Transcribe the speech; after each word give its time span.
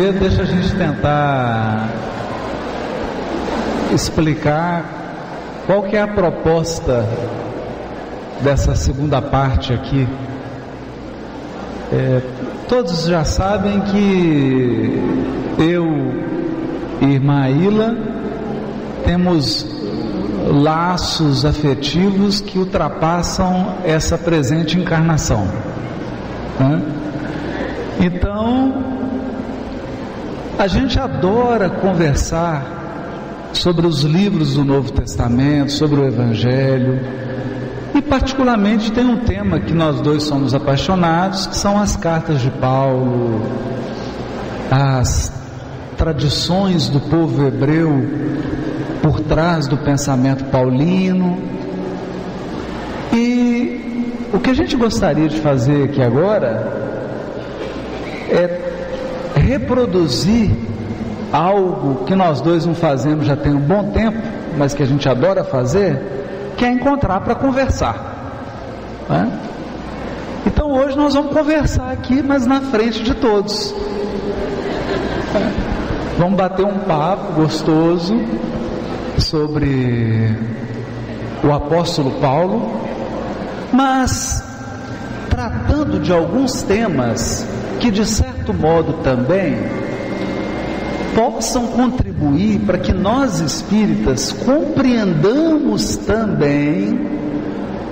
primeiro 0.00 0.18
deixa 0.18 0.42
a 0.42 0.46
gente 0.46 0.74
tentar 0.76 1.90
explicar 3.92 4.82
qual 5.66 5.82
que 5.82 5.94
é 5.94 6.00
a 6.00 6.08
proposta 6.08 7.06
dessa 8.40 8.74
segunda 8.74 9.20
parte 9.20 9.74
aqui. 9.74 10.08
É, 11.92 12.22
todos 12.66 13.04
já 13.04 13.24
sabem 13.24 13.82
que 13.82 15.02
eu 15.58 15.86
e 17.02 17.04
irmã 17.04 17.50
Ilha 17.50 17.94
temos 19.04 19.66
laços 20.46 21.44
afetivos 21.44 22.40
que 22.40 22.58
ultrapassam 22.58 23.74
essa 23.84 24.16
presente 24.16 24.78
encarnação. 24.78 25.46
Né? 26.58 26.82
Então, 28.00 28.89
a 30.60 30.66
gente 30.66 30.98
adora 30.98 31.70
conversar 31.70 33.48
sobre 33.54 33.86
os 33.86 34.02
livros 34.02 34.56
do 34.56 34.62
Novo 34.62 34.92
Testamento, 34.92 35.72
sobre 35.72 36.00
o 36.00 36.06
Evangelho, 36.06 37.00
e 37.94 38.02
particularmente 38.02 38.92
tem 38.92 39.06
um 39.06 39.16
tema 39.24 39.58
que 39.58 39.72
nós 39.72 40.02
dois 40.02 40.22
somos 40.22 40.52
apaixonados, 40.52 41.46
que 41.46 41.56
são 41.56 41.80
as 41.80 41.96
cartas 41.96 42.42
de 42.42 42.50
Paulo, 42.50 43.40
as 44.70 45.32
tradições 45.96 46.90
do 46.90 47.00
povo 47.00 47.46
hebreu 47.46 47.90
por 49.00 49.18
trás 49.20 49.66
do 49.66 49.78
pensamento 49.78 50.44
paulino. 50.50 51.38
E 53.14 54.04
o 54.30 54.38
que 54.38 54.50
a 54.50 54.54
gente 54.54 54.76
gostaria 54.76 55.26
de 55.26 55.40
fazer 55.40 55.84
aqui 55.84 56.02
agora 56.02 56.70
é 58.28 58.70
reproduzir 59.50 60.48
algo 61.32 62.04
que 62.04 62.14
nós 62.14 62.40
dois 62.40 62.64
não 62.64 62.74
fazemos 62.74 63.26
já 63.26 63.36
tem 63.36 63.52
um 63.52 63.60
bom 63.60 63.90
tempo, 63.90 64.18
mas 64.56 64.74
que 64.74 64.82
a 64.82 64.86
gente 64.86 65.08
adora 65.08 65.42
fazer, 65.42 66.00
que 66.56 66.64
é 66.64 66.70
encontrar 66.70 67.20
para 67.20 67.34
conversar. 67.34 67.96
Né? 69.08 69.40
Então 70.46 70.70
hoje 70.70 70.96
nós 70.96 71.14
vamos 71.14 71.32
conversar 71.32 71.90
aqui, 71.90 72.22
mas 72.22 72.46
na 72.46 72.60
frente 72.60 73.02
de 73.02 73.12
todos. 73.14 73.74
Vamos 76.16 76.36
bater 76.36 76.64
um 76.64 76.78
papo 76.80 77.32
gostoso 77.32 78.14
sobre 79.18 80.32
o 81.42 81.52
apóstolo 81.52 82.12
Paulo, 82.20 82.80
mas 83.72 84.44
tratando 85.28 85.98
de 85.98 86.12
alguns 86.12 86.62
temas 86.62 87.46
que 87.80 87.90
de 87.90 88.04
certo 88.40 88.54
modo 88.54 88.94
também 89.02 89.56
possam 91.14 91.66
contribuir 91.66 92.60
para 92.60 92.78
que 92.78 92.92
nós 92.92 93.40
espíritas 93.40 94.32
compreendamos 94.32 95.96
também 95.96 96.98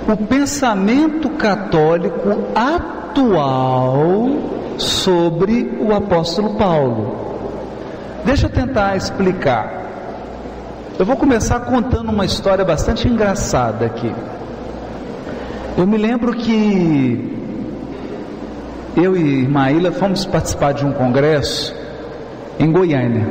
o 0.07 0.17
pensamento 0.25 1.29
católico 1.31 2.47
atual 2.55 4.29
sobre 4.77 5.77
o 5.79 5.93
apóstolo 5.93 6.55
Paulo. 6.55 7.15
Deixa 8.25 8.47
eu 8.47 8.49
tentar 8.49 8.95
explicar. 8.95 9.85
Eu 10.97 11.05
vou 11.05 11.15
começar 11.15 11.59
contando 11.59 12.09
uma 12.09 12.25
história 12.25 12.65
bastante 12.65 13.07
engraçada 13.07 13.85
aqui. 13.85 14.11
Eu 15.77 15.85
me 15.85 15.97
lembro 15.97 16.33
que 16.33 17.38
eu 18.95 19.15
e 19.15 19.47
Maíla 19.47 19.91
fomos 19.91 20.25
participar 20.25 20.73
de 20.73 20.85
um 20.85 20.91
congresso 20.91 21.75
em 22.59 22.71
Goiânia. 22.71 23.27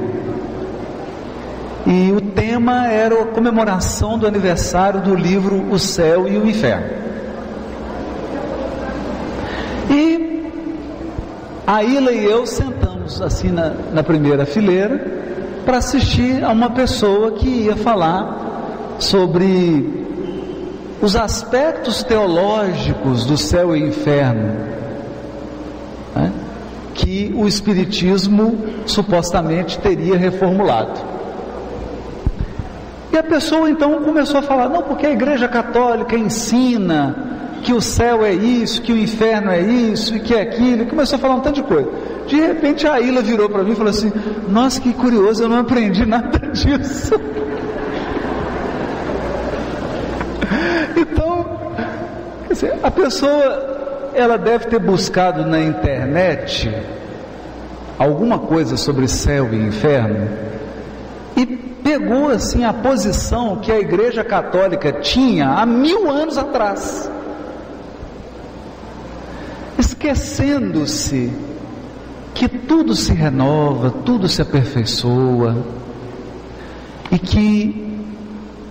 E 1.87 2.13
o 2.13 2.21
tema 2.21 2.89
era 2.89 3.23
a 3.23 3.27
comemoração 3.27 4.19
do 4.19 4.27
aniversário 4.27 5.01
do 5.01 5.15
livro 5.15 5.71
O 5.71 5.79
Céu 5.79 6.29
e 6.29 6.37
o 6.37 6.47
Inferno. 6.47 6.87
E 9.91 10.43
a 11.67 11.83
Ilha 11.83 12.13
e 12.13 12.25
eu 12.25 12.47
sentamos 12.47 13.21
assim 13.23 13.51
na, 13.51 13.73
na 13.93 14.03
primeira 14.03 14.45
fileira 14.45 15.19
para 15.65 15.79
assistir 15.79 16.43
a 16.45 16.51
uma 16.51 16.71
pessoa 16.71 17.33
que 17.33 17.47
ia 17.47 17.77
falar 17.77 18.97
sobre 18.99 20.07
os 21.01 21.15
aspectos 21.15 22.03
teológicos 22.03 23.25
do 23.25 23.37
céu 23.37 23.77
e 23.77 23.81
inferno. 23.81 24.78
Que 27.09 27.33
o 27.35 27.49
Espiritismo 27.49 28.59
supostamente 28.85 29.79
teria 29.79 30.19
reformulado. 30.19 31.01
E 33.11 33.17
a 33.17 33.23
pessoa 33.23 33.71
então 33.71 34.03
começou 34.03 34.41
a 34.41 34.43
falar: 34.43 34.69
não, 34.69 34.83
porque 34.83 35.07
a 35.07 35.11
Igreja 35.11 35.49
Católica 35.49 36.15
ensina 36.15 37.17
que 37.63 37.73
o 37.73 37.81
céu 37.81 38.23
é 38.27 38.35
isso, 38.35 38.83
que 38.83 38.93
o 38.93 38.99
inferno 38.99 39.51
é 39.51 39.59
isso 39.59 40.17
e 40.17 40.21
que 40.21 40.35
é 40.35 40.43
aquilo, 40.43 40.83
e 40.83 40.85
começou 40.85 41.17
a 41.17 41.19
falar 41.19 41.37
um 41.37 41.41
tanto 41.41 41.55
de 41.55 41.63
coisa. 41.63 41.89
De 42.27 42.39
repente 42.39 42.87
a 42.87 43.01
Ilha 43.01 43.23
virou 43.23 43.49
para 43.49 43.63
mim 43.63 43.73
e 43.73 43.75
falou 43.75 43.89
assim: 43.89 44.13
Nossa, 44.47 44.79
que 44.79 44.93
curioso, 44.93 45.43
eu 45.43 45.49
não 45.49 45.61
aprendi 45.61 46.05
nada 46.05 46.39
disso. 46.53 47.19
então, 50.95 51.47
dizer, 52.51 52.75
a 52.83 52.91
pessoa 52.91 54.11
ela 54.13 54.37
deve 54.37 54.67
ter 54.67 54.79
buscado 54.79 55.47
na 55.47 55.59
internet 55.59 56.71
alguma 57.99 58.39
coisa 58.39 58.77
sobre 58.77 59.09
céu 59.09 59.53
e 59.53 59.57
inferno 59.57 60.29
e 61.37 61.45
pegou 61.47 62.29
assim 62.29 62.65
a 62.65 62.73
posição 62.73 63.57
que 63.57 63.73
a 63.73 63.79
Igreja 63.79 64.23
Católica 64.23 64.93
tinha 64.93 65.49
há 65.49 65.67
mil 65.67 66.11
anos 66.11 66.39
atrás, 66.39 67.11
esquecendo-se 69.79 71.33
que 72.35 72.49
tudo 72.49 72.95
se 72.95 73.13
renova, 73.13 73.91
tudo 73.91 74.29
se 74.29 74.41
aperfeiçoa 74.41 75.57
e 77.11 77.19
que, 77.19 78.01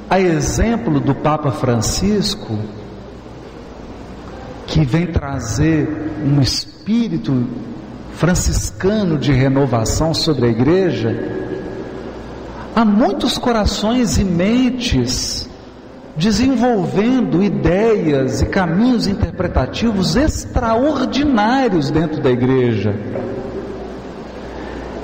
a 0.10 0.20
exemplo 0.20 1.00
do 1.00 1.14
Papa 1.16 1.52
Francisco, 1.52 2.58
que 4.68 4.86
vem 4.86 5.08
trazer 5.08 5.90
um 6.24 6.40
espírito 6.40 7.48
franciscano 8.18 9.18
de 9.18 9.32
renovação 9.32 10.14
sobre 10.14 10.48
a 10.48 10.50
igreja, 10.50 11.16
há 12.76 12.84
muitos 12.84 13.38
corações 13.38 14.18
e 14.18 14.24
mentes 14.24 15.48
desenvolvendo 16.16 17.44
ideias 17.44 18.42
e 18.42 18.48
caminhos 18.48 19.06
interpretativos 19.06 20.16
extraordinários 20.16 21.92
dentro 21.92 22.20
da 22.20 22.32
igreja. 22.32 22.96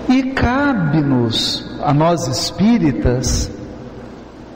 E 0.10 0.24
cabe-nos, 0.32 1.80
a 1.84 1.94
nós 1.94 2.28
espíritas, 2.28 3.50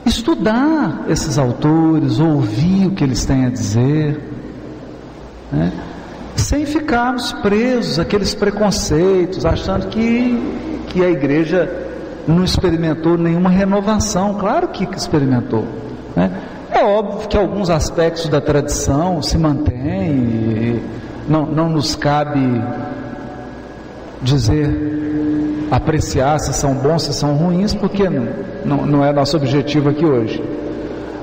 estudar 0.04 1.04
esses 1.08 1.38
autores, 1.38 2.18
ouvir 2.18 2.88
o 2.88 2.90
que 2.90 3.04
eles 3.04 3.24
têm 3.24 3.46
a 3.46 3.50
dizer 3.50 4.20
né? 5.50 5.72
Sem 6.48 6.64
ficarmos 6.64 7.30
presos 7.30 7.98
àqueles 7.98 8.34
preconceitos, 8.34 9.44
achando 9.44 9.88
que, 9.88 10.82
que 10.88 11.04
a 11.04 11.10
igreja 11.10 11.70
não 12.26 12.42
experimentou 12.42 13.18
nenhuma 13.18 13.50
renovação. 13.50 14.32
Claro 14.32 14.68
que 14.68 14.84
experimentou. 14.96 15.66
Né? 16.16 16.30
É 16.70 16.82
óbvio 16.82 17.28
que 17.28 17.36
alguns 17.36 17.68
aspectos 17.68 18.30
da 18.30 18.40
tradição 18.40 19.20
se 19.20 19.36
mantêm, 19.36 20.82
não, 21.28 21.44
não 21.44 21.68
nos 21.68 21.94
cabe 21.94 22.40
dizer, 24.22 25.68
apreciar 25.70 26.38
se 26.40 26.54
são 26.54 26.72
bons, 26.72 27.02
se 27.02 27.12
são 27.12 27.34
ruins, 27.34 27.74
porque 27.74 28.08
não, 28.08 28.26
não, 28.64 28.86
não 28.86 29.04
é 29.04 29.12
nosso 29.12 29.36
objetivo 29.36 29.90
aqui 29.90 30.06
hoje. 30.06 30.42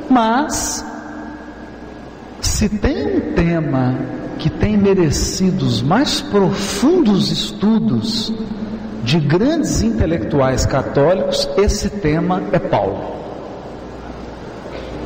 Mas, 0.08 0.86
se 2.42 2.70
tem 2.70 3.08
um 3.08 3.34
tema 3.34 3.96
que 4.38 4.50
tem 4.50 4.78
merecido 4.78 5.66
os 5.66 5.82
mais 5.82 6.22
profundos 6.22 7.32
estudos 7.32 8.34
de 9.04 9.20
grandes 9.20 9.82
intelectuais 9.82 10.66
católicos, 10.66 11.48
esse 11.58 11.90
tema 11.90 12.42
é 12.52 12.60
Paulo. 12.60 13.16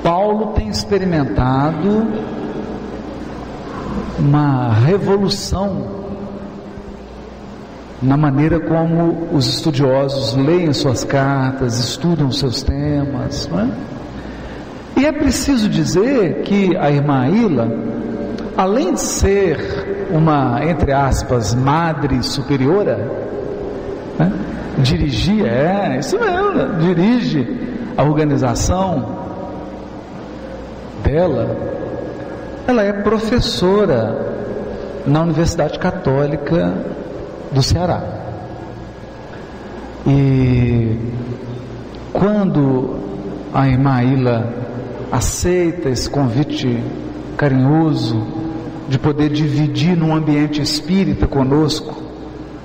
Paulo 0.01 0.53
tem 0.53 0.69
experimentado 0.69 2.07
uma 4.17 4.73
revolução 4.73 5.99
na 8.01 8.15
maneira 8.15 8.59
como 8.59 9.27
os 9.33 9.47
estudiosos 9.47 10.35
leem 10.35 10.71
suas 10.73 11.03
cartas, 11.03 11.77
estudam 11.77 12.31
seus 12.31 12.63
temas. 12.63 13.49
É? 13.53 14.99
E 15.01 15.05
é 15.05 15.11
preciso 15.11 15.67
dizer 15.67 16.41
que 16.43 16.75
a 16.77 16.89
irmã 16.89 17.27
Ila, 17.27 17.69
além 18.59 18.93
de 18.93 18.99
ser 18.99 20.07
uma, 20.11 20.59
entre 20.65 20.91
aspas, 20.91 21.55
madre 21.55 22.21
superiora, 22.21 22.99
Né? 24.17 24.33
Dirigir, 24.79 25.45
é, 25.45 25.97
isso 25.97 26.19
mesmo, 26.19 26.77
dirige 26.79 27.57
a 27.95 28.03
organização 28.03 29.05
dela. 31.01 31.55
Ela 32.67 32.83
é 32.83 32.91
professora 32.91 34.13
na 35.05 35.21
Universidade 35.21 35.79
Católica 35.79 36.73
do 37.53 37.63
Ceará. 37.63 38.03
E 40.05 40.97
quando 42.11 42.99
a 43.53 43.69
irmã 43.69 44.03
Ilha 44.03 44.45
aceita 45.11 45.89
esse 45.89 46.09
convite 46.09 46.83
carinhoso 47.37 48.48
de 48.89 48.97
poder 48.97 49.29
dividir 49.29 49.95
num 49.95 50.13
ambiente 50.13 50.61
espírita 50.61 51.27
conosco, 51.27 51.95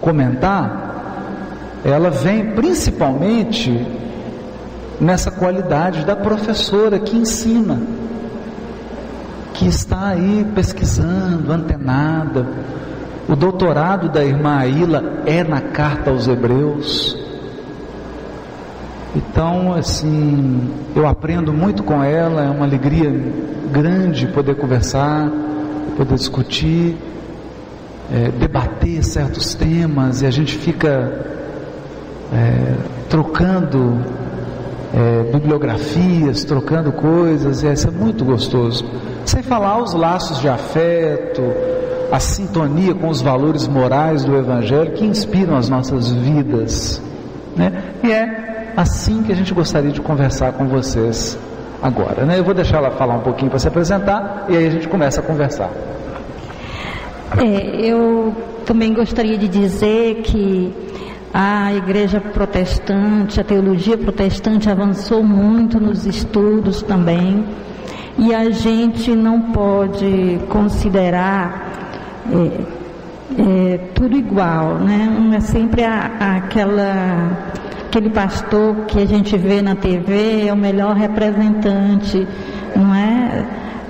comentar, 0.00 1.82
ela 1.84 2.08
vem 2.08 2.52
principalmente 2.52 3.86
nessa 4.98 5.30
qualidade 5.30 6.04
da 6.06 6.16
professora 6.16 6.98
que 6.98 7.14
ensina, 7.14 7.78
que 9.52 9.66
está 9.66 10.08
aí 10.08 10.46
pesquisando, 10.54 11.52
antenada. 11.52 12.46
O 13.28 13.36
doutorado 13.36 14.08
da 14.08 14.24
irmã 14.24 14.56
Aila 14.56 15.22
é 15.26 15.44
na 15.44 15.60
carta 15.60 16.10
aos 16.10 16.26
Hebreus. 16.26 17.22
Então, 19.14 19.74
assim, 19.74 20.70
eu 20.96 21.06
aprendo 21.06 21.52
muito 21.52 21.82
com 21.82 22.02
ela, 22.02 22.44
é 22.44 22.48
uma 22.48 22.64
alegria 22.64 23.12
grande 23.70 24.26
poder 24.28 24.56
conversar, 24.56 25.30
poder 25.96 26.14
discutir, 26.14 26.96
é, 28.12 28.30
debater 28.38 29.02
certos 29.04 29.54
temas 29.54 30.22
e 30.22 30.26
a 30.26 30.30
gente 30.30 30.56
fica 30.56 31.26
é, 32.32 32.74
trocando 33.08 33.98
é, 34.94 35.32
bibliografias, 35.32 36.44
trocando 36.44 36.92
coisas, 36.92 37.62
e 37.62 37.72
isso 37.72 37.88
é 37.88 37.90
muito 37.90 38.24
gostoso. 38.24 38.84
Sem 39.24 39.42
falar 39.42 39.82
os 39.82 39.94
laços 39.94 40.40
de 40.40 40.48
afeto, 40.48 41.42
a 42.12 42.20
sintonia 42.20 42.94
com 42.94 43.08
os 43.08 43.20
valores 43.20 43.66
morais 43.66 44.24
do 44.24 44.36
Evangelho 44.36 44.92
que 44.92 45.04
inspiram 45.04 45.56
as 45.56 45.68
nossas 45.68 46.12
vidas. 46.12 47.02
Né? 47.56 47.72
E 48.02 48.12
é 48.12 48.72
assim 48.76 49.22
que 49.22 49.32
a 49.32 49.34
gente 49.34 49.52
gostaria 49.54 49.90
de 49.90 50.00
conversar 50.00 50.52
com 50.52 50.66
vocês 50.66 51.38
agora. 51.84 52.24
Né? 52.24 52.38
Eu 52.38 52.44
vou 52.44 52.54
deixar 52.54 52.78
ela 52.78 52.90
falar 52.92 53.14
um 53.14 53.20
pouquinho 53.20 53.50
para 53.50 53.58
se 53.58 53.68
apresentar 53.68 54.46
e 54.48 54.56
aí 54.56 54.66
a 54.66 54.70
gente 54.70 54.88
começa 54.88 55.20
a 55.20 55.22
conversar. 55.22 55.70
É, 57.36 57.76
eu 57.80 58.34
também 58.64 58.94
gostaria 58.94 59.36
de 59.36 59.48
dizer 59.48 60.22
que 60.22 60.72
a 61.32 61.74
igreja 61.74 62.20
protestante, 62.20 63.40
a 63.40 63.44
teologia 63.44 63.98
protestante 63.98 64.70
avançou 64.70 65.22
muito 65.22 65.80
nos 65.80 66.06
estudos 66.06 66.80
também, 66.80 67.44
e 68.16 68.32
a 68.32 68.50
gente 68.50 69.14
não 69.14 69.40
pode 69.40 70.38
considerar 70.48 71.72
é, 72.30 73.72
é, 73.74 73.78
tudo 73.94 74.16
igual, 74.16 74.74
né? 74.76 75.32
É 75.34 75.40
sempre 75.40 75.82
a, 75.82 76.36
aquela, 76.36 77.36
aquele 77.94 78.10
pastor 78.10 78.74
que 78.86 79.00
a 79.00 79.06
gente 79.06 79.36
vê 79.36 79.62
na 79.62 79.76
TV 79.76 80.48
é 80.48 80.52
o 80.52 80.56
melhor 80.56 80.96
representante, 80.96 82.26
não 82.74 82.92
é? 82.92 83.46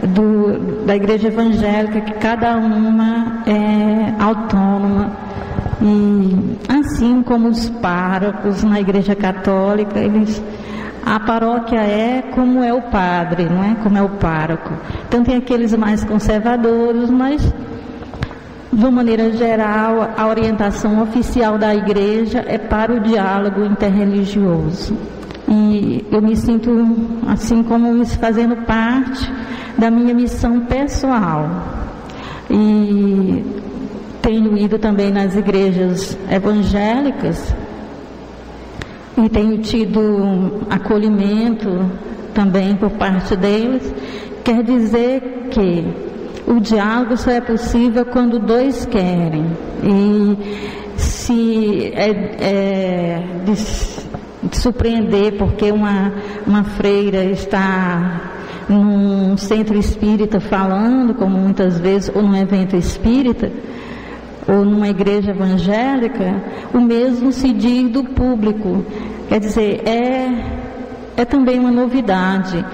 Do, 0.08 0.84
da 0.84 0.94
igreja 0.94 1.28
evangélica, 1.28 2.02
que 2.02 2.12
cada 2.14 2.54
uma 2.54 3.42
é 3.46 4.22
autônoma 4.22 5.10
e 5.80 6.58
assim 6.68 7.22
como 7.22 7.48
os 7.48 7.70
párocos 7.70 8.62
na 8.62 8.78
igreja 8.78 9.14
católica, 9.14 9.98
eles 9.98 10.42
a 11.06 11.18
paróquia 11.20 11.80
é 11.80 12.22
como 12.34 12.62
é 12.62 12.74
o 12.74 12.82
padre, 12.82 13.44
não 13.44 13.64
é? 13.64 13.74
Como 13.82 13.96
é 13.96 14.02
o 14.02 14.10
pároco. 14.10 14.70
Então 15.08 15.24
tem 15.24 15.36
aqueles 15.36 15.74
mais 15.74 16.04
conservadores, 16.04 17.08
mas 17.08 17.42
de 18.74 18.80
uma 18.80 18.90
maneira 18.90 19.30
geral, 19.30 20.12
a 20.16 20.26
orientação 20.26 21.00
oficial 21.02 21.56
da 21.56 21.74
igreja 21.74 22.44
é 22.46 22.58
para 22.58 22.92
o 22.92 23.00
diálogo 23.00 23.64
interreligioso. 23.64 24.96
E 25.48 26.04
eu 26.10 26.20
me 26.20 26.36
sinto 26.36 26.70
assim 27.28 27.62
como 27.62 28.04
fazendo 28.06 28.56
parte 28.66 29.32
da 29.78 29.90
minha 29.90 30.12
missão 30.12 30.60
pessoal. 30.60 31.48
E 32.50 33.44
tenho 34.20 34.56
ido 34.58 34.78
também 34.78 35.12
nas 35.12 35.36
igrejas 35.36 36.18
evangélicas 36.30 37.54
e 39.16 39.28
tenho 39.28 39.58
tido 39.58 40.66
acolhimento 40.68 41.68
também 42.34 42.74
por 42.74 42.90
parte 42.90 43.36
deles. 43.36 43.94
Quer 44.42 44.64
dizer 44.64 45.48
que 45.50 46.13
o 46.46 46.60
diálogo 46.60 47.16
só 47.16 47.30
é 47.30 47.40
possível 47.40 48.04
quando 48.04 48.38
dois 48.38 48.84
querem. 48.86 49.46
E 49.82 50.74
se 50.96 51.92
é, 51.94 52.10
é 52.40 53.22
de, 53.44 54.48
de 54.48 54.56
surpreender 54.56 55.36
porque 55.38 55.70
uma, 55.70 56.12
uma 56.46 56.64
freira 56.64 57.24
está 57.24 58.32
num 58.68 59.36
centro 59.36 59.76
espírita 59.78 60.40
falando, 60.40 61.14
como 61.14 61.36
muitas 61.36 61.78
vezes, 61.78 62.10
ou 62.14 62.22
num 62.22 62.36
evento 62.36 62.76
espírita, 62.76 63.50
ou 64.46 64.64
numa 64.64 64.88
igreja 64.88 65.30
evangélica, 65.30 66.42
o 66.72 66.80
mesmo 66.80 67.32
se 67.32 67.52
diz 67.52 67.90
do 67.90 68.04
público. 68.04 68.84
Quer 69.28 69.40
dizer, 69.40 69.82
é, 69.86 70.62
é 71.16 71.24
também 71.24 71.58
uma 71.58 71.70
novidade 71.70 72.64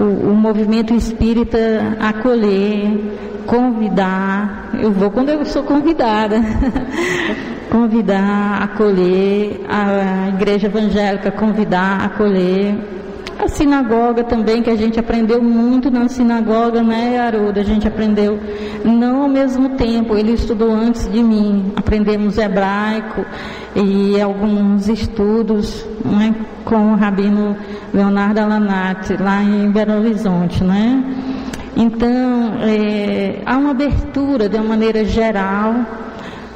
o, 0.00 0.30
o 0.30 0.34
movimento 0.34 0.94
espírita 0.94 1.96
acolher, 2.00 2.98
convidar. 3.46 4.70
Eu 4.80 4.90
vou 4.90 5.10
quando 5.10 5.28
eu 5.28 5.44
sou 5.44 5.62
convidada. 5.62 6.40
convidar, 7.70 8.62
acolher, 8.62 9.60
a 9.68 10.28
igreja 10.30 10.66
evangélica 10.66 11.30
convidar, 11.30 12.04
acolher 12.04 12.99
a 13.44 13.48
sinagoga 13.48 14.22
também, 14.22 14.62
que 14.62 14.70
a 14.70 14.76
gente 14.76 15.00
aprendeu 15.00 15.42
muito 15.42 15.90
na 15.90 16.08
sinagoga, 16.08 16.82
né, 16.82 17.18
Aruda? 17.18 17.60
A 17.60 17.64
gente 17.64 17.88
aprendeu 17.88 18.38
não 18.84 19.22
ao 19.22 19.28
mesmo 19.28 19.70
tempo, 19.70 20.14
ele 20.14 20.32
estudou 20.32 20.70
antes 20.70 21.10
de 21.10 21.22
mim. 21.22 21.72
Aprendemos 21.74 22.36
hebraico 22.36 23.24
e 23.74 24.20
alguns 24.20 24.88
estudos 24.88 25.86
né, 26.04 26.34
com 26.64 26.92
o 26.92 26.96
rabino 26.96 27.56
Leonardo 27.94 28.40
Alanati, 28.40 29.16
lá 29.16 29.42
em 29.42 29.70
Belo 29.70 30.00
Horizonte, 30.00 30.62
né? 30.62 31.02
Então, 31.76 32.58
é, 32.60 33.40
há 33.46 33.56
uma 33.56 33.70
abertura 33.70 34.48
de 34.48 34.56
uma 34.56 34.64
maneira 34.64 35.04
geral. 35.04 35.74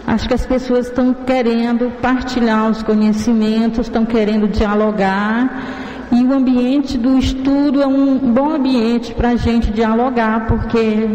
Acho 0.07 0.29
que 0.29 0.35
as 0.35 0.45
pessoas 0.45 0.87
estão 0.87 1.15
querendo 1.15 1.91
partilhar 2.03 2.69
os 2.69 2.83
conhecimentos, 2.83 3.87
estão 3.87 4.05
querendo 4.05 4.47
dialogar 4.49 5.84
e 6.15 6.25
o 6.25 6.33
ambiente 6.33 6.97
do 6.97 7.19
estudo 7.19 7.83
é 7.83 7.87
um 7.87 8.19
bom 8.19 8.55
ambiente 8.55 9.13
para 9.13 9.31
a 9.31 9.37
gente 9.37 9.73
dialogar, 9.73 10.47
porque 10.47 11.09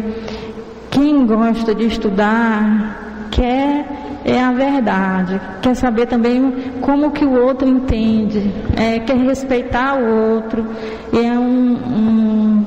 quem 0.92 1.26
gosta 1.26 1.74
de 1.74 1.86
estudar 1.86 3.28
quer 3.32 4.20
é 4.26 4.44
a 4.44 4.52
verdade, 4.52 5.40
quer 5.62 5.74
saber 5.76 6.06
também 6.08 6.54
como 6.82 7.12
que 7.12 7.24
o 7.24 7.32
outro 7.32 7.66
entende, 7.68 8.52
é, 8.76 9.00
quer 9.00 9.16
respeitar 9.16 9.96
o 9.96 10.34
outro, 10.34 10.66
é 11.14 11.32
um, 11.40 11.72
um, 11.72 12.66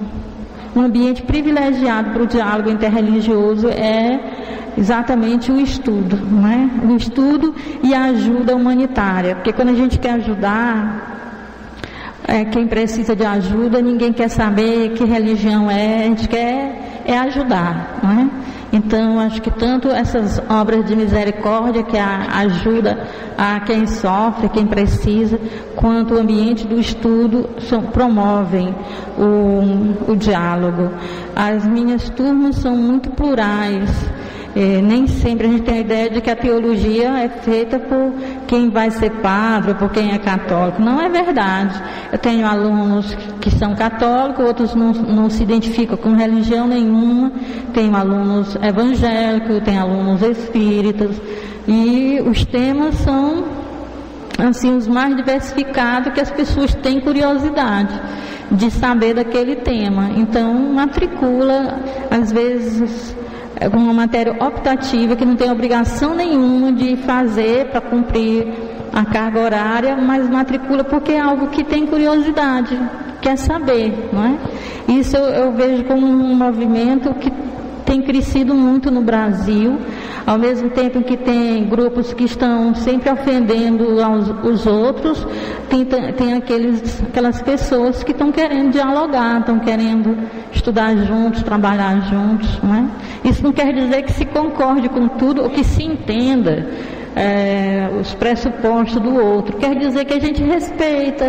um 0.75 0.81
ambiente 0.81 1.23
privilegiado 1.23 2.11
para 2.13 2.23
o 2.23 2.27
diálogo 2.27 2.71
interreligioso 2.71 3.69
é 3.69 4.19
exatamente 4.79 5.53
o 5.53 5.61
estudo, 5.61 6.17
não 6.17 6.49
é? 6.49 6.71
O 6.91 6.97
estudo 6.97 7.55
e 7.83 7.93
a 7.93 8.05
ajuda 8.05 8.57
humanitária, 8.57 9.35
porque 9.35 9.53
quando 9.53 9.69
a 9.69 9.75
gente 9.75 9.99
quer 9.99 10.13
ajudar, 10.13 11.12
é, 12.27 12.45
quem 12.45 12.67
precisa 12.67 13.17
de 13.17 13.25
ajuda, 13.25 13.81
ninguém 13.81 14.13
quer 14.13 14.29
saber 14.29 14.91
que 14.91 15.05
religião 15.05 15.71
é, 15.71 16.05
a 16.05 16.05
gente 16.05 16.29
quer 16.29 17.03
é 17.05 17.19
ajudar, 17.19 17.99
não 18.03 18.11
é? 18.11 18.31
Então, 18.73 19.21
acho 19.21 19.43
que 19.43 19.51
tanto 19.51 19.89
essas 19.89 20.41
obras 20.49 20.87
de 20.87 20.97
misericórdia 20.97 21.83
que 21.83 21.99
ajuda 21.99 23.07
a 23.37 23.61
quem 23.61 23.87
sofre, 23.87 24.49
quem 24.49 24.67
precisa, 24.67 25.39
quanto 25.77 26.15
o 26.15 26.19
ambiente 26.19 26.67
do 26.67 26.81
estudo 26.81 27.51
são, 27.69 27.83
promovem 27.83 28.75
o, 29.19 30.13
o 30.13 30.17
diálogo. 30.17 30.91
As 31.37 31.67
minhas 31.67 32.09
turmas 32.09 32.57
são 32.57 32.75
muito 32.75 33.11
plurais. 33.11 33.91
É, 34.55 34.83
nem 34.83 35.07
sempre 35.07 35.47
a 35.47 35.51
gente 35.51 35.63
tem 35.63 35.79
a 35.79 35.81
ideia 35.81 36.11
de 36.11 36.21
que 36.21 36.31
a 36.31 36.37
teologia 36.37 37.09
é 37.19 37.29
feita 37.29 37.79
por 37.79 38.13
quem 38.47 38.69
vai 38.69 38.91
ser 38.91 39.11
padre, 39.23 39.75
por 39.75 39.91
quem 39.91 40.13
é 40.13 40.19
católico. 40.19 40.83
Não 40.83 41.01
é 41.01 41.09
verdade. 41.09 41.83
Eu 42.13 42.19
tenho 42.19 42.47
alunos 42.47 43.17
que 43.41 43.51
são 43.51 43.75
católicos, 43.75 44.45
outros 44.45 44.75
não, 44.75 44.93
não 44.93 45.31
se 45.31 45.43
identificam 45.43 45.97
com 45.97 46.15
religião 46.15 46.67
nenhuma. 46.67 47.33
Tenho 47.73 47.97
alunos 47.97 48.55
evangélicos, 48.57 49.63
tenho 49.65 49.81
alunos 49.81 50.21
espíritas. 50.21 51.19
E 51.67 52.21
os 52.27 52.45
temas 52.45 52.95
são 52.97 53.45
assim, 54.39 54.77
os 54.77 54.87
mais 54.87 55.17
diversificados 55.17 56.13
que 56.13 56.21
as 56.21 56.31
pessoas 56.31 56.75
têm 56.75 57.01
curiosidade 57.01 58.01
de 58.51 58.71
saber 58.71 59.15
daquele 59.15 59.57
tema. 59.57 60.11
Então, 60.17 60.53
matricula, 60.75 61.81
às 62.11 62.31
vezes, 62.31 63.17
uma 63.73 63.93
matéria 63.93 64.33
optativa 64.33 65.17
que 65.17 65.25
não 65.25 65.37
tem 65.37 65.51
obrigação 65.51 66.15
nenhuma 66.15 66.73
de 66.73 66.97
fazer 66.99 67.67
para 67.67 67.81
cumprir 67.81 68.47
a 68.93 69.05
carga 69.05 69.41
horária, 69.41 69.97
mas 69.97 70.29
matricula 70.29 70.85
porque 70.85 71.13
é 71.13 71.21
algo 71.21 71.49
que 71.49 71.65
tem 71.65 71.87
curiosidade, 71.87 72.79
quer 73.21 73.37
saber, 73.37 74.11
não 74.13 74.25
é? 74.25 74.39
Isso 74.89 75.17
eu, 75.17 75.25
eu 75.25 75.53
vejo 75.53 75.85
como 75.85 76.07
um 76.07 76.35
movimento 76.35 77.13
que 77.15 77.31
tem 77.93 78.01
crescido 78.01 78.55
muito 78.55 78.91
no 78.91 79.03
Brasil, 79.03 79.79
ao 80.27 80.39
mesmo 80.39 80.71
tempo 80.71 81.03
que 81.03 81.15
tem 81.15 81.69
grupos 81.69 82.15
que 82.15 82.25
estão 82.25 82.75
sempre 82.75 83.11
ofendendo 83.11 84.03
aos, 84.03 84.31
os 84.43 84.67
outros, 84.67 85.27
tem, 85.69 85.85
tem 85.85 86.33
aqueles, 86.33 87.03
aquelas 87.03 87.43
pessoas 87.43 88.03
que 88.03 88.13
estão 88.13 88.33
querendo 88.33 88.73
dialogar, 88.73 89.41
estão 89.41 89.59
querendo 89.59 90.17
estudar 90.51 90.97
juntos, 90.97 91.43
trabalhar 91.43 92.01
juntos. 92.09 92.59
Não 92.63 92.75
é? 92.75 93.29
Isso 93.29 93.43
não 93.43 93.53
quer 93.53 93.75
dizer 93.75 94.05
que 94.05 94.13
se 94.13 94.25
concorde 94.25 94.89
com 94.89 95.07
tudo 95.09 95.43
ou 95.43 95.51
que 95.51 95.63
se 95.63 95.85
entenda 95.85 96.67
é, 97.15 97.91
os 98.01 98.15
pressupostos 98.15 99.03
do 99.03 99.15
outro. 99.23 99.59
Quer 99.59 99.75
dizer 99.77 100.07
que 100.07 100.15
a 100.15 100.21
gente 100.21 100.43
respeita, 100.43 101.27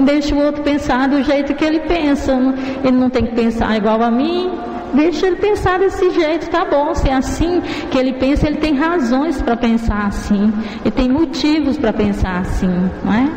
deixa 0.00 0.34
o 0.34 0.42
outro 0.44 0.60
pensar 0.64 1.08
do 1.08 1.22
jeito 1.22 1.54
que 1.54 1.64
ele 1.64 1.78
pensa. 1.78 2.36
Ele 2.82 2.96
não 2.96 3.10
tem 3.10 3.26
que 3.26 3.34
pensar 3.36 3.76
igual 3.76 4.02
a 4.02 4.10
mim, 4.10 4.50
deixa 4.94 5.26
ele 5.26 5.36
pensar 5.36 5.78
desse 5.78 6.10
jeito, 6.10 6.48
tá 6.50 6.64
bom, 6.64 6.94
se 6.94 7.08
é 7.08 7.14
assim 7.14 7.60
que 7.90 7.98
ele 7.98 8.14
pensa, 8.14 8.46
ele 8.46 8.56
tem 8.56 8.74
razões 8.74 9.40
para 9.40 9.56
pensar 9.56 10.06
assim, 10.06 10.52
e 10.84 10.90
tem 10.90 11.08
motivos 11.08 11.78
para 11.78 11.92
pensar 11.92 12.38
assim, 12.38 12.90
não 13.04 13.12
é? 13.12 13.30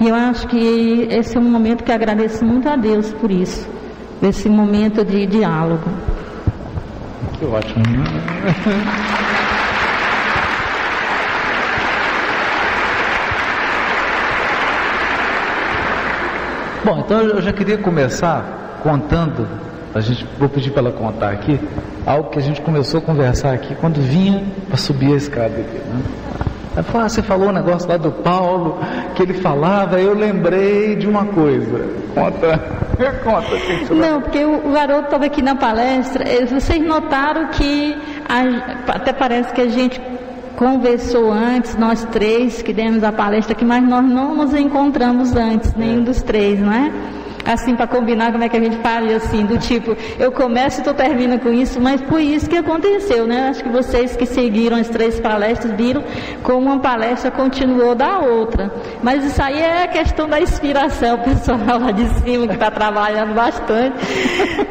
E 0.00 0.08
eu 0.08 0.14
acho 0.14 0.46
que 0.48 1.06
esse 1.10 1.36
é 1.36 1.40
um 1.40 1.50
momento 1.50 1.84
que 1.84 1.92
agradeço 1.92 2.44
muito 2.44 2.68
a 2.68 2.76
Deus 2.76 3.12
por 3.12 3.30
isso, 3.30 3.68
esse 4.22 4.48
momento 4.48 5.04
de 5.04 5.26
diálogo. 5.26 5.88
Que 7.38 7.44
ótimo. 7.44 7.84
Bom, 16.84 16.98
então 16.98 17.18
eu 17.18 17.40
já 17.40 17.50
queria 17.50 17.78
começar 17.78 18.78
contando 18.82 19.48
a 19.94 20.00
gente, 20.00 20.26
vou 20.38 20.48
pedir 20.48 20.70
para 20.70 20.80
ela 20.80 20.92
contar 20.92 21.30
aqui 21.30 21.58
algo 22.04 22.30
que 22.30 22.38
a 22.38 22.42
gente 22.42 22.60
começou 22.60 22.98
a 22.98 23.02
conversar 23.02 23.54
aqui 23.54 23.74
quando 23.76 24.00
vinha 24.00 24.42
para 24.66 24.76
subir 24.76 25.12
a 25.12 25.16
escada 25.16 25.54
aqui. 25.54 25.78
Né? 25.78 26.02
Ela 26.74 26.82
falou, 26.82 27.06
ah, 27.06 27.08
você 27.08 27.22
falou 27.22 27.48
um 27.50 27.52
negócio 27.52 27.88
lá 27.88 27.96
do 27.96 28.10
Paulo, 28.10 28.78
que 29.14 29.22
ele 29.22 29.34
falava, 29.34 30.00
eu 30.00 30.12
lembrei 30.12 30.96
de 30.96 31.06
uma 31.06 31.24
coisa. 31.26 31.88
Conta, 32.12 32.58
conta. 33.22 33.56
Que 33.56 33.94
Não, 33.94 34.20
porque 34.20 34.44
o, 34.44 34.72
garoto 34.72 35.04
estava 35.04 35.26
aqui 35.26 35.40
na 35.40 35.54
palestra, 35.54 36.24
vocês 36.46 36.84
notaram 36.84 37.46
que 37.48 37.96
a, 38.28 38.92
até 38.92 39.12
parece 39.12 39.52
que 39.54 39.60
a 39.60 39.68
gente 39.68 40.00
conversou 40.56 41.30
antes, 41.30 41.76
nós 41.76 42.04
três 42.06 42.62
que 42.62 42.72
demos 42.72 43.04
a 43.04 43.12
palestra 43.12 43.52
aqui, 43.52 43.64
mas 43.64 43.82
nós 43.84 44.04
não 44.04 44.34
nos 44.34 44.52
encontramos 44.54 45.36
antes, 45.36 45.72
nenhum 45.74 46.02
dos 46.02 46.22
três, 46.22 46.58
não 46.58 46.72
é? 46.72 46.92
Assim 47.44 47.76
para 47.76 47.86
combinar 47.86 48.32
como 48.32 48.44
é 48.44 48.48
que 48.48 48.56
a 48.56 48.60
gente 48.60 48.76
fala 48.78 49.14
assim, 49.14 49.44
do 49.44 49.58
tipo, 49.58 49.96
eu 50.18 50.32
começo 50.32 50.80
e 50.80 50.84
tu 50.84 50.94
termina 50.94 51.38
com 51.38 51.52
isso, 51.52 51.80
mas 51.80 52.00
foi 52.02 52.22
isso 52.22 52.48
que 52.48 52.56
aconteceu, 52.56 53.26
né? 53.26 53.48
Acho 53.50 53.62
que 53.62 53.68
vocês 53.68 54.16
que 54.16 54.26
seguiram 54.26 54.76
as 54.76 54.88
três 54.88 55.20
palestras 55.20 55.72
viram 55.74 56.02
como 56.42 56.66
uma 56.66 56.78
palestra 56.78 57.30
continuou 57.30 57.94
da 57.94 58.18
outra. 58.18 58.72
Mas 59.02 59.24
isso 59.24 59.42
aí 59.42 59.60
é 59.60 59.84
a 59.84 59.88
questão 59.88 60.28
da 60.28 60.40
inspiração, 60.40 61.16
o 61.20 61.24
pessoal 61.24 61.78
lá 61.80 61.90
de 61.90 62.06
cima 62.20 62.46
que 62.46 62.54
está 62.54 62.70
trabalhando 62.70 63.34
bastante. 63.34 63.96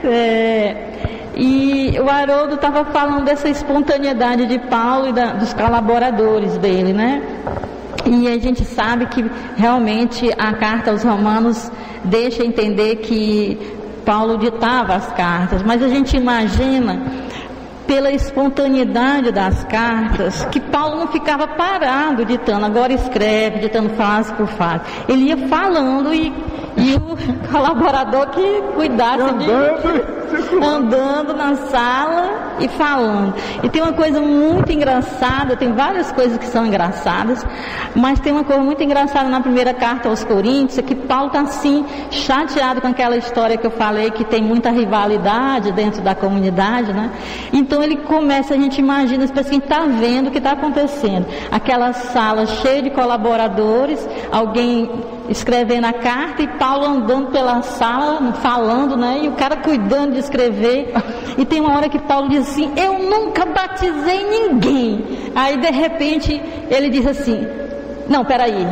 É, 0.04 0.94
e 1.36 1.98
o 2.00 2.10
Haroldo 2.10 2.56
estava 2.56 2.86
falando 2.86 3.26
dessa 3.26 3.50
espontaneidade 3.50 4.46
de 4.46 4.60
Paulo 4.60 5.08
e 5.08 5.14
da, 5.14 5.34
dos 5.34 5.54
colaboradores 5.54 6.58
dele, 6.58 6.94
né? 6.94 7.22
E 8.06 8.28
a 8.28 8.38
gente 8.38 8.66
sabe 8.66 9.06
que 9.08 9.24
realmente 9.56 10.30
a 10.38 10.54
carta 10.54 10.92
aos 10.92 11.04
Romanos 11.04 11.72
deixa 12.04 12.46
entender 12.46 12.98
que 12.98 13.58
Paulo 14.06 14.38
ditava 14.38 14.96
as 14.96 15.12
cartas, 15.14 15.64
mas 15.64 15.82
a 15.82 15.88
gente 15.88 16.18
imagina 16.18 17.02
pela 17.88 18.12
espontaneidade 18.12 19.32
das 19.32 19.64
cartas, 19.66 20.46
que 20.46 20.60
Paulo 20.60 20.98
não 20.98 21.08
ficava 21.08 21.48
parado 21.48 22.26
ditando, 22.26 22.66
agora 22.66 22.94
escreve, 22.94 23.60
ditando 23.60 23.90
frase 23.92 24.34
por 24.34 24.48
frase. 24.48 24.84
Ele 25.08 25.26
ia 25.26 25.38
falando 25.48 26.14
e, 26.14 26.34
e 26.78 26.96
o 26.96 27.52
colaborador 27.52 28.28
que 28.28 28.62
cuidasse 28.76 29.34
de 29.34 30.64
andando 30.64 31.34
na 31.34 31.56
sala 31.56 32.56
e 32.60 32.68
falando. 32.68 33.34
E 33.62 33.70
tem 33.70 33.82
uma 33.82 33.94
coisa 33.94 34.20
muito 34.22 34.72
engraçada, 34.72 35.56
tem 35.56 35.74
várias 35.74 36.12
coisas 36.12 36.38
que 36.38 36.46
são 36.46 36.66
engraçadas, 36.66 37.46
mas 37.96 38.20
tem 38.20 38.32
uma 38.32 38.44
coisa 38.44 38.62
muito 38.62 38.82
engraçada 38.82 39.30
na 39.30 39.42
primeira 39.42 39.74
carta 39.74 40.10
aos 40.10 40.24
Coríntios, 40.24 40.78
é 40.78 40.82
que 40.82 40.96
Paulo 40.96 41.28
está 41.28 41.42
assim, 41.42 41.86
chateado 42.10 42.82
com 42.82 42.88
aquela 42.88 43.18
história 43.18 43.58
que 43.58 43.66
eu 43.66 43.72
falei, 43.72 44.12
que 44.12 44.24
tem 44.24 44.42
muita 44.42 44.72
rivalidade 44.72 45.72
dentro 45.72 46.02
da 46.02 46.16
comunidade, 46.16 46.94
né? 46.94 47.12
Então 47.52 47.84
ele 47.84 47.98
começa, 47.98 48.54
a 48.54 48.58
gente 48.58 48.80
imagina, 48.80 49.28
parece 49.28 49.50
que 49.50 49.58
está 49.58 49.86
vendo 49.86 50.28
o 50.28 50.32
que 50.32 50.38
está 50.38 50.52
acontecendo. 50.52 51.26
Aquela 51.52 51.94
sala 51.94 52.46
cheia 52.46 52.82
de 52.82 52.90
colaboradores, 52.90 54.08
alguém 54.32 54.90
escrevendo 55.30 55.86
a 55.86 55.94
carta 55.94 56.42
e 56.42 56.48
Paulo 56.64 56.86
andando 56.86 57.30
pela 57.30 57.62
sala, 57.62 58.32
falando, 58.36 58.96
né? 58.96 59.20
E 59.24 59.28
o 59.28 59.34
cara 59.34 59.58
cuidando 59.58 60.14
de 60.14 60.20
escrever. 60.20 60.94
E 61.38 61.44
tem 61.44 61.60
uma 61.60 61.76
hora 61.76 61.90
que 61.90 62.00
Paulo 62.00 62.30
diz 62.30 62.48
assim: 62.48 62.72
Eu 62.78 63.00
nunca 63.00 63.46
batizei 63.46 64.24
ninguém. 64.24 65.04
Aí 65.36 65.58
de 65.58 65.70
repente 65.70 66.42
ele 66.70 66.90
diz 66.90 67.06
assim: 67.06 67.46
Não, 68.08 68.24
peraí, 68.24 68.66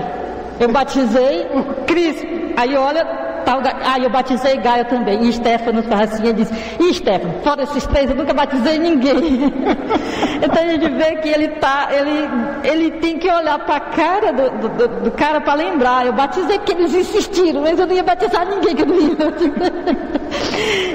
eu 0.58 0.72
batizei 0.72 1.46
Cristo. 1.86 2.26
Aí 2.56 2.78
olha, 2.78 3.06
tal, 3.52 3.62
ah, 3.84 4.00
eu 4.00 4.10
batizei 4.10 4.58
Gaia 4.58 4.86
também. 4.86 5.28
E 5.28 5.34
Stefano 5.34 5.84
ele 6.24 6.34
diz, 6.34 6.52
e 6.80 6.94
Stefano, 6.94 7.34
fora 7.44 7.64
esses 7.64 7.86
três, 7.88 8.10
eu 8.10 8.16
nunca 8.16 8.34
batizei 8.34 8.80
ninguém. 8.80 9.52
então 10.42 10.64
a 10.64 10.68
gente 10.68 10.90
vê 10.90 11.16
que 11.18 11.30
ele 11.30 11.48
tá, 11.50 11.90
ele, 11.92 12.30
ele 12.64 12.92
tem 13.00 13.18
que 13.18 13.30
olhar 13.30 13.60
para 13.60 13.76
a 13.76 13.80
cara 13.80 14.32
do, 14.32 14.70
do, 14.70 14.88
do 15.04 15.12
cara 15.12 15.42
para 15.42 15.56
lembrar. 15.56 16.06
Eu 16.06 16.14
batizei 16.14 16.60
que 16.60 16.72
eles 16.72 16.94
insistiram, 16.94 17.62
mas 17.62 17.78
eu 17.80 17.86
não 17.86 17.96
ia 17.96 18.04
batizar 18.04 18.48
ninguém 18.48 18.76
que 18.76 18.82
eu 18.84 18.88
não 18.88 19.00
ia. 19.00 19.18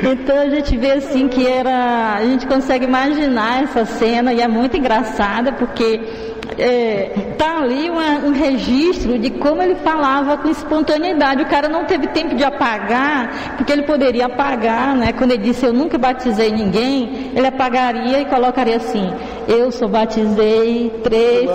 então 0.13 0.41
a 0.41 0.49
gente 0.49 0.77
vê 0.77 0.93
assim 0.93 1.29
que 1.29 1.47
era. 1.47 2.15
A 2.17 2.25
gente 2.25 2.47
consegue 2.47 2.85
imaginar 2.85 3.65
essa 3.65 3.85
cena 3.85 4.33
e 4.33 4.41
é 4.41 4.49
muito 4.49 4.77
engraçada 4.77 5.53
porque 5.53 6.36
está 6.50 6.62
é, 6.62 7.35
tá 7.37 7.59
ali 7.59 7.91
uma, 7.91 8.19
um 8.26 8.33
registro 8.33 9.19
de 9.19 9.31
como 9.31 9.62
ele 9.62 9.75
falava 9.76 10.37
com 10.37 10.49
espontaneidade. 10.49 11.43
O 11.43 11.47
cara 11.47 11.69
não 11.69 11.85
teve 11.85 12.07
tempo 12.09 12.35
de 12.35 12.45
apagar, 12.45 13.57
porque 13.57 13.73
ele 13.73 13.83
poderia 13.83 14.26
apagar, 14.26 14.95
né? 14.95 15.12
Quando 15.12 15.33
ele 15.33 15.43
disse 15.43 15.67
eu 15.67 15.73
nunca 15.73 15.99
batizei 15.99 16.50
ninguém, 16.50 17.33
ele 17.35 17.47
apagaria 17.47 18.21
e 18.21 18.25
colocaria 18.26 18.76
assim: 18.76 19.12
eu 19.49 19.73
só 19.73 19.88
batizei 19.88 20.91
três, 21.03 21.50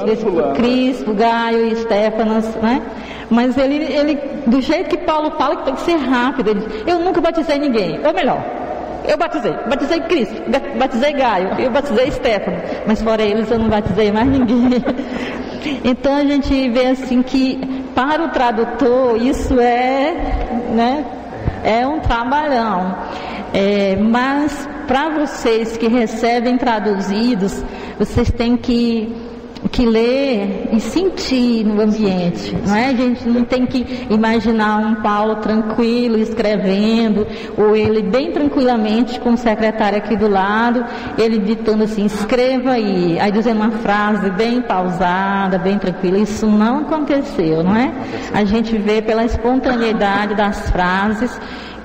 Cristo, 0.56 1.14
Gaio 1.14 1.68
e 1.68 1.76
Stefanas, 1.78 2.56
né? 2.56 2.82
Mas 3.30 3.58
ele, 3.58 3.76
ele, 3.76 4.16
do 4.46 4.60
jeito 4.60 4.90
que 4.90 4.98
Paulo 4.98 5.32
fala, 5.32 5.56
que 5.56 5.64
tem 5.64 5.76
que 5.76 5.82
ser 5.82 5.96
rápido, 5.96 6.50
ele 6.50 6.60
diz, 6.60 6.84
eu 6.86 7.00
nunca 7.00 7.22
batizei 7.22 7.58
ninguém, 7.58 8.06
ou 8.06 8.14
melhor, 8.14 8.44
eu 9.06 9.18
batizei, 9.18 9.54
batizei 9.68 10.00
Cristo, 10.02 10.42
batizei 10.78 11.14
Gaio, 11.14 11.60
eu 11.60 11.72
batizei 11.72 12.12
Stefano, 12.12 12.58
mas 12.86 13.02
fora 13.02 13.22
eles 13.24 13.50
eu 13.50 13.60
não 13.60 13.70
batizei 13.70 14.12
mais 14.12 14.28
ninguém. 14.28 14.84
Então 15.84 16.16
a 16.16 16.24
gente 16.26 16.70
vê 16.70 16.88
assim 16.88 17.22
que 17.22 17.60
para 17.94 18.24
o 18.24 18.30
tradutor 18.30 19.22
isso 19.22 19.60
é, 19.60 20.12
né, 20.74 21.06
é 21.64 21.86
um 21.86 22.00
trabalhão. 22.00 22.96
É, 23.54 23.96
mas 23.96 24.68
para 24.88 25.10
vocês 25.10 25.78
que 25.78 25.88
recebem 25.88 26.58
traduzidos, 26.58 27.64
vocês 28.00 28.32
têm 28.32 28.58
que 28.58 29.14
que 29.70 29.86
ler 29.86 30.70
e 30.72 30.80
sentir 30.80 31.64
no 31.64 31.82
ambiente, 31.82 32.58
não 32.66 32.76
é? 32.76 32.88
A 32.88 32.94
gente 32.94 33.28
não 33.28 33.44
tem 33.44 33.66
que 33.66 34.08
imaginar 34.10 34.78
um 34.78 34.96
Paulo 34.96 35.36
tranquilo 35.38 36.18
escrevendo, 36.18 37.28
ou 37.58 37.76
ele 37.76 38.02
bem 38.02 38.32
tranquilamente 38.32 39.20
com 39.20 39.34
o 39.34 39.38
secretário 39.38 39.98
aqui 39.98 40.16
do 40.16 40.28
lado, 40.28 40.84
ele 41.18 41.38
ditando 41.38 41.84
assim, 41.84 42.06
escreva 42.06 42.72
aí, 42.72 43.20
aí 43.20 43.32
dizendo 43.32 43.58
uma 43.58 43.72
frase 43.72 44.30
bem 44.32 44.62
pausada, 44.62 45.58
bem 45.58 45.78
tranquila. 45.78 46.18
Isso 46.18 46.48
não 46.48 46.80
aconteceu, 46.80 47.64
não 47.64 47.76
é? 47.76 47.92
A 48.34 48.44
gente 48.44 48.78
vê 48.78 49.02
pela 49.02 49.26
espontaneidade 49.26 50.36
das 50.36 50.70
frases 50.70 51.40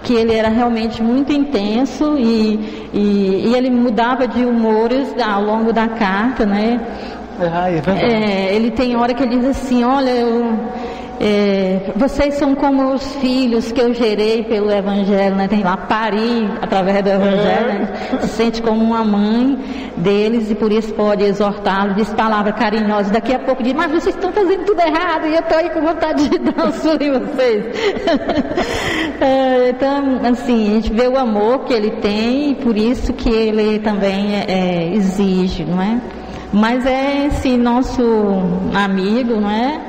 que 0.07 0.15
ele 0.15 0.33
era 0.33 0.49
realmente 0.49 1.03
muito 1.03 1.33
intenso 1.33 2.17
e, 2.17 2.89
e, 2.95 3.49
e 3.49 3.55
ele 3.57 3.69
mudava 3.69 4.29
de 4.29 4.45
humores 4.45 5.09
ao 5.21 5.43
longo 5.43 5.73
da 5.73 5.89
carta, 5.89 6.47
né? 6.47 6.81
Ah, 7.41 7.71
é 7.71 7.81
verdade. 7.81 8.01
É, 8.05 8.55
ele 8.55 8.71
tem 8.71 8.97
hora 8.97 9.13
que 9.15 9.23
ele 9.23 9.39
diz 9.39 9.47
assim, 9.47 9.85
olha, 9.85 10.11
eu, 10.11 10.59
é, 11.19 11.93
vocês 11.97 12.35
são 12.35 12.55
como 12.55 12.93
os 12.93 13.15
filhos 13.17 13.73
que 13.73 13.81
eu 13.81 13.95
gerei 13.95 14.45
pelo 14.45 14.71
Evangelho, 14.71 15.35
né? 15.35 15.49
Tem 15.49 15.63
lá 15.63 15.77
pari 15.77 16.47
através 16.61 17.03
do 17.03 17.09
Evangelho, 17.09 17.69
né? 17.69 18.19
se 18.21 18.29
sente 18.29 18.61
como 18.61 18.85
uma 18.85 19.03
mãe 19.03 19.59
deles 19.97 20.51
e 20.51 20.55
por 20.55 20.71
isso 20.71 20.93
pode 20.93 21.25
exortá-los, 21.25 21.97
diz 21.97 22.13
palavras 22.13 22.55
carinhosas. 22.55 23.11
Daqui 23.11 23.35
a 23.35 23.39
pouco 23.39 23.63
diz, 23.63 23.73
mas 23.73 23.91
vocês 23.91 24.15
estão 24.15 24.31
fazendo 24.31 24.65
tudo 24.65 24.81
errado 24.81 25.27
e 25.27 25.35
eu 25.35 25.41
estou 25.41 25.59
aí 25.59 25.71
com 25.71 25.81
vontade 25.81 26.29
de 26.29 26.39
dar 26.39 26.67
um 26.67 27.03
em 27.03 27.19
vocês. 27.19 27.65
é, 29.21 29.71
então, 29.71 30.21
assim, 30.31 30.71
a 30.71 30.75
gente 30.75 30.93
vê 30.93 31.09
o 31.09 31.17
amor 31.17 31.61
que 31.61 31.73
ele 31.73 31.93
tem 31.93 32.51
e 32.51 32.55
por 32.57 32.77
isso 32.77 33.15
que 33.15 33.31
ele 33.31 33.79
também 33.79 34.37
é, 34.37 34.45
é 34.49 34.95
exige, 34.95 35.65
não 35.65 35.81
é? 35.81 35.99
Mas 36.53 36.87
é 36.87 37.27
esse 37.27 37.57
nosso 37.57 38.03
amigo, 38.75 39.41
não 39.41 39.51
é? 39.51 39.81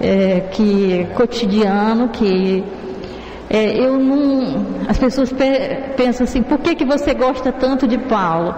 é, 0.00 0.40
que 0.52 1.06
cotidiano, 1.14 2.08
que 2.08 2.64
é, 3.48 3.78
eu 3.78 3.98
não. 3.98 4.66
As 4.88 4.98
pessoas 4.98 5.32
pe 5.32 5.94
pensam 5.96 6.24
assim, 6.24 6.42
por 6.42 6.58
que, 6.58 6.74
que 6.74 6.84
você 6.84 7.14
gosta 7.14 7.52
tanto 7.52 7.86
de 7.86 7.98
Paulo? 7.98 8.54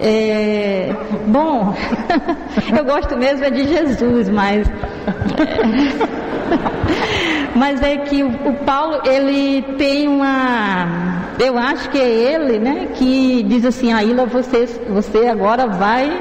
É, 0.00 0.94
bom, 1.26 1.74
eu 2.76 2.84
gosto 2.84 3.16
mesmo 3.16 3.44
é 3.44 3.50
de 3.50 3.68
Jesus, 3.68 4.28
mas. 4.28 4.66
mas 7.54 7.82
é 7.82 7.98
que 7.98 8.22
o, 8.22 8.28
o, 8.28 8.54
Paulo, 8.64 9.00
ele 9.04 9.62
tem 9.76 10.08
uma. 10.08 11.22
Eu 11.38 11.58
acho 11.58 11.90
que 11.90 11.98
é 11.98 12.08
ele, 12.08 12.58
né, 12.58 12.88
que 12.94 13.42
diz 13.42 13.64
assim, 13.64 13.92
Aila, 13.92 14.26
você, 14.26 14.66
você 14.88 15.26
agora 15.26 15.66
vai 15.66 16.20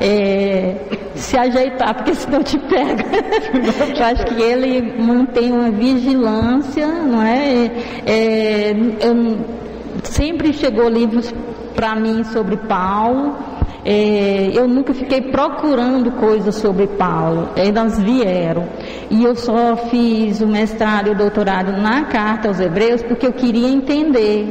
é, 0.00 0.76
se 1.14 1.36
ajeitar, 1.36 1.94
porque 1.94 2.14
senão 2.14 2.42
te 2.42 2.58
pega. 2.58 3.04
Eu 3.96 4.04
acho 4.04 4.24
que 4.26 4.42
ele 4.42 5.02
mantém 5.02 5.52
uma 5.52 5.70
vigilância, 5.70 6.86
não 6.86 7.22
é? 7.22 7.70
é 8.06 8.72
eu, 9.00 9.38
sempre 10.04 10.52
chegou 10.52 10.88
livros 10.88 11.32
para 11.74 11.94
mim 11.96 12.24
sobre 12.24 12.56
Paulo. 12.56 13.34
É, 13.88 14.50
eu 14.52 14.66
nunca 14.66 14.92
fiquei 14.92 15.20
procurando 15.20 16.10
coisas 16.12 16.56
sobre 16.56 16.88
Paulo, 16.88 17.50
elas 17.54 18.00
vieram. 18.00 18.66
E 19.08 19.22
eu 19.22 19.36
só 19.36 19.76
fiz 19.88 20.40
o 20.40 20.46
mestrado 20.46 21.06
e 21.06 21.10
o 21.12 21.14
doutorado 21.14 21.70
na 21.70 22.04
carta 22.06 22.48
aos 22.48 22.58
Hebreus 22.58 23.02
porque 23.02 23.26
eu 23.26 23.32
queria 23.32 23.68
entender 23.68 24.44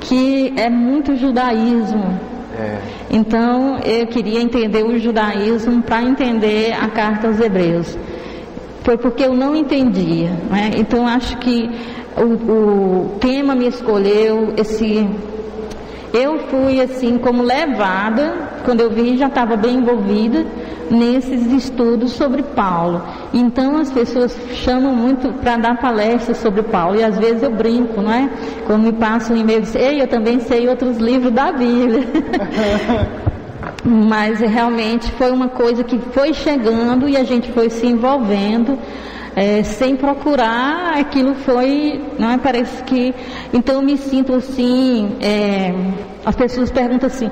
que 0.00 0.52
é 0.56 0.68
muito 0.68 1.14
judaísmo 1.14 2.31
é. 2.58 2.78
Então 3.10 3.78
eu 3.78 4.06
queria 4.06 4.40
entender 4.40 4.84
o 4.84 4.98
judaísmo 4.98 5.82
para 5.82 6.02
entender 6.02 6.72
a 6.72 6.88
carta 6.88 7.28
aos 7.28 7.40
Hebreus. 7.40 7.96
Foi 8.82 8.96
porque 8.96 9.24
eu 9.24 9.34
não 9.34 9.54
entendia. 9.54 10.30
Né? 10.50 10.72
Então 10.76 11.06
acho 11.06 11.36
que 11.38 11.70
o, 12.16 12.22
o 12.24 13.18
tema 13.20 13.54
me 13.54 13.68
escolheu 13.68 14.54
esse 14.56 15.08
eu 16.12 16.40
fui 16.50 16.78
assim 16.78 17.16
como 17.16 17.42
levada, 17.42 18.51
quando 18.64 18.80
eu 18.80 18.90
vi 18.90 19.16
já 19.16 19.26
estava 19.26 19.56
bem 19.56 19.76
envolvida 19.76 20.44
nesses 20.90 21.46
estudos 21.52 22.12
sobre 22.12 22.42
Paulo. 22.42 23.02
Então 23.32 23.78
as 23.78 23.90
pessoas 23.90 24.36
chamam 24.54 24.94
muito 24.94 25.32
para 25.40 25.56
dar 25.56 25.78
palestras 25.78 26.38
sobre 26.38 26.62
Paulo 26.62 26.98
e 26.98 27.04
às 27.04 27.18
vezes 27.18 27.42
eu 27.42 27.50
brinco, 27.50 28.00
não 28.00 28.12
é? 28.12 28.28
Quando 28.66 28.82
me 28.82 28.92
passam 28.92 29.36
um 29.36 29.40
e-mail, 29.40 29.62
ei, 29.74 30.02
eu 30.02 30.06
também 30.06 30.40
sei 30.40 30.68
outros 30.68 30.98
livros 30.98 31.32
da 31.32 31.52
Bíblia. 31.52 32.06
Mas 33.84 34.38
realmente 34.38 35.10
foi 35.12 35.30
uma 35.30 35.48
coisa 35.48 35.82
que 35.82 35.98
foi 35.98 36.32
chegando 36.32 37.08
e 37.08 37.16
a 37.16 37.24
gente 37.24 37.50
foi 37.52 37.68
se 37.68 37.86
envolvendo 37.86 38.78
é, 39.34 39.62
sem 39.62 39.96
procurar, 39.96 40.94
aquilo 40.98 41.34
foi, 41.34 42.00
não 42.18 42.30
é? 42.30 42.38
Parece 42.38 42.82
que. 42.84 43.14
Então 43.52 43.76
eu 43.76 43.82
me 43.82 43.96
sinto 43.96 44.34
assim. 44.34 45.16
É, 45.20 45.72
as 46.24 46.36
pessoas 46.36 46.70
perguntam 46.70 47.06
assim: 47.06 47.30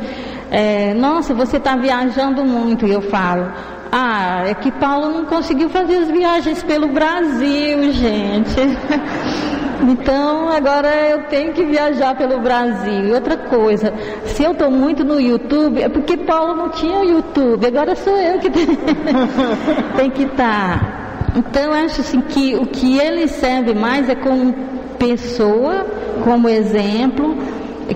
é, 0.50 0.94
Nossa, 0.94 1.34
você 1.34 1.58
está 1.58 1.76
viajando 1.76 2.44
muito. 2.44 2.86
E 2.86 2.90
eu 2.90 3.02
falo: 3.02 3.52
Ah, 3.92 4.44
é 4.46 4.54
que 4.54 4.70
Paulo 4.72 5.10
não 5.10 5.26
conseguiu 5.26 5.68
fazer 5.68 5.98
as 5.98 6.08
viagens 6.10 6.62
pelo 6.62 6.88
Brasil, 6.88 7.92
gente. 7.92 8.60
Então 9.82 10.50
agora 10.50 10.88
eu 11.08 11.22
tenho 11.22 11.54
que 11.54 11.64
viajar 11.64 12.14
pelo 12.14 12.38
Brasil. 12.40 13.06
E 13.06 13.12
outra 13.12 13.34
coisa, 13.36 13.94
se 14.26 14.42
eu 14.42 14.52
estou 14.52 14.70
muito 14.70 15.02
no 15.02 15.18
YouTube, 15.18 15.80
é 15.80 15.88
porque 15.88 16.18
Paulo 16.18 16.54
não 16.54 16.68
tinha 16.68 17.02
YouTube, 17.02 17.66
agora 17.66 17.96
sou 17.96 18.14
eu 18.18 18.38
que 18.38 18.50
tenho 19.96 20.10
que 20.10 20.24
estar. 20.24 20.80
Tá. 20.80 20.99
Então 21.36 21.72
acho 21.72 22.00
assim 22.00 22.20
que 22.20 22.54
o 22.56 22.66
que 22.66 22.98
ele 22.98 23.28
serve 23.28 23.74
mais 23.74 24.08
é 24.08 24.14
como 24.14 24.52
pessoa, 24.98 25.86
como 26.24 26.48
exemplo, 26.48 27.36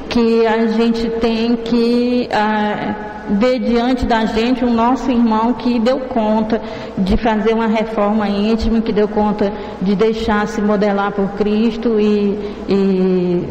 que 0.08 0.46
a 0.46 0.66
gente 0.68 1.08
tem 1.20 1.56
que 1.56 2.28
ah, 2.32 2.94
ver 3.30 3.58
diante 3.58 4.06
da 4.06 4.24
gente 4.26 4.64
o 4.64 4.70
nosso 4.70 5.10
irmão 5.10 5.54
que 5.54 5.78
deu 5.78 6.00
conta 6.00 6.60
de 6.96 7.16
fazer 7.16 7.54
uma 7.54 7.66
reforma 7.66 8.28
íntima, 8.28 8.80
que 8.80 8.92
deu 8.92 9.08
conta 9.08 9.52
de 9.80 9.94
deixar 9.94 10.46
se 10.46 10.60
modelar 10.60 11.12
por 11.12 11.28
Cristo 11.32 11.98
e, 12.00 12.38
e 12.68 13.48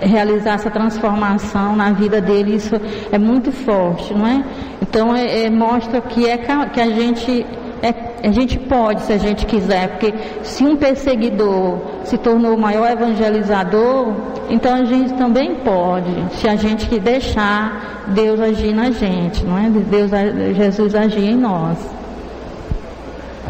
realizar 0.00 0.54
essa 0.54 0.70
transformação 0.70 1.76
na 1.76 1.92
vida 1.92 2.20
dele, 2.20 2.56
isso 2.56 2.74
é 3.10 3.18
muito 3.18 3.52
forte, 3.52 4.14
não 4.14 4.26
é? 4.26 4.44
Então 4.80 5.14
é, 5.14 5.44
é, 5.44 5.50
mostra 5.50 6.00
que, 6.00 6.28
é, 6.28 6.38
que 6.38 6.80
a 6.80 6.90
gente 6.90 7.46
é, 7.82 8.28
a 8.28 8.30
gente 8.30 8.58
pode, 8.60 9.02
se 9.02 9.12
a 9.12 9.18
gente 9.18 9.44
quiser, 9.44 9.88
porque 9.88 10.14
se 10.44 10.64
um 10.64 10.76
perseguidor 10.76 11.78
se 12.04 12.16
tornou 12.16 12.54
o 12.54 12.58
maior 12.58 12.88
evangelizador, 12.88 14.14
então 14.48 14.72
a 14.72 14.84
gente 14.84 15.12
também 15.14 15.56
pode, 15.56 16.10
se 16.36 16.48
a 16.48 16.54
gente 16.54 17.00
deixar 17.00 18.04
Deus 18.08 18.38
agir 18.38 18.72
na 18.72 18.92
gente, 18.92 19.44
não 19.44 19.58
é? 19.58 19.68
Deus, 19.68 20.10
Jesus 20.56 20.94
agir 20.94 21.30
em 21.30 21.36
nós. 21.36 21.76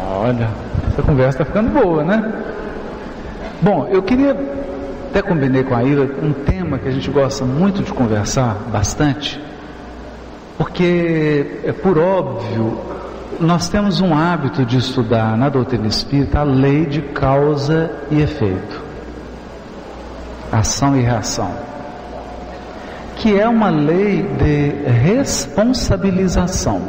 Olha, 0.01 0.49
essa 0.87 1.03
conversa 1.03 1.43
está 1.43 1.45
ficando 1.45 1.79
boa, 1.79 2.03
né? 2.03 2.33
Bom, 3.61 3.87
eu 3.91 4.01
queria 4.01 4.35
até 5.11 5.21
combinei 5.21 5.63
com 5.63 5.75
a 5.75 5.83
Ira 5.83 6.09
um 6.23 6.33
tema 6.33 6.79
que 6.79 6.87
a 6.87 6.91
gente 6.91 7.11
gosta 7.11 7.45
muito 7.45 7.83
de 7.83 7.93
conversar 7.93 8.57
bastante, 8.71 9.39
porque 10.57 11.59
é 11.63 11.71
por 11.71 11.99
óbvio 11.99 12.79
nós 13.39 13.69
temos 13.69 14.01
um 14.01 14.13
hábito 14.13 14.65
de 14.65 14.77
estudar 14.77 15.37
na 15.37 15.49
doutrina 15.49 15.87
espírita 15.87 16.39
a 16.39 16.43
lei 16.43 16.85
de 16.85 17.01
causa 17.01 17.91
e 18.09 18.21
efeito, 18.21 18.81
ação 20.51 20.95
e 20.97 21.01
reação, 21.01 21.51
que 23.15 23.37
é 23.39 23.47
uma 23.47 23.69
lei 23.69 24.23
de 24.23 24.69
responsabilização. 24.89 26.81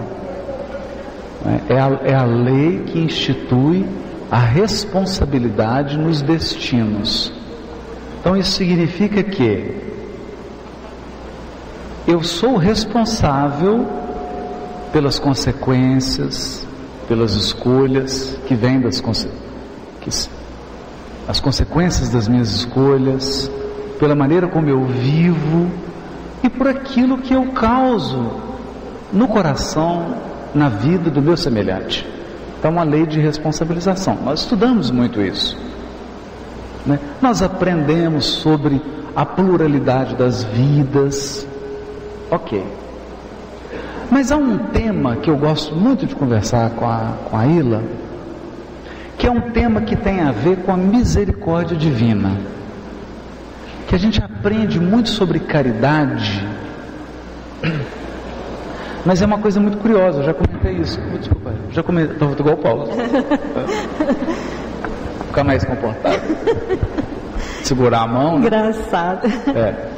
É 1.68 1.78
a, 1.78 1.98
é 2.04 2.14
a 2.14 2.24
lei 2.24 2.85
que 2.87 2.98
institui 2.98 3.87
a 4.30 4.38
responsabilidade 4.38 5.98
nos 5.98 6.22
destinos. 6.22 7.33
Então 8.18 8.37
isso 8.37 8.52
significa 8.52 9.22
que 9.22 9.85
eu 12.07 12.22
sou 12.22 12.57
responsável 12.57 14.03
pelas 14.94 15.18
consequências, 15.18 16.64
pelas 17.09 17.33
escolhas 17.33 18.38
que 18.46 18.54
vêm 18.54 18.80
das 18.80 19.00
que, 20.00 20.09
as 21.26 21.40
consequências 21.40 22.11
das 22.11 22.28
minhas 22.28 22.52
escolhas, 22.52 23.50
pela 23.98 24.14
maneira 24.14 24.46
como 24.46 24.68
eu 24.68 24.85
vivo 24.85 25.68
e 26.44 26.48
por 26.48 26.68
aquilo 26.68 27.18
que 27.18 27.35
eu 27.35 27.46
causo 27.46 28.40
no 29.12 29.26
coração, 29.26 30.14
na 30.54 30.68
vida 30.68 31.11
do 31.11 31.20
meu 31.20 31.37
semelhante. 31.37 32.07
Então, 32.61 32.70
uma 32.70 32.85
lei 32.85 33.04
de 33.04 33.18
responsabilização. 33.18 34.16
Nós 34.24 34.42
estudamos 34.42 34.92
muito 34.92 35.20
isso. 35.20 35.59
Né? 36.87 37.00
Nós 37.20 37.42
aprendemos 37.42 38.26
sobre 38.26 38.80
a 39.16 39.26
pluralidade 39.26 40.14
das 40.14 40.44
vidas. 40.44 41.44
Ok. 42.30 42.84
Mas 44.10 44.30
há 44.30 44.36
um 44.36 44.58
tema 44.58 45.16
que 45.16 45.30
eu 45.30 45.36
gosto 45.36 45.74
muito 45.74 46.06
de 46.06 46.14
conversar 46.14 46.70
com 46.70 46.86
a, 46.86 47.14
com 47.24 47.36
a 47.36 47.46
Ila, 47.46 47.82
que 49.18 49.26
é 49.26 49.30
um 49.30 49.40
tema 49.40 49.80
que 49.80 49.96
tem 49.96 50.20
a 50.20 50.30
ver 50.30 50.58
com 50.58 50.72
a 50.72 50.76
misericórdia 50.76 51.76
divina. 51.76 52.32
Que 53.88 53.94
a 53.94 53.98
gente 53.98 54.22
aprende 54.22 54.80
muito 54.80 55.08
sobre 55.08 55.38
caridade, 55.38 56.46
mas 59.04 59.20
é 59.20 59.26
uma 59.26 59.38
coisa 59.38 59.60
muito 59.60 59.78
curiosa, 59.78 60.20
eu 60.20 60.24
já 60.24 60.34
comentei 60.34 60.74
isso. 60.74 61.00
Desculpa, 61.18 61.52
já 61.70 61.82
comentei, 61.82 62.14
estou 62.14 62.32
igual 62.32 62.54
o 62.54 62.58
Paulo. 62.58 62.88
Ficar 65.28 65.44
mais 65.44 65.64
comportado. 65.64 66.20
Segurar 67.62 68.02
a 68.02 68.06
mão. 68.06 68.38
Né? 68.38 68.46
Engraçado. 68.46 69.26
É 69.54 69.93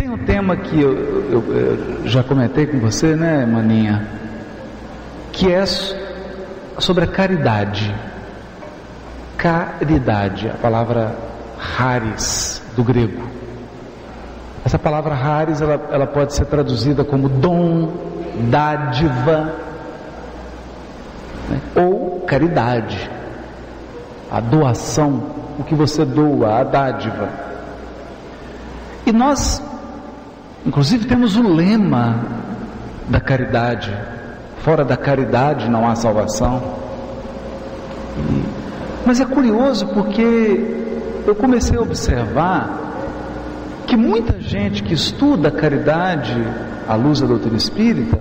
tem 0.00 0.08
um 0.08 0.16
tema 0.16 0.56
que 0.56 0.80
eu, 0.80 0.92
eu, 1.30 1.54
eu, 1.54 2.08
já 2.08 2.22
comentei 2.22 2.66
com 2.66 2.80
você, 2.80 3.14
né, 3.14 3.44
Maninha? 3.44 4.08
que 5.30 5.52
é 5.52 5.62
sobre 6.78 7.04
a 7.04 7.06
caridade. 7.06 7.94
Caridade, 9.36 10.48
a 10.48 10.54
palavra 10.54 11.14
haris 11.78 12.62
do 12.74 12.82
grego. 12.82 13.28
Essa 14.64 14.78
palavra 14.78 15.14
haris 15.14 15.60
ela, 15.60 15.88
ela 15.92 16.06
pode 16.06 16.34
ser 16.34 16.46
traduzida 16.46 17.04
como 17.04 17.28
dom, 17.28 17.92
dádiva 18.50 19.52
né? 21.46 21.60
ou 21.74 22.20
caridade, 22.20 23.10
a 24.30 24.40
doação, 24.40 25.22
o 25.58 25.64
que 25.64 25.74
você 25.74 26.06
doa, 26.06 26.60
a 26.60 26.64
dádiva. 26.64 27.28
E 29.04 29.12
nós, 29.12 29.62
inclusive, 30.66 31.06
temos 31.06 31.36
o 31.36 31.42
lema 31.42 32.16
da 33.08 33.20
caridade: 33.20 33.92
fora 34.58 34.84
da 34.84 34.96
caridade 34.96 35.68
não 35.68 35.88
há 35.88 35.94
salvação. 35.94 36.62
Mas 39.04 39.20
é 39.20 39.24
curioso 39.24 39.86
porque 39.88 40.78
eu 41.26 41.34
comecei 41.34 41.76
a 41.76 41.80
observar 41.80 42.78
que 43.86 43.96
muita 43.96 44.40
gente 44.40 44.82
que 44.82 44.94
estuda 44.94 45.48
a 45.48 45.50
caridade 45.50 46.36
à 46.88 46.94
luz 46.94 47.20
da 47.20 47.26
doutrina 47.26 47.56
espírita 47.56 48.18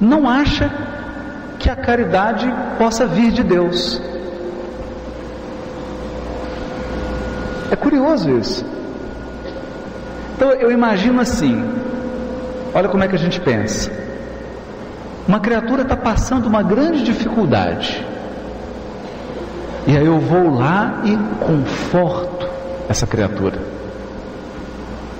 não 0.00 0.28
acha 0.28 0.70
que 1.58 1.68
a 1.68 1.76
caridade 1.76 2.46
possa 2.78 3.06
vir 3.06 3.32
de 3.32 3.42
Deus. 3.42 4.00
É 7.70 7.76
curioso 7.76 8.30
isso. 8.30 8.77
Então 10.38 10.52
eu 10.52 10.70
imagino 10.70 11.20
assim: 11.20 11.64
olha 12.72 12.88
como 12.88 13.02
é 13.02 13.08
que 13.08 13.16
a 13.16 13.18
gente 13.18 13.40
pensa. 13.40 13.90
Uma 15.26 15.40
criatura 15.40 15.82
está 15.82 15.96
passando 15.96 16.46
uma 16.46 16.62
grande 16.62 17.02
dificuldade. 17.02 18.06
E 19.84 19.96
aí 19.96 20.06
eu 20.06 20.20
vou 20.20 20.54
lá 20.54 21.02
e 21.04 21.16
conforto 21.44 22.48
essa 22.88 23.04
criatura. 23.04 23.58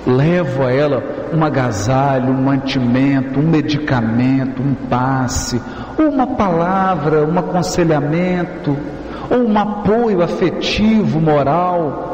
Levo 0.07 0.63
a 0.63 0.71
ela 0.71 1.03
um 1.33 1.43
agasalho, 1.43 2.31
um 2.31 2.41
mantimento, 2.41 3.41
um 3.41 3.47
medicamento, 3.49 4.61
um 4.61 4.73
passe, 4.73 5.61
uma 5.97 6.27
palavra, 6.27 7.25
um 7.25 7.37
aconselhamento, 7.37 8.77
ou 9.29 9.39
um 9.39 9.59
apoio 9.59 10.23
afetivo, 10.23 11.19
moral. 11.19 12.05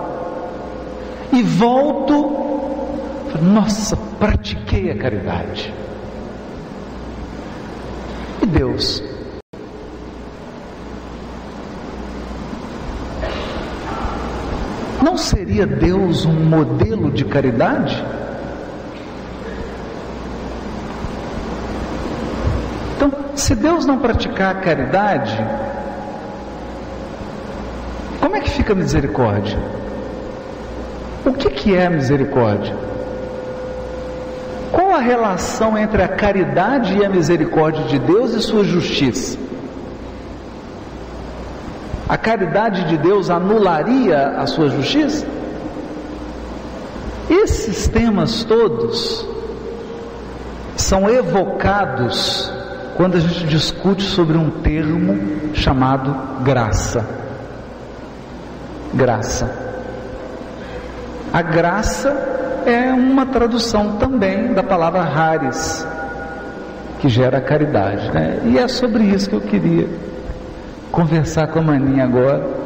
E 1.32 1.44
volto, 1.44 2.44
nossa, 3.41 3.98
pratiquei 4.19 4.91
a 4.91 4.98
caridade. 4.98 5.74
E 8.41 8.45
Deus 8.45 9.04
Não 15.06 15.17
seria 15.17 15.67
Deus 15.67 16.26
um 16.26 16.34
modelo 16.34 17.12
de 17.12 17.24
caridade? 17.26 18.04
Então, 22.95 23.12
se 23.36 23.54
Deus 23.54 23.86
não 23.86 24.00
praticar 24.00 24.56
a 24.56 24.60
caridade, 24.60 25.38
como 28.19 28.36
é 28.36 28.41
que 28.41 28.50
fica 28.50 28.74
a 28.74 28.76
misericórdia? 28.76 29.60
O 31.24 31.32
que, 31.34 31.52
que 31.52 31.76
é 31.76 31.86
a 31.86 31.89
misericórdia? 31.91 32.76
Qual 34.95 35.03
a 35.03 35.08
relação 35.08 35.77
entre 35.77 36.01
a 36.01 36.08
caridade 36.08 36.97
e 36.97 37.03
a 37.03 37.10
misericórdia 37.10 37.84
de 37.84 37.99
Deus 37.99 38.34
e 38.34 38.41
sua 38.41 38.63
justiça? 38.63 39.38
A 42.08 42.17
caridade 42.17 42.86
de 42.86 42.97
Deus 42.97 43.29
anularia 43.29 44.38
a 44.38 44.47
sua 44.47 44.69
justiça? 44.69 45.27
Esses 47.29 47.89
temas 47.89 48.45
todos 48.45 49.27
são 50.77 51.10
evocados 51.10 52.49
quando 52.95 53.17
a 53.17 53.19
gente 53.19 53.47
discute 53.47 54.03
sobre 54.03 54.38
um 54.38 54.49
termo 54.49 55.53
chamado 55.53 56.41
graça. 56.41 57.05
Graça. 58.93 59.53
A 61.34 61.41
graça 61.41 62.44
é 62.65 62.91
uma 62.93 63.25
tradução 63.25 63.97
também 63.97 64.54
da 64.54 64.63
palavra 64.63 65.01
haris, 65.01 65.86
que 66.99 67.10
gera 67.10 67.39
caridade. 67.39 68.12
Né? 68.12 68.41
E 68.45 68.58
é 68.58 68.67
sobre 68.67 69.04
isso 69.04 69.30
que 69.30 69.36
eu 69.36 69.41
queria 69.41 69.88
conversar 70.91 71.47
com 71.47 71.60
a 71.60 71.62
Maninha 71.62 72.04
agora. 72.04 72.65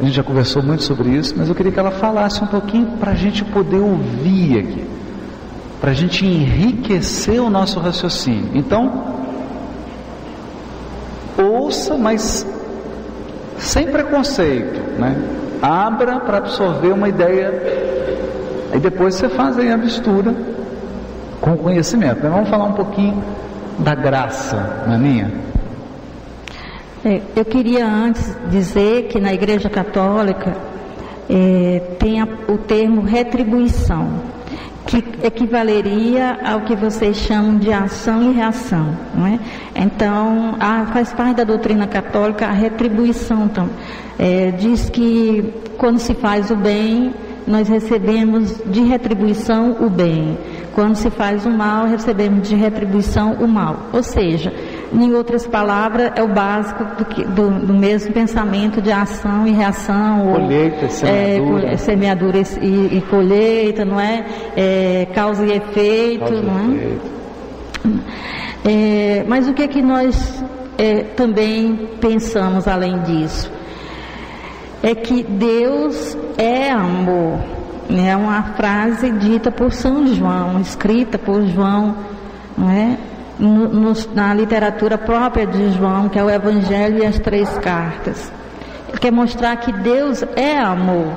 A 0.00 0.04
gente 0.04 0.14
já 0.14 0.22
conversou 0.22 0.62
muito 0.62 0.82
sobre 0.82 1.10
isso, 1.10 1.34
mas 1.36 1.48
eu 1.48 1.54
queria 1.54 1.70
que 1.70 1.78
ela 1.78 1.90
falasse 1.90 2.42
um 2.42 2.46
pouquinho 2.46 2.86
para 2.98 3.12
a 3.12 3.14
gente 3.14 3.44
poder 3.44 3.78
ouvir 3.78 4.58
aqui, 4.58 4.86
para 5.80 5.90
a 5.90 5.94
gente 5.94 6.24
enriquecer 6.24 7.40
o 7.40 7.50
nosso 7.50 7.78
raciocínio. 7.80 8.50
Então, 8.54 9.04
ouça, 11.36 11.98
mas 11.98 12.46
sem 13.58 13.88
preconceito, 13.88 14.80
né? 14.98 15.16
Abra 15.60 16.20
para 16.20 16.38
absorver 16.38 16.92
uma 16.92 17.08
ideia, 17.08 17.99
aí 18.72 18.80
depois 18.80 19.14
você 19.14 19.28
faz 19.28 19.58
aí 19.58 19.70
a 19.70 19.76
mistura 19.76 20.34
com 21.40 21.52
o 21.52 21.56
conhecimento. 21.58 22.22
Né? 22.22 22.30
Vamos 22.30 22.48
falar 22.48 22.64
um 22.64 22.72
pouquinho 22.72 23.22
da 23.78 23.94
graça, 23.94 24.84
Maninha. 24.86 25.30
É, 27.04 27.20
eu 27.34 27.44
queria 27.44 27.86
antes 27.86 28.36
dizer 28.50 29.04
que 29.04 29.18
na 29.18 29.32
Igreja 29.32 29.70
Católica 29.70 30.54
é, 31.30 31.80
tem 31.98 32.20
a, 32.20 32.28
o 32.46 32.58
termo 32.58 33.00
retribuição, 33.00 34.08
que 34.86 35.02
equivaleria 35.22 36.38
ao 36.44 36.62
que 36.62 36.74
vocês 36.74 37.16
chamam 37.16 37.56
de 37.56 37.72
ação 37.72 38.30
e 38.30 38.34
reação. 38.34 38.88
Não 39.14 39.26
é? 39.26 39.38
Então, 39.74 40.56
a, 40.60 40.86
faz 40.86 41.12
parte 41.12 41.36
da 41.36 41.44
doutrina 41.44 41.86
católica 41.86 42.46
a 42.46 42.52
retribuição. 42.52 43.44
Então, 43.44 43.70
é, 44.18 44.50
diz 44.50 44.90
que 44.90 45.54
quando 45.78 45.98
se 45.98 46.12
faz 46.12 46.50
o 46.50 46.56
bem, 46.56 47.14
nós 47.46 47.68
recebemos 47.68 48.62
de 48.66 48.80
retribuição 48.82 49.76
o 49.80 49.90
bem. 49.90 50.38
Quando 50.74 50.94
se 50.94 51.10
faz 51.10 51.44
o 51.44 51.50
mal, 51.50 51.86
recebemos 51.86 52.48
de 52.48 52.54
retribuição 52.54 53.34
o 53.34 53.48
mal. 53.48 53.88
Ou 53.92 54.02
seja, 54.02 54.52
em 54.92 55.12
outras 55.14 55.46
palavras, 55.46 56.12
é 56.14 56.22
o 56.22 56.28
básico 56.28 56.84
do, 56.96 57.04
que, 57.04 57.24
do, 57.24 57.50
do 57.50 57.74
mesmo 57.74 58.12
pensamento 58.12 58.80
de 58.80 58.92
ação 58.92 59.46
e 59.46 59.50
reação. 59.50 60.32
Colheita, 60.32 60.88
semeadura. 60.88 61.68
É, 61.68 61.76
semeadura 61.76 62.38
e, 62.38 62.98
e, 62.98 63.04
colheita, 63.10 63.84
não 63.84 64.00
é? 64.00 64.24
é 64.56 65.06
causa 65.14 65.44
e 65.44 65.52
efeito, 65.52 66.20
causa 66.20 66.42
não 66.42 66.58
é? 66.58 67.10
É? 68.64 69.24
Mas 69.26 69.48
o 69.48 69.54
que 69.54 69.62
é 69.62 69.68
que 69.68 69.82
nós 69.82 70.44
é, 70.76 71.02
também 71.16 71.88
pensamos 72.00 72.68
além 72.68 73.00
disso? 73.02 73.59
É 74.82 74.94
que 74.94 75.22
Deus 75.22 76.16
é 76.38 76.70
amor. 76.70 77.38
É 77.90 78.16
uma 78.16 78.42
frase 78.54 79.10
dita 79.10 79.50
por 79.50 79.72
São 79.72 80.06
João, 80.06 80.60
escrita 80.60 81.18
por 81.18 81.44
João, 81.46 81.96
não 82.56 82.70
é? 82.70 82.96
no, 83.40 83.68
no, 83.68 83.92
na 84.14 84.34
literatura 84.34 84.98
própria 84.98 85.46
de 85.46 85.72
João, 85.72 86.08
que 86.08 86.18
é 86.18 86.22
o 86.22 86.30
Evangelho 86.30 86.98
e 86.98 87.06
as 87.06 87.18
três 87.18 87.48
cartas. 87.58 88.30
Ele 88.88 88.98
quer 88.98 89.10
mostrar 89.10 89.56
que 89.56 89.72
Deus 89.72 90.22
é 90.36 90.58
amor. 90.58 91.16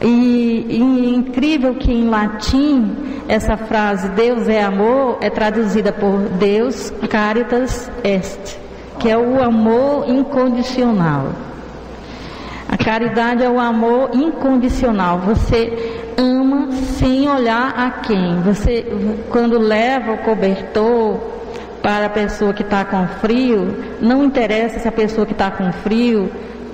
E, 0.00 0.66
e 0.68 1.14
incrível 1.14 1.74
que 1.74 1.90
em 1.90 2.08
latim 2.08 2.94
essa 3.28 3.56
frase 3.56 4.08
Deus 4.10 4.48
é 4.48 4.62
amor 4.62 5.18
é 5.20 5.30
traduzida 5.30 5.92
por 5.92 6.18
Deus 6.30 6.92
caritas 7.08 7.90
est, 8.02 8.58
que 8.98 9.08
é 9.08 9.16
o 9.16 9.42
amor 9.42 10.08
incondicional. 10.08 11.28
A 12.74 12.76
caridade 12.76 13.44
é 13.44 13.48
o 13.48 13.60
amor 13.60 14.10
incondicional. 14.12 15.20
Você 15.20 16.02
ama 16.16 16.72
sem 16.72 17.30
olhar 17.30 17.72
a 17.76 17.88
quem. 18.02 18.40
Você, 18.40 18.84
quando 19.30 19.60
leva 19.60 20.10
o 20.10 20.18
cobertor 20.18 21.20
para 21.80 22.06
a 22.06 22.08
pessoa 22.08 22.52
que 22.52 22.62
está 22.62 22.84
com 22.84 23.06
frio, 23.20 23.76
não 24.00 24.24
interessa 24.24 24.80
se 24.80 24.88
a 24.88 24.92
pessoa 24.92 25.24
que 25.24 25.30
está 25.30 25.52
com 25.52 25.72
frio 25.72 26.28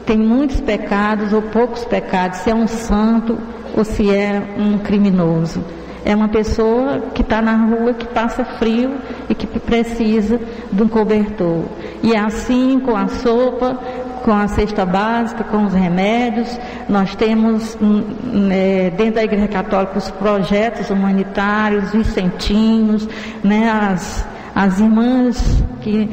tem 0.07 0.17
muitos 0.17 0.59
pecados 0.63 1.35
ou 1.35 1.43
poucos 1.43 1.85
pecados, 1.85 2.39
se 2.39 2.49
é 2.51 2.55
um 2.55 2.67
santo 2.67 3.37
ou 3.77 3.85
se 3.85 4.11
é 4.11 4.43
um 4.57 4.79
criminoso. 4.79 5.63
É 6.03 6.17
uma 6.17 6.29
pessoa 6.29 7.11
que 7.15 7.21
está 7.21 7.43
na 7.43 7.57
rua, 7.57 7.93
que 7.93 8.07
passa 8.07 8.43
frio 8.43 8.95
e 9.29 9.35
que 9.35 9.47
precisa 9.47 10.41
de 10.73 10.83
um 10.83 10.89
cobertor. 10.89 11.65
E 12.03 12.15
é 12.15 12.19
assim 12.19 12.81
com 12.81 12.97
a 12.97 13.07
sopa, 13.07 13.79
com 14.21 14.33
a 14.33 14.49
cesta 14.49 14.85
básica, 14.85 15.45
com 15.45 15.65
os 15.65 15.75
remédios. 15.75 16.59
Nós 16.89 17.15
temos 17.15 17.77
hum, 17.81 18.03
é, 18.51 18.91
dentro 18.91 19.15
da 19.17 19.25
Igreja 19.25 19.49
Católica 19.49 19.99
os 19.99 20.11
projetos 20.11 20.91
humanitários, 20.91 21.91
vicentinos, 21.93 23.09
né, 23.43 23.71
as, 23.71 24.27
As 24.55 24.79
irmãs 24.81 25.63
que 25.81 26.11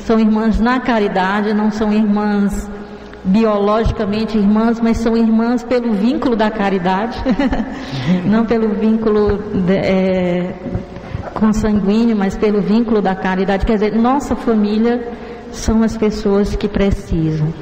são 0.00 0.18
irmãs 0.18 0.60
na 0.60 0.80
caridade, 0.80 1.54
não 1.54 1.70
são 1.70 1.92
irmãs 1.92 2.68
biologicamente 3.24 4.38
irmãs, 4.38 4.80
mas 4.80 4.98
são 4.98 5.16
irmãs 5.16 5.62
pelo 5.62 5.92
vínculo 5.92 6.34
da 6.36 6.50
caridade, 6.50 7.18
não 8.24 8.44
pelo 8.44 8.68
vínculo 8.70 9.42
é, 9.68 10.54
consanguíneo, 11.34 12.16
mas 12.16 12.36
pelo 12.36 12.60
vínculo 12.60 13.02
da 13.02 13.14
caridade. 13.14 13.66
Quer 13.66 13.74
dizer, 13.74 13.94
nossa 13.94 14.34
família 14.34 15.08
são 15.52 15.82
as 15.82 15.96
pessoas 15.96 16.54
que 16.54 16.68
precisam. 16.68 17.52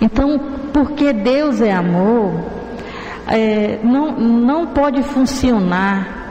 Então, 0.00 0.38
porque 0.72 1.12
Deus 1.12 1.60
é 1.60 1.72
amor, 1.72 2.32
é, 3.28 3.78
não, 3.84 4.12
não 4.12 4.66
pode 4.66 5.02
funcionar 5.02 6.22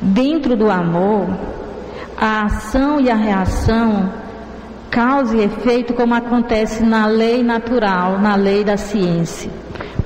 dentro 0.00 0.56
do 0.56 0.70
amor 0.70 1.28
a 2.16 2.44
ação 2.44 3.00
e 3.00 3.10
a 3.10 3.14
reação 3.14 4.10
causa 4.90 5.36
e 5.36 5.44
efeito 5.44 5.92
como 5.94 6.14
acontece 6.14 6.82
na 6.82 7.06
lei 7.06 7.42
natural, 7.42 8.18
na 8.18 8.34
lei 8.34 8.64
da 8.64 8.76
ciência, 8.76 9.50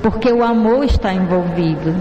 porque 0.02 0.30
o 0.33 0.42
amor 0.42 0.85
está 0.85 1.14
envolvido. 1.14 1.94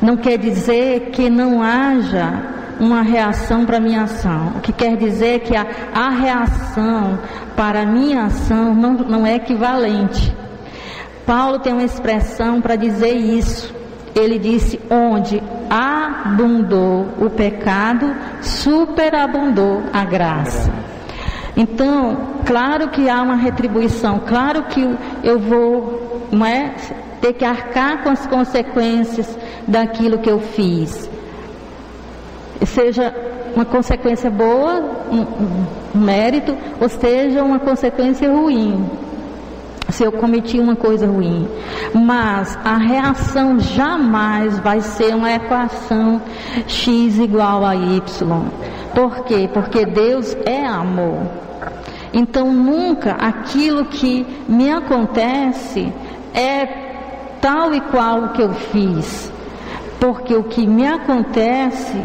Não 0.00 0.16
quer 0.16 0.38
dizer 0.38 1.10
que 1.10 1.28
não 1.28 1.62
haja 1.62 2.57
uma 2.80 3.02
reação 3.02 3.64
para 3.64 3.80
minha 3.80 4.02
ação. 4.02 4.54
O 4.56 4.60
que 4.60 4.72
quer 4.72 4.96
dizer 4.96 5.40
que 5.40 5.56
a, 5.56 5.66
a 5.94 6.10
reação 6.10 7.18
para 7.56 7.84
minha 7.84 8.24
ação 8.24 8.74
não, 8.74 8.94
não 8.94 9.26
é 9.26 9.36
equivalente. 9.36 10.34
Paulo 11.26 11.58
tem 11.58 11.72
uma 11.72 11.84
expressão 11.84 12.60
para 12.60 12.76
dizer 12.76 13.14
isso. 13.14 13.74
Ele 14.14 14.38
disse: 14.38 14.80
onde 14.90 15.42
abundou 15.68 17.06
o 17.20 17.28
pecado, 17.28 18.14
superabundou 18.40 19.82
a 19.92 20.04
graça. 20.04 20.72
Então, 21.56 22.16
claro 22.46 22.88
que 22.88 23.08
há 23.08 23.20
uma 23.20 23.34
retribuição, 23.34 24.20
claro 24.20 24.62
que 24.64 24.80
eu 25.24 25.38
vou 25.38 26.28
não 26.30 26.46
é, 26.46 26.74
ter 27.20 27.32
que 27.32 27.44
arcar 27.44 28.02
com 28.02 28.10
as 28.10 28.26
consequências 28.26 29.36
daquilo 29.66 30.18
que 30.18 30.30
eu 30.30 30.38
fiz. 30.38 31.10
Seja 32.66 33.14
uma 33.54 33.64
consequência 33.64 34.30
boa, 34.30 34.82
um, 35.10 35.96
um 35.96 36.00
mérito, 36.00 36.56
ou 36.80 36.88
seja 36.88 37.42
uma 37.42 37.58
consequência 37.58 38.30
ruim 38.30 38.88
se 39.90 40.04
eu 40.04 40.12
cometi 40.12 40.60
uma 40.60 40.76
coisa 40.76 41.06
ruim. 41.06 41.48
Mas 41.94 42.58
a 42.64 42.76
reação 42.76 43.58
jamais 43.58 44.58
vai 44.58 44.80
ser 44.80 45.14
uma 45.14 45.32
equação 45.32 46.20
x 46.66 47.18
igual 47.18 47.64
a 47.64 47.74
y. 47.74 48.00
Por 48.94 49.24
quê? 49.24 49.48
Porque 49.52 49.86
Deus 49.86 50.36
é 50.44 50.64
amor. 50.66 51.22
Então 52.12 52.52
nunca 52.52 53.12
aquilo 53.12 53.86
que 53.86 54.26
me 54.48 54.70
acontece 54.70 55.92
é 56.34 56.66
tal 57.40 57.74
e 57.74 57.80
qual 57.80 58.24
o 58.24 58.28
que 58.30 58.42
eu 58.42 58.52
fiz. 58.52 59.32
Porque 60.00 60.34
o 60.34 60.44
que 60.44 60.66
me 60.66 60.86
acontece 60.86 62.00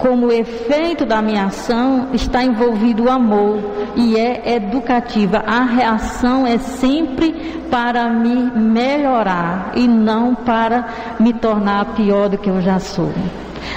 como 0.00 0.32
efeito 0.32 1.04
da 1.04 1.20
minha 1.20 1.44
ação 1.44 2.08
está 2.12 2.42
envolvido 2.42 3.04
o 3.04 3.10
amor 3.10 3.60
e 3.94 4.16
é 4.16 4.54
educativa. 4.56 5.44
A 5.46 5.62
reação 5.62 6.46
é 6.46 6.58
sempre 6.58 7.60
para 7.70 8.08
me 8.08 8.50
melhorar 8.58 9.72
e 9.74 9.86
não 9.86 10.34
para 10.34 10.88
me 11.20 11.32
tornar 11.34 11.94
pior 11.94 12.30
do 12.30 12.38
que 12.38 12.48
eu 12.48 12.60
já 12.62 12.78
sou. 12.78 13.12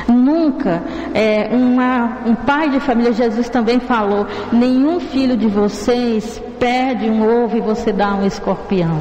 Nunca, 0.07 0.81
é, 1.13 1.49
uma, 1.51 2.19
um 2.25 2.35
pai 2.35 2.69
de 2.69 2.79
família, 2.79 3.11
Jesus 3.11 3.49
também 3.49 3.79
falou: 3.81 4.25
nenhum 4.51 5.01
filho 5.01 5.35
de 5.35 5.47
vocês 5.47 6.41
perde 6.57 7.09
um 7.09 7.43
ovo 7.43 7.57
e 7.57 7.61
você 7.61 7.91
dá 7.91 8.13
um 8.15 8.25
escorpião. 8.25 8.97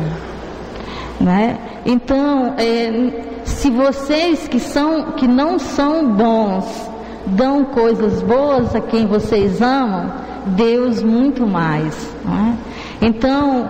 Né? 1.20 1.56
Então, 1.86 2.54
é, 2.58 3.12
se 3.44 3.70
vocês 3.70 4.48
que, 4.48 4.58
são, 4.58 5.12
que 5.12 5.28
não 5.28 5.58
são 5.58 6.04
bons 6.08 6.91
dão 7.26 7.64
coisas 7.64 8.22
boas 8.22 8.74
a 8.74 8.80
quem 8.80 9.06
vocês 9.06 9.60
amam, 9.60 10.10
Deus 10.46 11.02
muito 11.02 11.46
mais. 11.46 12.14
É? 12.26 13.06
Então, 13.06 13.68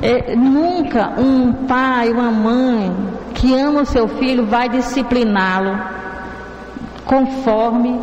é, 0.00 0.34
nunca 0.36 1.12
um 1.18 1.52
pai, 1.66 2.10
uma 2.10 2.30
mãe 2.30 2.94
que 3.34 3.54
ama 3.58 3.82
o 3.82 3.86
seu 3.86 4.08
filho 4.08 4.46
vai 4.46 4.68
discipliná-lo 4.68 5.78
conforme 7.04 7.98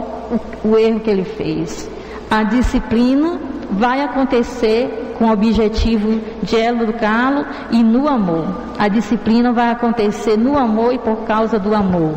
o, 0.63 0.69
o 0.69 0.77
erro 0.77 0.99
que 0.99 1.09
ele 1.09 1.23
fez. 1.23 1.89
A 2.29 2.43
disciplina 2.43 3.39
vai 3.71 4.01
acontecer 4.01 5.15
com 5.17 5.25
o 5.25 5.31
objetivo 5.31 6.21
de 6.43 6.55
educá-lo 6.55 7.45
e 7.71 7.83
no 7.83 8.07
amor. 8.07 8.45
A 8.77 8.87
disciplina 8.87 9.51
vai 9.51 9.71
acontecer 9.71 10.37
no 10.37 10.57
amor 10.57 10.93
e 10.93 10.99
por 10.99 11.17
causa 11.25 11.59
do 11.59 11.75
amor. 11.75 12.15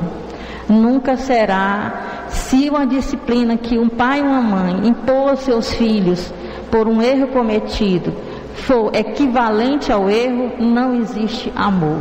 Nunca 0.68 1.16
será 1.16 2.21
se 2.32 2.68
uma 2.68 2.86
disciplina 2.86 3.56
que 3.56 3.78
um 3.78 3.88
pai 3.88 4.20
e 4.20 4.22
uma 4.22 4.40
mãe 4.40 4.88
impôs 4.88 5.30
aos 5.30 5.40
seus 5.40 5.72
filhos 5.74 6.32
por 6.70 6.88
um 6.88 7.00
erro 7.02 7.28
cometido 7.28 8.12
for 8.54 8.94
equivalente 8.94 9.92
ao 9.92 10.08
erro, 10.08 10.52
não 10.58 10.94
existe 10.94 11.52
amor. 11.56 11.98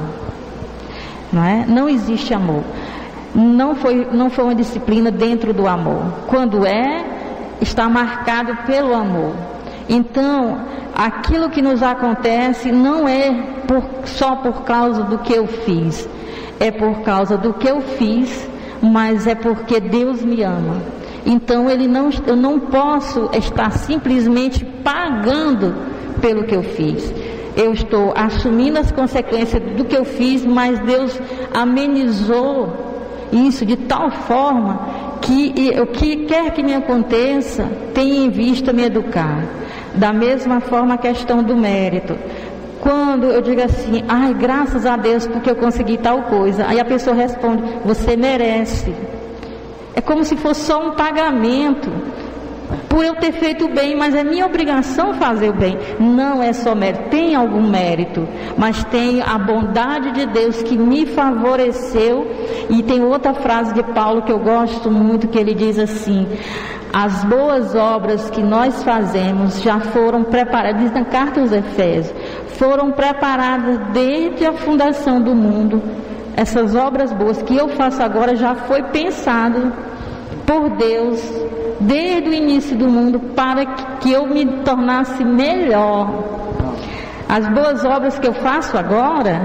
Não 1.32 1.44
é? 1.44 1.66
Não 1.68 1.90
existe 1.90 2.34
amor. 2.34 2.64
Não 3.34 3.76
foi, 3.76 4.08
não 4.12 4.30
foi 4.30 4.44
uma 4.44 4.56
disciplina 4.56 5.10
dentro 5.10 5.54
do 5.54 5.68
amor. 5.68 6.04
Quando 6.28 6.66
é, 6.66 7.06
está 7.62 7.88
marcado 7.88 8.56
pelo 8.66 8.94
amor. 8.94 9.34
Então, 9.88 10.60
aquilo 10.94 11.50
que 11.50 11.62
nos 11.62 11.82
acontece 11.82 12.72
não 12.72 13.08
é 13.08 13.32
por, 13.68 13.84
só 14.06 14.36
por 14.36 14.64
causa 14.64 15.04
do 15.04 15.20
que 15.20 15.34
eu 15.34 15.48
fiz, 15.48 16.08
é 16.60 16.70
por 16.70 17.02
causa 17.02 17.38
do 17.38 17.54
que 17.54 17.68
eu 17.68 17.82
fiz 17.82 18.51
mas 18.82 19.28
é 19.28 19.36
porque 19.36 19.80
Deus 19.80 20.22
me 20.24 20.44
ama. 20.44 20.82
Então 21.26 21.70
ele 21.70 21.88
não, 21.88 22.10
eu 22.26 22.36
não 22.36 22.60
posso 22.60 23.30
estar 23.34 23.72
simplesmente 23.72 24.66
pagando 24.84 25.76
pelo 26.20 26.44
que 26.44 26.56
eu 26.56 26.64
fiz. 26.64 27.14
Eu 27.56 27.74
estou 27.74 28.14
assumindo 28.16 28.80
as 28.80 28.92
consequências 28.92 29.62
do 29.76 29.86
que 29.86 29.96
eu 29.96 30.06
fiz, 30.06 30.46
mas 30.46 30.80
Deus 30.80 31.20
amenizou 31.54 32.92
isso 33.32 33.66
de 33.66 33.78
tal 33.78 34.10
forma 34.12 35.02
que 35.22 35.54
o 35.80 35.88
que 35.88 36.26
quer 36.26 36.52
que 36.52 36.64
me 36.64 36.74
aconteça, 36.74 37.66
tenha 37.94 38.26
em 38.26 38.30
vista 38.30 38.74
me 38.74 38.84
educar. 38.84 39.46
Da 39.94 40.12
mesma 40.14 40.62
forma 40.62 40.96
a 40.96 40.98
questão 40.98 41.44
do 41.44 41.56
mérito. 41.56 42.18
Quando 42.82 43.26
eu 43.26 43.42
digo 43.42 43.62
assim, 43.64 44.04
ai, 44.08 44.34
graças 44.34 44.86
a 44.86 44.98
Deus 44.98 45.28
porque 45.28 45.50
eu 45.50 45.56
consegui 45.56 45.98
tal 45.98 46.24
coisa, 46.24 46.66
aí 46.68 46.80
a 46.80 46.86
pessoa 46.86 47.16
responde, 47.16 47.64
você 47.86 48.18
merece. 48.18 48.94
É 49.96 50.02
como 50.02 50.24
se 50.24 50.36
fosse 50.36 50.62
só 50.62 50.88
um 50.88 50.92
pagamento 50.92 51.92
por 52.90 53.06
eu 53.06 53.16
ter 53.16 53.34
feito 53.34 53.66
o 53.66 53.74
bem, 53.74 53.96
mas 53.96 54.16
é 54.16 54.24
minha 54.24 54.46
obrigação 54.46 55.14
fazer 55.14 55.50
o 55.50 55.54
bem. 55.54 55.78
Não 56.00 56.42
é 56.42 56.54
só 56.54 56.74
mérito, 56.74 57.10
tem 57.10 57.36
algum 57.36 57.70
mérito, 57.70 58.28
mas 58.58 58.84
tem 58.86 59.22
a 59.22 59.38
bondade 59.38 60.12
de 60.12 60.26
Deus 60.26 60.64
que 60.64 60.78
me 60.78 61.06
favoreceu. 61.06 62.28
E 62.70 62.82
tem 62.84 63.04
outra 63.04 63.34
frase 63.34 63.74
de 63.74 63.84
Paulo 63.84 64.22
que 64.24 64.32
eu 64.32 64.40
gosto 64.40 64.90
muito, 64.90 65.28
que 65.28 65.38
ele 65.38 65.54
diz 65.54 65.78
assim: 65.78 66.28
as 66.94 67.24
boas 67.24 67.74
obras 67.74 68.30
que 68.30 68.42
nós 68.42 68.84
fazemos 68.84 69.62
já 69.62 69.80
foram 69.80 70.24
preparadas, 70.26 70.82
diz 70.82 70.92
na 70.92 71.06
carta 71.06 71.40
aos 71.40 71.52
Efésios, 71.52 72.14
foram 72.62 72.92
preparadas 72.92 73.80
desde 73.92 74.46
a 74.46 74.54
fundação 74.54 75.20
do 75.20 75.34
mundo. 75.34 75.82
Essas 76.38 76.76
obras 76.76 77.12
boas 77.12 77.42
que 77.42 77.58
eu 77.58 77.70
faço 77.70 78.04
agora 78.04 78.36
já 78.36 78.54
foi 78.54 78.84
pensado 78.84 79.74
por 80.46 80.70
Deus 80.78 81.20
desde 81.80 82.30
o 82.30 82.34
início 82.34 82.78
do 82.78 82.88
mundo 82.88 83.20
para 83.36 83.66
que 84.00 84.12
eu 84.12 84.28
me 84.28 84.46
tornasse 84.64 85.24
melhor. 85.24 86.08
As 87.28 87.48
boas 87.48 87.84
obras 87.84 88.20
que 88.20 88.28
eu 88.28 88.34
faço 88.34 88.78
agora 88.78 89.42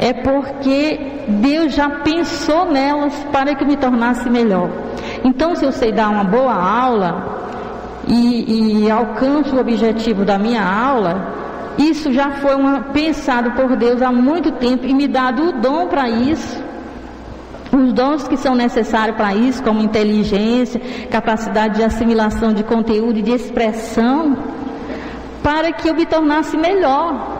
é 0.00 0.12
porque 0.12 0.98
Deus 1.28 1.72
já 1.72 1.88
pensou 1.88 2.72
nelas 2.72 3.14
para 3.30 3.54
que 3.54 3.62
eu 3.62 3.68
me 3.68 3.76
tornasse 3.76 4.28
melhor. 4.28 4.68
Então, 5.22 5.54
se 5.54 5.64
eu 5.64 5.70
sei 5.70 5.92
dar 5.92 6.08
uma 6.08 6.24
boa 6.24 6.54
aula 6.54 7.38
e, 8.08 8.82
e 8.82 8.90
alcanço 8.90 9.54
o 9.54 9.60
objetivo 9.60 10.24
da 10.24 10.36
minha 10.38 10.64
aula, 10.64 11.37
isso 11.78 12.12
já 12.12 12.32
foi 12.32 12.56
uma, 12.56 12.80
pensado 12.80 13.52
por 13.52 13.76
Deus 13.76 14.02
há 14.02 14.10
muito 14.10 14.50
tempo 14.52 14.84
e 14.84 14.92
me 14.92 15.06
dado 15.06 15.48
o 15.48 15.52
dom 15.52 15.86
para 15.86 16.08
isso. 16.08 16.62
Os 17.72 17.92
dons 17.92 18.26
que 18.26 18.36
são 18.36 18.54
necessários 18.54 19.16
para 19.16 19.34
isso, 19.34 19.62
como 19.62 19.80
inteligência, 19.80 20.80
capacidade 21.10 21.76
de 21.76 21.84
assimilação 21.84 22.52
de 22.52 22.64
conteúdo 22.64 23.22
de 23.22 23.30
expressão, 23.30 24.36
para 25.42 25.72
que 25.72 25.88
eu 25.88 25.94
me 25.94 26.04
tornasse 26.04 26.56
melhor. 26.56 27.37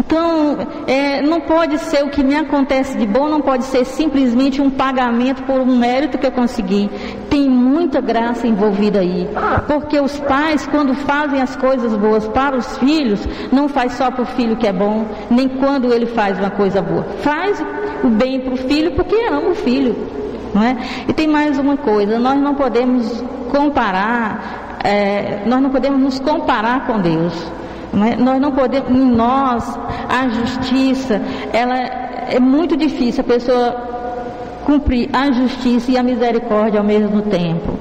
Então, 0.00 0.56
é, 0.86 1.20
não 1.20 1.42
pode 1.42 1.76
ser 1.78 2.02
o 2.02 2.08
que 2.08 2.24
me 2.24 2.34
acontece 2.34 2.96
de 2.96 3.06
bom, 3.06 3.28
não 3.28 3.42
pode 3.42 3.64
ser 3.64 3.84
simplesmente 3.84 4.60
um 4.60 4.70
pagamento 4.70 5.42
por 5.42 5.60
um 5.60 5.76
mérito 5.76 6.16
que 6.16 6.26
eu 6.26 6.32
consegui. 6.32 6.88
Tem 7.28 7.50
muita 7.50 8.00
graça 8.00 8.46
envolvida 8.46 9.00
aí. 9.00 9.28
Porque 9.66 10.00
os 10.00 10.18
pais, 10.20 10.66
quando 10.66 10.94
fazem 10.94 11.42
as 11.42 11.54
coisas 11.54 11.94
boas 11.94 12.26
para 12.28 12.56
os 12.56 12.78
filhos, 12.78 13.20
não 13.52 13.68
faz 13.68 13.92
só 13.92 14.10
para 14.10 14.22
o 14.22 14.26
filho 14.26 14.56
que 14.56 14.66
é 14.66 14.72
bom, 14.72 15.04
nem 15.30 15.46
quando 15.48 15.92
ele 15.92 16.06
faz 16.06 16.38
uma 16.38 16.50
coisa 16.50 16.80
boa. 16.80 17.04
Faz 17.20 17.62
o 18.02 18.08
bem 18.08 18.40
para 18.40 18.54
o 18.54 18.56
filho 18.56 18.92
porque 18.92 19.14
ama 19.30 19.50
o 19.50 19.54
filho. 19.54 19.94
Não 20.54 20.62
é? 20.62 20.78
E 21.06 21.12
tem 21.12 21.28
mais 21.28 21.58
uma 21.58 21.76
coisa, 21.76 22.18
nós 22.18 22.40
não 22.40 22.54
podemos 22.54 23.22
comparar, 23.50 24.78
é, 24.82 25.42
nós 25.46 25.60
não 25.60 25.68
podemos 25.68 26.00
nos 26.00 26.18
comparar 26.18 26.86
com 26.86 26.98
Deus. 27.00 27.59
É? 27.92 28.16
Nós 28.16 28.40
não 28.40 28.52
podemos, 28.52 28.90
em 28.90 29.04
nós, 29.04 29.78
a 30.08 30.28
justiça, 30.28 31.20
ela 31.52 31.76
é 31.76 32.38
muito 32.38 32.76
difícil 32.76 33.22
a 33.22 33.24
pessoa 33.24 33.90
cumprir 34.64 35.10
a 35.12 35.32
justiça 35.32 35.90
e 35.90 35.96
a 35.96 36.02
misericórdia 36.02 36.78
ao 36.78 36.86
mesmo 36.86 37.22
tempo. 37.22 37.74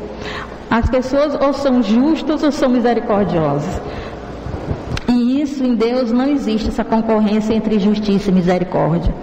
As 0.69 0.89
pessoas 0.89 1.35
ou 1.39 1.53
são 1.53 1.81
justas 1.83 2.43
ou 2.43 2.51
são 2.51 2.69
misericordiosas. 2.69 3.81
E 5.07 5.41
isso 5.41 5.63
em 5.63 5.75
Deus 5.75 6.11
não 6.11 6.27
existe 6.27 6.69
essa 6.69 6.83
concorrência 6.83 7.53
entre 7.53 7.79
justiça 7.79 8.29
e 8.29 8.33
misericórdia. 8.33 9.13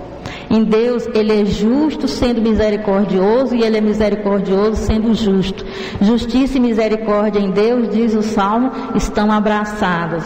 Em 0.48 0.62
Deus, 0.64 1.08
Ele 1.14 1.42
é 1.42 1.44
justo 1.44 2.06
sendo 2.06 2.40
misericordioso 2.40 3.54
e 3.54 3.62
Ele 3.62 3.78
é 3.78 3.80
misericordioso 3.80 4.76
sendo 4.76 5.12
justo. 5.14 5.64
Justiça 6.00 6.58
e 6.58 6.60
misericórdia 6.60 7.40
em 7.40 7.50
Deus, 7.50 7.88
diz 7.88 8.14
o 8.14 8.22
Salmo, 8.22 8.70
estão 8.94 9.30
abraçadas. 9.30 10.24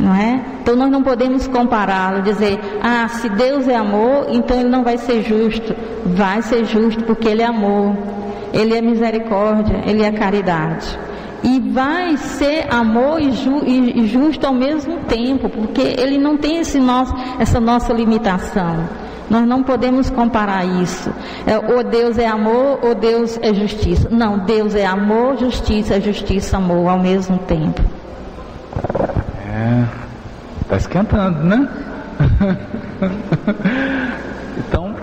Não 0.00 0.14
é? 0.14 0.40
Então 0.62 0.74
nós 0.74 0.90
não 0.90 1.02
podemos 1.02 1.46
compará-lo, 1.46 2.22
dizer, 2.22 2.58
ah, 2.82 3.06
se 3.08 3.28
Deus 3.28 3.68
é 3.68 3.76
amor, 3.76 4.28
então 4.30 4.58
ele 4.58 4.70
não 4.70 4.82
vai 4.82 4.96
ser 4.96 5.22
justo. 5.22 5.76
Vai 6.06 6.40
ser 6.40 6.64
justo 6.64 7.04
porque 7.04 7.28
ele 7.28 7.42
é 7.42 7.46
amor, 7.46 7.94
ele 8.52 8.74
é 8.74 8.80
misericórdia, 8.80 9.82
ele 9.86 10.02
é 10.02 10.10
caridade. 10.10 10.98
E 11.42 11.60
vai 11.60 12.16
ser 12.16 12.66
amor 12.70 13.20
e, 13.20 13.32
ju, 13.32 13.62
e 13.64 14.06
justo 14.06 14.46
ao 14.46 14.54
mesmo 14.54 15.00
tempo, 15.08 15.48
porque 15.50 15.82
ele 15.82 16.18
não 16.18 16.36
tem 16.36 16.58
esse 16.58 16.78
nosso, 16.78 17.14
essa 17.38 17.60
nossa 17.60 17.92
limitação. 17.92 18.88
Nós 19.28 19.46
não 19.46 19.62
podemos 19.62 20.10
comparar 20.10 20.64
isso. 20.82 21.10
É, 21.46 21.56
ou 21.56 21.84
Deus 21.84 22.18
é 22.18 22.26
amor 22.26 22.80
ou 22.82 22.94
Deus 22.94 23.38
é 23.40 23.54
justiça. 23.54 24.08
Não, 24.10 24.40
Deus 24.40 24.74
é 24.74 24.84
amor, 24.84 25.38
justiça, 25.38 26.00
justiça, 26.00 26.56
amor 26.56 26.88
ao 26.88 26.98
mesmo 26.98 27.38
tempo. 27.38 27.99
É, 29.60 29.84
tá 30.70 30.78
esquentando, 30.78 31.44
né? 31.44 31.68
então, 34.56 34.86
oi, 34.86 34.94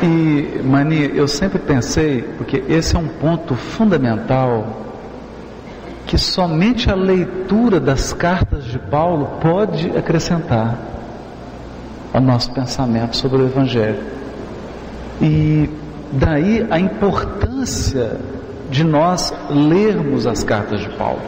E, 0.00 0.62
Mani, 0.62 1.10
eu 1.12 1.26
sempre 1.26 1.58
pensei, 1.58 2.22
porque 2.38 2.62
esse 2.68 2.94
é 2.94 2.98
um 3.00 3.08
ponto 3.08 3.56
fundamental, 3.56 4.86
que 6.06 6.16
somente 6.16 6.88
a 6.88 6.94
leitura 6.94 7.80
das 7.80 8.12
cartas 8.12 8.64
de 8.64 8.78
Paulo 8.78 9.38
pode 9.40 9.90
acrescentar 9.90 10.78
ao 12.14 12.20
nosso 12.20 12.52
pensamento 12.52 13.16
sobre 13.16 13.42
o 13.42 13.46
Evangelho. 13.46 14.19
E 15.20 15.68
daí 16.12 16.66
a 16.70 16.78
importância 16.78 18.18
de 18.70 18.84
nós 18.84 19.32
lermos 19.50 20.26
as 20.26 20.42
cartas 20.44 20.80
de 20.80 20.88
Paulo. 20.90 21.20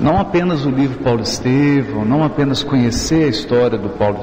Não 0.00 0.18
apenas 0.18 0.64
o 0.64 0.70
livro 0.70 0.98
Paulo 1.00 1.20
Estevão, 1.20 2.06
não 2.06 2.24
apenas 2.24 2.62
conhecer 2.62 3.24
a 3.24 3.28
história 3.28 3.76
do 3.76 3.90
Paulo, 3.90 4.18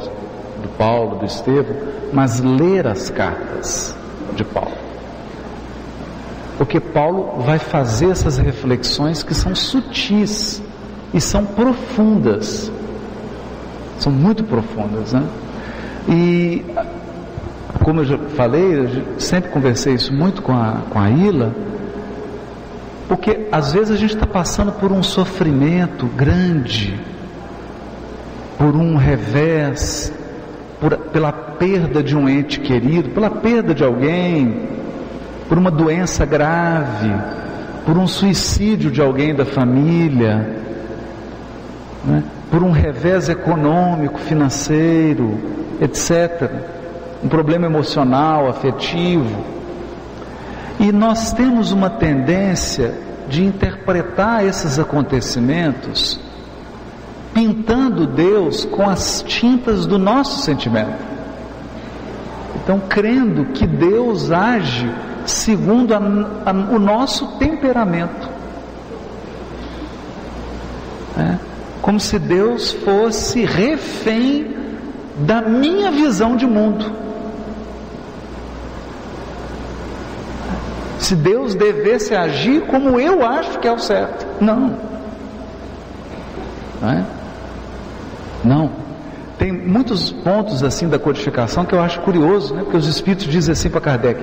do 0.63 0.69
Paulo, 0.69 1.19
do 1.19 1.25
Estevão, 1.25 1.75
mas 2.11 2.39
ler 2.39 2.87
as 2.87 3.11
cartas 3.11 3.95
de 4.35 4.43
Paulo. 4.43 4.75
Porque 6.57 6.79
Paulo 6.79 7.43
vai 7.45 7.59
fazer 7.59 8.09
essas 8.09 8.39
reflexões 8.39 9.21
que 9.21 9.35
são 9.35 9.53
sutis 9.53 10.63
e 11.13 11.21
são 11.21 11.45
profundas. 11.45 12.71
São 13.99 14.11
muito 14.11 14.43
profundas, 14.43 15.13
né? 15.13 15.23
E 16.09 16.65
como 17.87 18.01
eu 18.01 18.05
já 18.05 18.17
falei, 18.35 18.81
eu 18.81 19.17
sempre 19.17 19.49
conversei 19.49 19.93
isso 19.93 20.13
muito 20.13 20.41
com 20.41 20.51
a, 20.51 20.81
com 20.89 20.99
a 20.99 21.09
Ila, 21.09 21.55
porque 23.07 23.47
às 23.49 23.71
vezes 23.71 23.91
a 23.91 23.95
gente 23.95 24.13
está 24.13 24.27
passando 24.27 24.73
por 24.73 24.91
um 24.91 25.01
sofrimento 25.01 26.05
grande, 26.07 26.99
por 28.57 28.75
um 28.75 28.97
revés, 28.97 30.11
por, 30.81 30.97
pela 30.97 31.31
perda 31.31 32.03
de 32.03 32.13
um 32.13 32.27
ente 32.27 32.59
querido, 32.59 33.11
pela 33.11 33.29
perda 33.29 33.73
de 33.73 33.85
alguém, 33.85 34.67
por 35.47 35.57
uma 35.57 35.71
doença 35.71 36.25
grave, 36.25 37.09
por 37.85 37.97
um 37.97 38.05
suicídio 38.05 38.91
de 38.91 39.01
alguém 39.01 39.33
da 39.33 39.45
família, 39.45 40.59
né? 42.03 42.21
por 42.51 42.61
um 42.61 42.71
revés 42.71 43.29
econômico, 43.29 44.19
financeiro, 44.19 45.39
etc 45.79 46.75
um 47.23 47.27
problema 47.27 47.65
emocional, 47.65 48.47
afetivo. 48.47 49.43
E 50.79 50.91
nós 50.91 51.33
temos 51.33 51.71
uma 51.71 51.89
tendência 51.89 52.93
de 53.27 53.43
interpretar 53.43 54.45
esses 54.45 54.79
acontecimentos 54.79 56.19
pintando 57.33 58.07
Deus 58.07 58.65
com 58.65 58.89
as 58.89 59.23
tintas 59.27 59.85
do 59.85 59.99
nosso 59.99 60.41
sentimento. 60.43 61.05
Então, 62.55 62.81
crendo 62.89 63.45
que 63.53 63.67
Deus 63.67 64.31
age 64.31 64.91
segundo 65.23 65.93
a, 65.93 65.97
a, 65.97 66.51
o 66.51 66.79
nosso 66.79 67.37
temperamento. 67.37 68.29
É, 71.17 71.37
como 71.81 71.99
se 71.99 72.17
Deus 72.17 72.71
fosse 72.71 73.45
refém 73.45 74.55
da 75.19 75.41
minha 75.41 75.91
visão 75.91 76.35
de 76.35 76.45
mundo. 76.45 76.91
Se 81.07 81.15
Deus 81.15 81.55
devesse 81.55 82.13
agir 82.13 82.63
como 82.63 82.99
eu 82.99 83.25
acho 83.25 83.59
que 83.59 83.67
é 83.67 83.71
o 83.71 83.79
certo. 83.79 84.27
Não. 84.41 84.77
Não 86.81 86.91
é? 86.91 87.05
Não. 88.43 88.69
Tem 89.39 89.49
muitos 89.49 90.11
pontos 90.11 90.63
assim 90.63 90.89
da 90.89 90.99
codificação 90.99 91.63
que 91.63 91.73
eu 91.73 91.79
acho 91.79 92.01
curioso, 92.01 92.53
né? 92.53 92.63
porque 92.63 92.75
os 92.75 92.87
espíritos 92.87 93.25
dizem 93.25 93.53
assim 93.53 93.69
para 93.69 93.79
Kardec: 93.79 94.21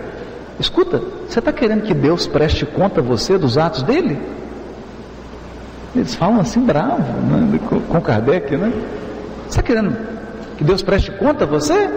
escuta, 0.60 1.00
você 1.26 1.38
está 1.38 1.50
querendo 1.50 1.84
que 1.84 1.94
Deus 1.94 2.26
preste 2.26 2.66
conta 2.66 3.00
a 3.00 3.02
você 3.02 3.38
dos 3.38 3.56
atos 3.56 3.82
dele? 3.82 4.20
Eles 5.96 6.14
falam 6.14 6.40
assim 6.40 6.60
bravo 6.60 7.00
né? 7.00 7.60
com 7.88 7.98
Kardec, 7.98 8.58
né? 8.58 8.70
Você 9.44 9.48
está 9.48 9.62
querendo 9.62 9.96
que 10.58 10.64
Deus 10.64 10.82
preste 10.82 11.10
conta 11.12 11.44
a 11.44 11.46
você? 11.46 11.88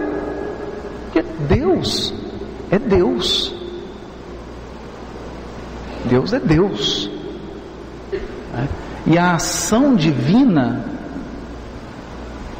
Porque 1.04 1.22
Deus 1.46 2.14
é 2.70 2.78
Deus. 2.78 3.57
Deus 6.08 6.32
é 6.32 6.40
Deus. 6.40 7.10
Né? 8.52 8.68
E 9.06 9.18
a 9.18 9.34
ação 9.34 9.94
divina, 9.94 10.84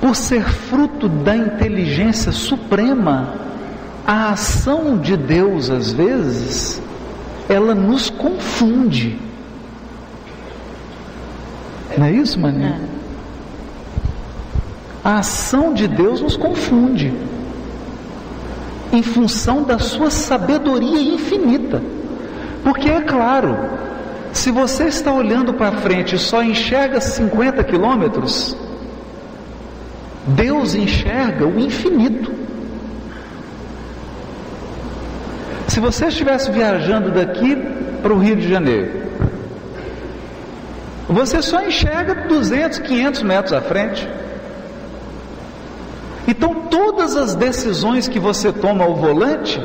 por 0.00 0.14
ser 0.14 0.44
fruto 0.44 1.08
da 1.08 1.36
inteligência 1.36 2.32
suprema, 2.32 3.34
a 4.06 4.30
ação 4.30 4.96
de 4.96 5.16
Deus, 5.16 5.70
às 5.70 5.92
vezes, 5.92 6.80
ela 7.48 7.74
nos 7.74 8.08
confunde. 8.08 9.18
Não 11.96 12.06
é 12.06 12.12
isso, 12.12 12.38
Maninha? 12.38 12.80
A 15.04 15.18
ação 15.18 15.74
de 15.74 15.88
Deus 15.88 16.20
nos 16.20 16.36
confunde, 16.36 17.12
em 18.92 19.02
função 19.02 19.62
da 19.62 19.78
sua 19.78 20.10
sabedoria 20.10 21.14
infinita. 21.14 21.82
Porque 22.62 22.88
é 22.88 23.00
claro, 23.00 23.56
se 24.32 24.50
você 24.50 24.84
está 24.84 25.12
olhando 25.12 25.54
para 25.54 25.72
frente 25.78 26.16
e 26.16 26.18
só 26.18 26.42
enxerga 26.42 27.00
50 27.00 27.64
quilômetros, 27.64 28.56
Deus 30.26 30.74
enxerga 30.74 31.46
o 31.46 31.58
infinito. 31.58 32.32
Se 35.66 35.80
você 35.80 36.06
estivesse 36.06 36.50
viajando 36.50 37.10
daqui 37.10 37.56
para 38.02 38.12
o 38.12 38.18
Rio 38.18 38.36
de 38.36 38.48
Janeiro, 38.48 39.08
você 41.08 41.40
só 41.40 41.62
enxerga 41.62 42.26
200, 42.26 42.80
500 42.80 43.22
metros 43.22 43.52
à 43.54 43.60
frente. 43.60 44.08
Então, 46.26 46.54
todas 46.70 47.16
as 47.16 47.34
decisões 47.34 48.06
que 48.06 48.18
você 48.18 48.52
toma 48.52 48.84
ao 48.84 48.94
volante 48.94 49.58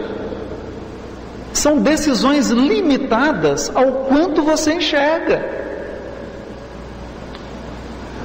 são 1.63 1.77
decisões 1.77 2.49
limitadas 2.49 3.71
ao 3.73 3.89
quanto 4.09 4.43
você 4.43 4.73
enxerga. 4.73 5.41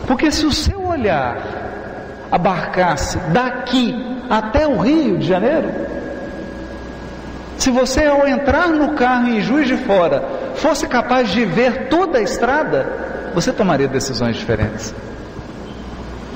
Porque 0.09 0.33
se 0.33 0.45
o 0.45 0.51
seu 0.51 0.85
olhar 0.85 1.39
abarcasse 2.33 3.17
daqui 3.33 3.95
até 4.29 4.67
o 4.67 4.81
Rio 4.81 5.19
de 5.19 5.29
Janeiro, 5.29 5.71
se 7.57 7.71
você 7.71 8.07
ao 8.07 8.27
entrar 8.27 8.71
no 8.71 8.95
carro 8.95 9.29
em 9.29 9.41
Juiz 9.41 9.69
de 9.69 9.77
Fora 9.77 10.21
fosse 10.57 10.89
capaz 10.89 11.29
de 11.29 11.45
ver 11.45 11.87
toda 11.87 12.19
a 12.19 12.23
estrada, 12.23 13.31
você 13.37 13.53
tomaria 13.53 13.87
decisões 13.87 14.35
diferentes. 14.35 14.93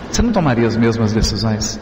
Você 0.09 0.23
não 0.23 0.31
tomaria 0.31 0.69
as 0.69 0.77
mesmas 0.77 1.13
decisões. 1.13 1.81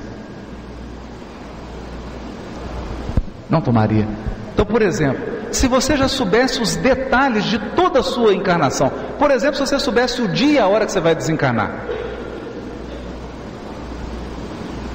Não 3.50 3.60
tomaria. 3.60 4.08
Então, 4.52 4.66
por 4.66 4.82
exemplo, 4.82 5.22
se 5.52 5.66
você 5.66 5.96
já 5.96 6.08
soubesse 6.08 6.60
os 6.60 6.76
detalhes 6.76 7.44
de 7.44 7.58
toda 7.74 8.00
a 8.00 8.02
sua 8.02 8.34
encarnação, 8.34 8.90
por 9.18 9.30
exemplo, 9.30 9.56
se 9.56 9.66
você 9.66 9.78
soubesse 9.78 10.20
o 10.22 10.28
dia 10.28 10.52
e 10.52 10.58
a 10.58 10.66
hora 10.66 10.86
que 10.86 10.92
você 10.92 11.00
vai 11.00 11.14
desencarnar, 11.14 11.86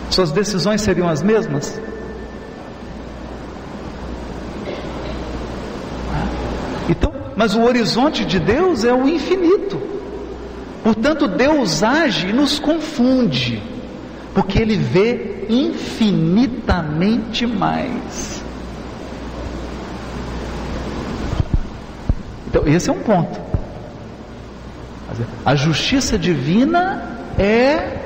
suas 0.10 0.32
decisões 0.32 0.82
seriam 0.82 1.10
as 1.10 1.22
mesmas? 1.22 1.82
Então, 6.89 7.12
mas 7.36 7.56
o 7.56 7.64
horizonte 7.64 8.24
de 8.24 8.39
Deus 8.39 8.86
é 8.86 8.93
o 8.93 9.08
infinito. 9.08 9.82
Portanto, 10.84 11.28
Deus 11.28 11.82
age 11.82 12.28
e 12.28 12.34
nos 12.34 12.60
confunde, 12.60 13.62
porque 14.34 14.60
Ele 14.60 14.78
vê 14.78 15.47
infinitamente 15.49 17.47
mais. 17.47 18.44
Então, 22.56 22.74
esse 22.74 22.89
é 22.89 22.93
um 22.93 22.99
ponto. 22.99 23.38
A 25.45 25.56
justiça 25.56 26.18
divina 26.18 27.03
é. 27.38 27.97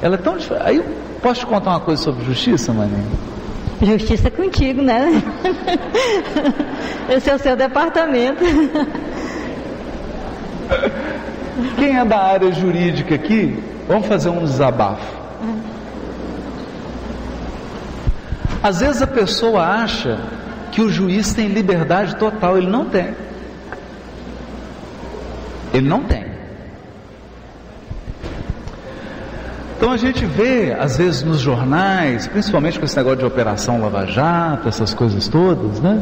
Ela 0.00 0.14
é 0.14 0.18
tão 0.18 0.36
diferente. 0.36 0.64
Aí, 0.64 0.84
posso 1.20 1.40
te 1.40 1.46
contar 1.46 1.70
uma 1.70 1.80
coisa 1.80 2.00
sobre 2.00 2.24
justiça, 2.24 2.72
Maninho? 2.72 3.10
Justiça 3.82 4.28
é 4.28 4.30
contigo, 4.30 4.80
né? 4.80 5.10
Esse 7.10 7.30
é 7.30 7.34
o 7.34 7.38
seu 7.40 7.56
departamento. 7.56 8.44
Quem 11.76 11.98
é 11.98 12.04
da 12.04 12.18
área 12.18 12.52
jurídica 12.52 13.16
aqui, 13.16 13.60
vamos 13.88 14.06
fazer 14.06 14.28
um 14.28 14.44
desabafo. 14.44 15.18
Às 18.62 18.78
vezes 18.78 19.02
a 19.02 19.06
pessoa 19.06 19.64
acha 19.64 20.37
que 20.78 20.82
o 20.82 20.88
juiz 20.88 21.32
tem 21.32 21.48
liberdade 21.48 22.14
total, 22.14 22.56
ele 22.56 22.68
não 22.68 22.84
tem. 22.84 23.12
Ele 25.74 25.88
não 25.88 26.04
tem. 26.04 26.24
Então 29.76 29.90
a 29.90 29.96
gente 29.96 30.24
vê, 30.24 30.76
às 30.78 30.96
vezes, 30.96 31.24
nos 31.24 31.40
jornais, 31.40 32.28
principalmente 32.28 32.78
com 32.78 32.84
esse 32.84 32.96
negócio 32.96 33.18
de 33.18 33.24
operação 33.24 33.80
Lava 33.80 34.06
Jato, 34.06 34.68
essas 34.68 34.94
coisas 34.94 35.26
todas, 35.26 35.80
né? 35.80 36.00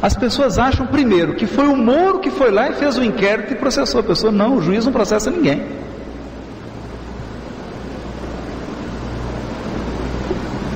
As 0.00 0.14
pessoas 0.14 0.56
acham, 0.56 0.86
primeiro, 0.86 1.34
que 1.34 1.48
foi 1.48 1.66
o 1.66 1.74
Moro 1.74 2.20
que 2.20 2.30
foi 2.30 2.52
lá 2.52 2.70
e 2.70 2.74
fez 2.74 2.96
o 2.96 3.02
inquérito 3.02 3.54
e 3.54 3.56
processou 3.56 3.98
a 3.98 4.04
pessoa. 4.04 4.30
Não, 4.30 4.56
o 4.56 4.62
juiz 4.62 4.84
não 4.84 4.92
processa 4.92 5.32
ninguém. 5.32 5.66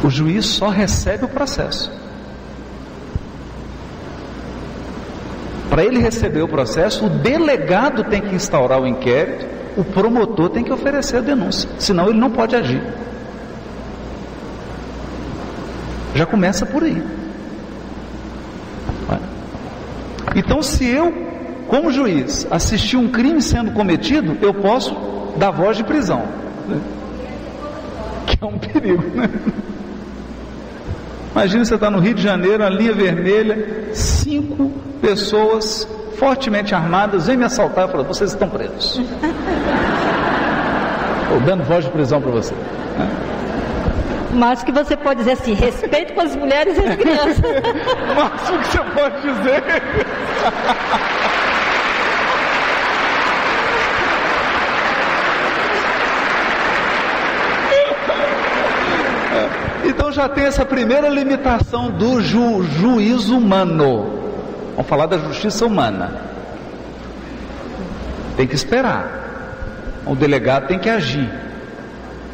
O 0.02 0.10
juiz 0.10 0.46
só 0.46 0.68
recebe 0.68 1.26
o 1.26 1.28
processo. 1.28 1.99
Para 5.80 5.88
ele 5.88 5.98
receber 5.98 6.42
o 6.42 6.46
processo, 6.46 7.06
o 7.06 7.08
delegado 7.08 8.04
tem 8.04 8.20
que 8.20 8.34
instaurar 8.34 8.78
o 8.82 8.86
inquérito, 8.86 9.46
o 9.78 9.82
promotor 9.82 10.50
tem 10.50 10.62
que 10.62 10.70
oferecer 10.70 11.16
a 11.16 11.20
denúncia, 11.22 11.70
senão 11.78 12.10
ele 12.10 12.18
não 12.18 12.30
pode 12.30 12.54
agir. 12.54 12.82
Já 16.14 16.26
começa 16.26 16.66
por 16.66 16.84
aí. 16.84 17.02
Então, 20.36 20.62
se 20.62 20.86
eu, 20.86 21.10
como 21.66 21.90
juiz, 21.90 22.46
assistir 22.50 22.98
um 22.98 23.08
crime 23.08 23.40
sendo 23.40 23.70
cometido, 23.70 24.36
eu 24.42 24.52
posso 24.52 24.94
dar 25.38 25.50
voz 25.50 25.78
de 25.78 25.84
prisão, 25.84 26.24
né? 26.68 26.78
que 28.26 28.36
é 28.38 28.46
um 28.46 28.58
perigo, 28.58 29.02
né? 29.14 29.30
Imagina 31.32 31.64
você 31.64 31.74
está 31.74 31.90
no 31.90 32.00
Rio 32.00 32.12
de 32.12 32.22
Janeiro, 32.22 32.62
a 32.62 32.68
linha 32.68 32.92
vermelha, 32.92 33.94
cinco 33.94 34.69
pessoas 35.00 35.88
fortemente 36.16 36.74
armadas 36.74 37.26
vêm 37.26 37.36
me 37.36 37.44
assaltar 37.44 37.88
e 37.88 37.90
falam: 37.90 38.06
vocês 38.06 38.32
estão 38.32 38.48
presos. 38.48 39.00
Estou 41.22 41.40
dando 41.40 41.64
voz 41.64 41.84
de 41.84 41.90
prisão 41.90 42.20
para 42.20 42.30
você. 42.30 42.54
Né? 42.54 43.08
Mas 44.32 44.62
que 44.62 44.70
você 44.70 44.96
pode 44.96 45.20
dizer 45.20 45.32
assim, 45.32 45.54
respeito 45.54 46.12
com 46.14 46.20
as 46.20 46.36
mulheres 46.36 46.76
e 46.76 46.80
as 46.80 46.96
crianças. 46.96 47.40
Máximo 48.14 48.58
que 48.58 48.66
você 48.66 48.78
pode 48.78 49.20
dizer. 49.22 49.62
Então 59.82 60.12
já 60.12 60.28
tem 60.28 60.44
essa 60.44 60.64
primeira 60.64 61.08
limitação 61.08 61.90
do 61.90 62.20
ju, 62.20 62.62
juízo 62.62 63.36
humano. 63.36 64.19
Vamos 64.80 64.88
falar 64.88 65.04
da 65.04 65.18
justiça 65.18 65.66
humana. 65.66 66.10
Tem 68.34 68.46
que 68.46 68.54
esperar. 68.54 70.00
O 70.06 70.16
delegado 70.16 70.68
tem 70.68 70.78
que 70.78 70.88
agir. 70.88 71.30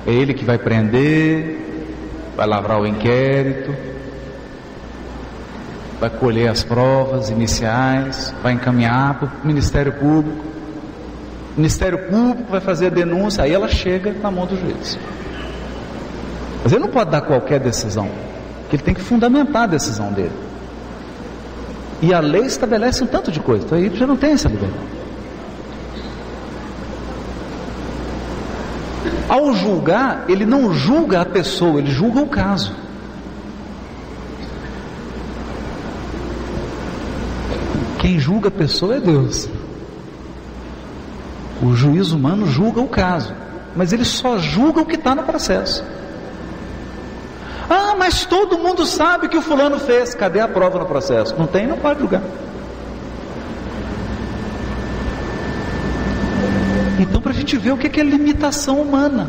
É 0.07 0.13
ele 0.13 0.33
que 0.33 0.45
vai 0.45 0.57
prender, 0.57 1.59
vai 2.37 2.47
lavrar 2.47 2.81
o 2.81 2.87
inquérito, 2.87 3.75
vai 5.99 6.09
colher 6.09 6.49
as 6.49 6.63
provas 6.63 7.31
iniciais, 7.31 8.33
vai 8.45 8.53
encaminhar 8.53 9.15
para 9.19 9.27
o 9.27 9.45
Ministério 9.45 9.95
Público. 9.95 10.45
O 11.57 11.57
Ministério 11.57 11.99
Público 12.09 12.49
vai 12.49 12.61
fazer 12.61 12.87
a 12.87 12.91
denúncia, 12.91 13.43
aí 13.43 13.53
ela 13.53 13.67
chega 13.67 14.13
na 14.23 14.31
mão 14.31 14.47
do 14.47 14.57
juiz. 14.57 14.97
Mas 16.63 16.73
ele 16.73 16.83
não 16.83 16.91
pode 16.91 17.11
dar 17.11 17.23
qualquer 17.23 17.59
decisão, 17.59 18.09
porque 18.61 18.77
ele 18.77 18.85
tem 18.85 18.95
que 18.95 19.01
fundamentar 19.01 19.65
a 19.65 19.67
decisão 19.67 20.13
dele. 20.13 20.47
E 22.03 22.13
a 22.13 22.21
lei 22.21 22.43
estabelece 22.43 23.03
um 23.03 23.07
tanto 23.07 23.33
de 23.33 23.41
coisa, 23.41 23.65
então 23.65 23.79
aí 23.79 23.91
já 23.95 24.07
não 24.07 24.17
tem 24.17 24.33
essa 24.33 24.49
liberdade. 24.49 24.97
Ao 29.29 29.53
julgar, 29.55 30.25
ele 30.29 30.47
não 30.47 30.73
julga 30.73 31.21
a 31.21 31.25
pessoa, 31.25 31.79
ele 31.79 31.91
julga 31.91 32.21
o 32.21 32.29
caso. 32.29 32.73
Quem 37.99 38.21
julga 38.21 38.49
a 38.49 38.53
pessoa 38.53 38.97
é 38.97 39.01
Deus. 39.01 39.49
O 41.63 41.75
juiz 41.75 42.13
humano 42.13 42.47
julga 42.47 42.81
o 42.81 42.87
caso, 42.87 43.35
mas 43.75 43.93
ele 43.93 44.05
só 44.05 44.39
julga 44.39 44.83
o 44.83 44.87
que 44.87 44.95
está 44.95 45.15
no 45.15 45.23
processo. 45.23 45.83
Ah, 47.69 47.95
mas 47.99 48.25
todo 48.25 48.59
mundo 48.59 48.87
sabe 48.87 49.29
que 49.29 49.37
o 49.37 49.43
fulano 49.43 49.79
fez. 49.79 50.15
Cadê 50.15 50.41
a 50.41 50.47
prova 50.47 50.79
no 50.79 50.87
processo? 50.87 51.35
Não 51.37 51.47
tem, 51.47 51.67
não 51.67 51.77
pode 51.77 52.01
julgar. 52.01 52.23
Então, 56.99 57.21
para 57.21 57.33
a 57.33 57.35
gente 57.35 57.57
ver 57.57 57.73
o 57.73 57.77
que 57.77 58.01
é 58.01 58.05
limitação 58.05 58.81
humana. 58.81 59.29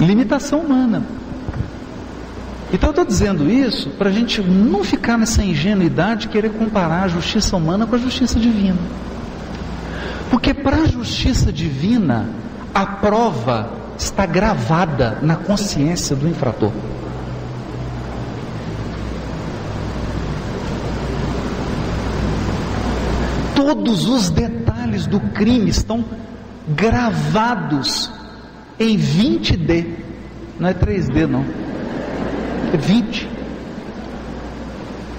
Limitação 0.00 0.60
humana. 0.60 1.02
Então, 2.72 2.88
eu 2.88 2.90
estou 2.90 3.04
dizendo 3.04 3.48
isso 3.48 3.90
para 3.90 4.10
a 4.10 4.12
gente 4.12 4.42
não 4.42 4.84
ficar 4.84 5.16
nessa 5.16 5.42
ingenuidade 5.42 6.22
de 6.22 6.28
querer 6.28 6.50
comparar 6.50 7.04
a 7.04 7.08
justiça 7.08 7.56
humana 7.56 7.86
com 7.86 7.94
a 7.94 7.98
justiça 7.98 8.38
divina. 8.38 8.78
Porque 10.30 10.52
para 10.52 10.76
a 10.78 10.86
justiça 10.86 11.52
divina, 11.52 12.28
a 12.74 12.84
prova 12.84 13.70
está 13.98 14.26
gravada 14.26 15.18
na 15.22 15.36
consciência 15.36 16.14
do 16.14 16.28
infrator. 16.28 16.72
Todos 23.54 24.08
os 24.08 24.30
detalhes 24.30 25.06
do 25.06 25.18
crime 25.18 25.70
estão 25.70 26.04
gravados 26.68 28.10
em 28.78 28.98
20D. 28.98 29.86
Não 30.58 30.68
é 30.68 30.74
3D, 30.74 31.26
não. 31.26 31.44
É 32.72 32.76
20. 32.76 33.35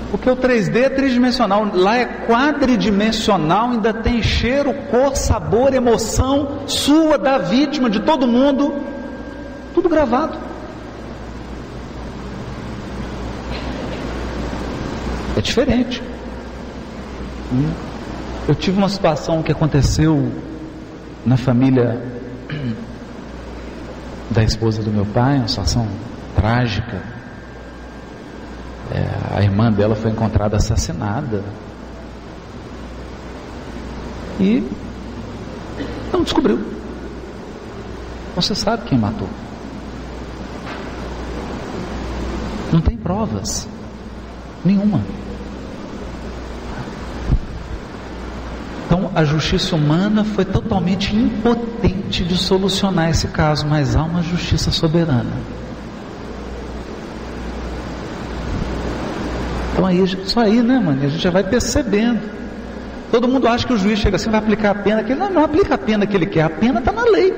Porque 0.09 0.29
o 0.29 0.37
3D 0.37 0.83
é 0.83 0.89
tridimensional, 0.89 1.69
lá 1.73 1.97
é 1.97 2.05
quadridimensional, 2.05 3.71
ainda 3.71 3.93
tem 3.93 4.21
cheiro, 4.23 4.73
cor, 4.89 5.15
sabor, 5.17 5.73
emoção 5.73 6.59
sua, 6.65 7.17
da 7.17 7.37
vítima, 7.37 7.89
de 7.89 7.99
todo 7.99 8.25
mundo, 8.25 8.73
tudo 9.73 9.89
gravado. 9.89 10.37
É 15.35 15.41
diferente. 15.41 16.01
Hum? 17.51 17.69
Eu 18.47 18.55
tive 18.55 18.77
uma 18.77 18.89
situação 18.89 19.43
que 19.43 19.51
aconteceu 19.51 20.31
na 21.25 21.35
família 21.35 22.01
da 24.31 24.41
esposa 24.41 24.81
do 24.81 24.89
meu 24.89 25.05
pai, 25.05 25.37
uma 25.37 25.49
situação 25.49 25.85
trágica. 26.33 27.16
É, 28.91 29.37
a 29.37 29.41
irmã 29.41 29.71
dela 29.71 29.95
foi 29.95 30.11
encontrada 30.11 30.57
assassinada. 30.57 31.43
E 34.39 34.63
não 36.11 36.23
descobriu. 36.23 36.59
Você 38.35 38.53
sabe 38.53 38.83
quem 38.85 38.97
matou. 38.97 39.27
Não 42.71 42.81
tem 42.81 42.95
provas. 42.95 43.67
Nenhuma. 44.63 45.01
Então 48.85 49.11
a 49.13 49.23
justiça 49.25 49.75
humana 49.75 50.23
foi 50.23 50.45
totalmente 50.45 51.15
impotente 51.15 52.23
de 52.23 52.37
solucionar 52.37 53.09
esse 53.09 53.27
caso, 53.27 53.67
mas 53.67 53.95
há 53.95 54.03
uma 54.03 54.23
justiça 54.23 54.71
soberana. 54.71 55.33
Então 59.77 59.85
aí, 59.85 60.07
só 60.25 60.39
aí, 60.39 60.63
né, 60.63 60.79
mano? 60.79 61.03
A 61.03 61.07
gente 61.07 61.21
já 61.21 61.29
vai 61.29 61.43
percebendo. 61.43 62.19
Todo 63.11 63.27
mundo 63.27 63.47
acha 63.47 63.65
que 63.65 63.71
o 63.71 63.77
juiz 63.77 63.99
chega 63.99 64.15
assim, 64.15 64.31
vai 64.31 64.39
aplicar 64.39 64.71
a 64.71 64.75
pena 64.75 65.03
que 65.03 65.11
ele 65.11 65.19
não, 65.19 65.29
não 65.29 65.43
aplica 65.43 65.75
a 65.75 65.77
pena 65.77 66.07
que 66.07 66.17
ele 66.17 66.25
quer, 66.25 66.41
a 66.41 66.49
pena 66.49 66.79
está 66.79 66.91
na 66.91 67.03
lei. 67.03 67.31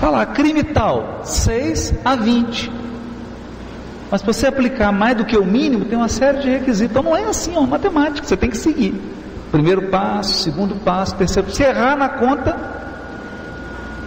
Falar 0.00 0.26
crime 0.26 0.64
tal, 0.64 1.20
6 1.22 1.94
a 2.04 2.16
20. 2.16 2.72
Mas 4.10 4.22
para 4.22 4.32
você 4.32 4.48
aplicar 4.48 4.90
mais 4.90 5.16
do 5.16 5.24
que 5.24 5.36
o 5.36 5.44
mínimo, 5.44 5.84
tem 5.84 5.96
uma 5.96 6.08
série 6.08 6.38
de 6.38 6.50
requisitos. 6.50 6.90
Então 6.90 7.02
não 7.04 7.16
é 7.16 7.22
assim, 7.22 7.56
ó, 7.56 7.60
matemática, 7.60 8.26
você 8.26 8.36
tem 8.36 8.50
que 8.50 8.56
seguir. 8.56 9.00
Primeiro 9.52 9.82
passo, 9.82 10.42
segundo 10.42 10.74
passo, 10.74 11.14
terceiro. 11.14 11.48
Se 11.48 11.62
errar 11.62 11.96
na 11.96 12.08
conta, 12.08 12.56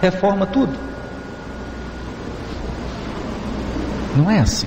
reforma 0.02 0.44
tudo. 0.44 0.87
Não 4.18 4.28
é 4.28 4.40
assim. 4.40 4.66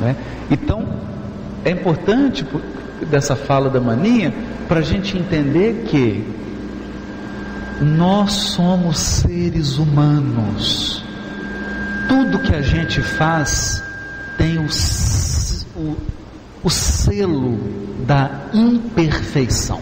Né? 0.00 0.14
Então, 0.48 0.86
é 1.64 1.70
importante 1.70 2.46
dessa 3.10 3.34
fala 3.34 3.68
da 3.68 3.80
maninha 3.80 4.32
para 4.68 4.78
a 4.78 4.82
gente 4.82 5.18
entender 5.18 5.84
que 5.88 6.24
nós 7.82 8.30
somos 8.30 9.00
seres 9.00 9.78
humanos. 9.78 11.04
Tudo 12.08 12.38
que 12.38 12.54
a 12.54 12.62
gente 12.62 13.02
faz 13.02 13.82
tem 14.38 14.58
o, 14.58 14.68
o, 15.76 15.96
o 16.62 16.70
selo 16.70 17.58
da 18.06 18.30
imperfeição. 18.54 19.80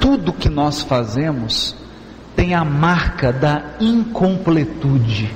Tudo 0.00 0.32
que 0.32 0.48
nós 0.48 0.82
fazemos 0.82 1.81
tem 2.34 2.54
a 2.54 2.64
marca 2.64 3.32
da 3.32 3.62
incompletude, 3.80 5.32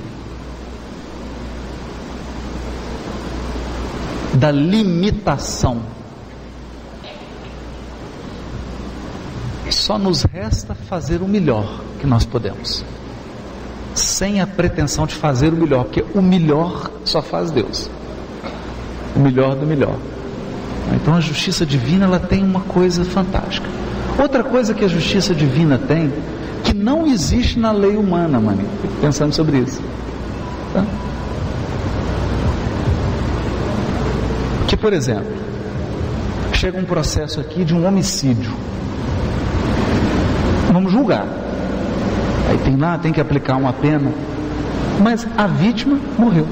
da 4.33 4.51
limitação. 4.51 5.81
Só 9.69 9.97
nos 9.97 10.23
resta 10.23 10.73
fazer 10.73 11.21
o 11.21 11.27
melhor 11.27 11.81
que 11.99 12.07
nós 12.07 12.25
podemos, 12.25 12.83
sem 13.93 14.41
a 14.41 14.47
pretensão 14.47 15.05
de 15.05 15.15
fazer 15.15 15.53
o 15.53 15.57
melhor, 15.57 15.85
porque 15.85 16.03
o 16.13 16.21
melhor 16.21 16.89
só 17.05 17.21
faz 17.21 17.51
Deus, 17.51 17.89
o 19.15 19.19
melhor 19.19 19.55
do 19.55 19.65
melhor. 19.65 19.97
Então 20.93 21.15
a 21.15 21.19
justiça 21.21 21.65
divina 21.65 22.05
ela 22.05 22.19
tem 22.19 22.43
uma 22.43 22.61
coisa 22.61 23.03
fantástica. 23.03 23.67
Outra 24.19 24.43
coisa 24.43 24.73
que 24.73 24.83
a 24.83 24.87
justiça 24.87 25.35
divina 25.35 25.77
tem 25.77 26.11
não 27.07 27.13
existe 27.13 27.57
na 27.57 27.71
lei 27.71 27.95
humana, 27.95 28.37
mano. 28.37 28.61
Fico 28.81 28.93
pensando 28.99 29.33
sobre 29.33 29.59
isso. 29.59 29.81
Tá? 30.73 30.83
Que, 34.67 34.75
por 34.75 34.91
exemplo, 34.91 35.31
chega 36.51 36.77
um 36.77 36.83
processo 36.83 37.39
aqui 37.39 37.63
de 37.63 37.73
um 37.73 37.87
homicídio. 37.87 38.51
Vamos 40.73 40.91
julgar. 40.91 41.25
Aí 42.49 42.57
tem 42.57 42.75
lá, 42.75 42.97
tem 42.97 43.13
que 43.13 43.21
aplicar 43.21 43.55
uma 43.55 43.71
pena. 43.71 44.11
Mas 45.01 45.25
a 45.37 45.47
vítima 45.47 45.97
morreu. 46.17 46.47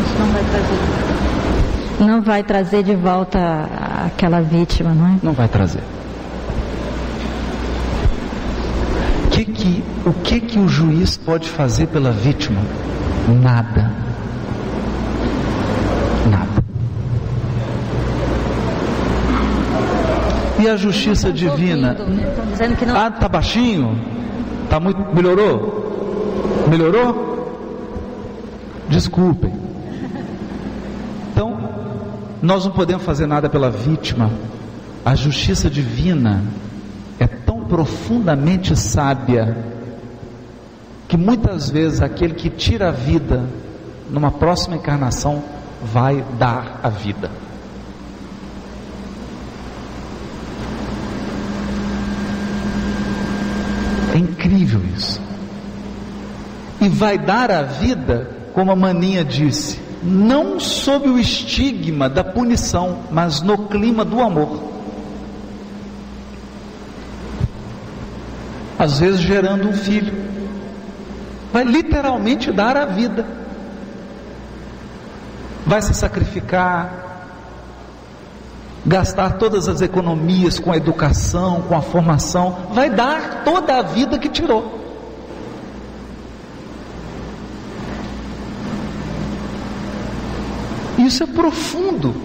Isso 0.00 0.14
não 0.20 0.26
vai 0.32 0.44
trazer. 0.44 0.78
Não 2.00 2.22
vai 2.22 2.42
trazer 2.42 2.82
de 2.84 2.94
volta 2.94 3.68
aquela 4.06 4.40
vítima, 4.40 4.94
não 4.94 5.06
é? 5.06 5.18
Não 5.22 5.32
vai 5.32 5.48
trazer. 5.48 5.82
que 9.34 9.44
que, 9.44 9.84
o 10.06 10.12
que 10.12 10.40
que 10.40 10.58
o 10.58 10.68
juiz 10.68 11.16
pode 11.16 11.48
fazer 11.48 11.86
pela 11.88 12.10
vítima? 12.10 12.60
Nada. 13.42 13.90
Nada. 16.30 16.64
E 20.58 20.68
a 20.68 20.76
justiça 20.76 21.32
divina? 21.32 21.96
Ah, 22.94 23.10
tá 23.10 23.28
baixinho? 23.28 23.98
Tá 24.68 24.78
muito 24.78 25.00
melhorou? 25.14 26.64
Melhorou? 26.68 27.24
Desculpem. 28.88 29.52
Então, 31.32 31.58
nós 32.42 32.64
não 32.64 32.72
podemos 32.72 33.04
fazer 33.04 33.26
nada 33.26 33.48
pela 33.48 33.70
vítima. 33.70 34.30
A 35.04 35.14
justiça 35.14 35.68
divina 35.68 36.42
profundamente 37.74 38.76
sábia, 38.76 39.56
que 41.08 41.16
muitas 41.16 41.70
vezes 41.70 42.00
aquele 42.00 42.34
que 42.34 42.50
tira 42.50 42.88
a 42.88 42.92
vida 42.92 43.44
numa 44.10 44.30
próxima 44.30 44.76
encarnação 44.76 45.42
vai 45.82 46.24
dar 46.38 46.80
a 46.82 46.88
vida. 46.88 47.30
É 54.14 54.18
incrível 54.18 54.80
isso. 54.96 55.20
E 56.80 56.88
vai 56.88 57.18
dar 57.18 57.50
a 57.50 57.62
vida, 57.62 58.30
como 58.52 58.70
a 58.70 58.76
maninha 58.76 59.24
disse, 59.24 59.80
não 60.02 60.60
sob 60.60 61.08
o 61.08 61.18
estigma 61.18 62.08
da 62.08 62.22
punição, 62.22 62.98
mas 63.10 63.40
no 63.40 63.66
clima 63.68 64.04
do 64.04 64.20
amor. 64.20 64.74
às 68.78 68.98
vezes 68.98 69.20
gerando 69.20 69.68
um 69.68 69.72
filho. 69.72 70.12
Vai 71.54 71.62
literalmente 71.62 72.50
dar 72.50 72.76
a 72.76 72.84
vida. 72.84 73.24
Vai 75.64 75.80
se 75.80 75.94
sacrificar, 75.94 77.28
gastar 78.84 79.38
todas 79.38 79.68
as 79.68 79.80
economias 79.80 80.58
com 80.58 80.72
a 80.72 80.76
educação, 80.76 81.62
com 81.62 81.76
a 81.76 81.80
formação, 81.80 82.70
vai 82.72 82.90
dar 82.90 83.44
toda 83.44 83.76
a 83.76 83.82
vida 83.82 84.18
que 84.18 84.28
tirou. 84.28 84.80
Isso 90.98 91.22
é 91.22 91.26
profundo, 91.26 92.16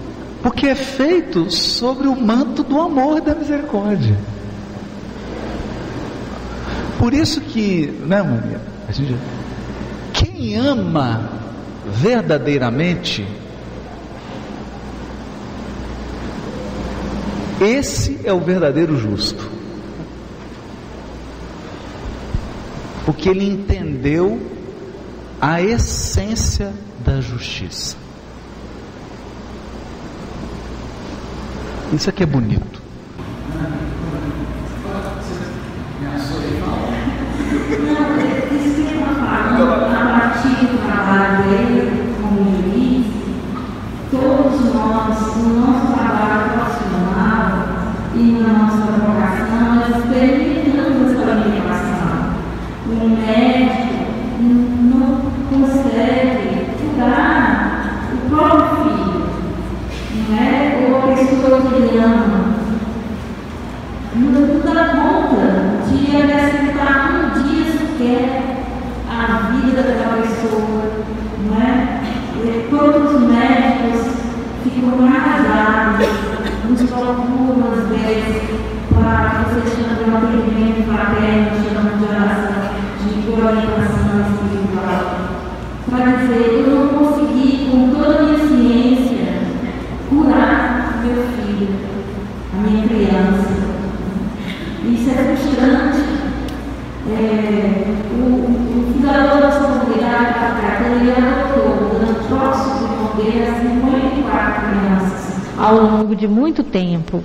porque 0.42 0.66
é 0.66 0.74
feito 0.74 1.52
sobre 1.52 2.08
o 2.08 2.20
manto 2.20 2.64
do 2.64 2.80
amor 2.80 3.18
e 3.18 3.20
da 3.20 3.36
misericórdia. 3.36 4.18
Por 6.98 7.14
isso 7.14 7.40
que, 7.40 7.96
né, 8.04 8.20
Maria? 8.24 8.69
Gente, 8.92 9.16
quem 10.12 10.56
ama 10.56 11.30
verdadeiramente, 11.86 13.26
esse 17.60 18.20
é 18.24 18.32
o 18.32 18.40
verdadeiro 18.40 18.96
justo. 18.96 19.48
Porque 23.04 23.28
ele 23.28 23.44
entendeu 23.44 24.40
a 25.40 25.62
essência 25.62 26.72
da 27.04 27.20
justiça. 27.20 27.96
Isso 31.92 32.08
aqui 32.08 32.22
é 32.22 32.26
bonito. 32.26 32.80
dele 41.42 42.14
como 42.20 42.44
juiz, 42.44 43.06
todos 44.10 44.74
nós, 44.74 45.36
no 45.36 45.60
nosso 45.60 45.89
pessoa, 70.40 70.90
não 71.44 71.56
é? 71.60 72.00
E 72.36 72.66
quantos 72.70 73.20
médicos 73.20 74.00
ficam 74.64 75.06
arrasados, 75.06 76.08
nos 76.68 76.82
procuram 76.88 77.72
às 77.72 77.88
vezes 77.88 78.40
para 78.94 79.30
que 79.30 79.40
você 79.44 79.60
chame 79.76 80.10
um 80.10 80.16
atendimento 80.16 80.80
fraterno, 80.88 81.50
chamando 81.62 81.98
de 81.98 82.04
oração, 82.04 82.60
de 83.04 83.30
orientação 83.30 84.14
espiritual. 84.30 85.02
Para 85.90 86.16
dizer, 86.16 86.64
eu 86.66 86.74
não 86.74 86.88
consegui, 86.88 87.68
com 87.70 87.90
toda 87.90 88.18
a 88.18 88.22
minha 88.22 88.38
ciência, 88.38 89.24
curar 90.08 91.00
meu 91.04 91.22
filho, 91.22 91.68
a 92.54 92.60
minha 92.62 92.88
criança. 92.88 93.49
Ao 105.60 105.74
longo 105.74 106.16
de 106.16 106.26
muito 106.26 106.64
tempo. 106.64 107.22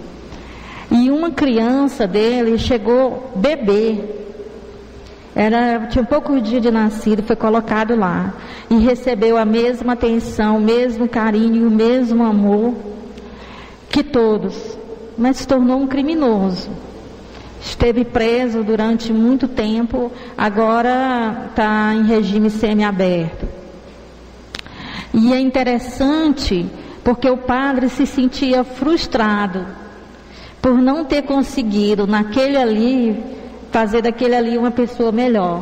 E 0.91 1.09
uma 1.09 1.31
criança 1.31 2.05
dele 2.05 2.57
chegou 2.57 3.31
bebê. 3.36 3.97
Era, 5.33 5.88
tinha 5.88 6.03
poucos 6.03 6.43
dias 6.43 6.61
de 6.61 6.69
nascido, 6.69 7.23
foi 7.23 7.36
colocado 7.36 7.95
lá. 7.95 8.33
E 8.69 8.77
recebeu 8.77 9.38
a 9.38 9.45
mesma 9.45 9.93
atenção, 9.93 10.57
o 10.57 10.61
mesmo 10.61 11.07
carinho 11.07 11.67
o 11.67 11.71
mesmo 11.71 12.23
amor 12.23 12.73
que 13.89 14.03
todos. 14.03 14.77
Mas 15.17 15.38
se 15.38 15.47
tornou 15.47 15.79
um 15.79 15.88
criminoso. 15.88 16.69
Esteve 17.61 18.03
preso 18.03 18.63
durante 18.63 19.11
muito 19.11 19.47
tempo, 19.47 20.11
agora 20.38 21.47
está 21.49 21.93
em 21.95 22.03
regime 22.03 22.49
semiaberto. 22.49 23.47
E 25.13 25.33
é 25.33 25.39
interessante 25.39 26.69
porque 27.06 27.30
o 27.30 27.38
padre 27.38 27.88
se 27.88 28.08
sentia 28.08 28.64
frustrado 28.64 29.64
por 30.60 30.74
não 30.74 31.06
ter 31.06 31.22
conseguido 31.22 32.08
naquele 32.08 32.58
ali 32.58 33.24
fazer 33.72 34.01
daquele 34.01 34.36
ali 34.36 34.58
uma 34.58 34.72
pessoa 34.72 35.12
melhor. 35.12 35.62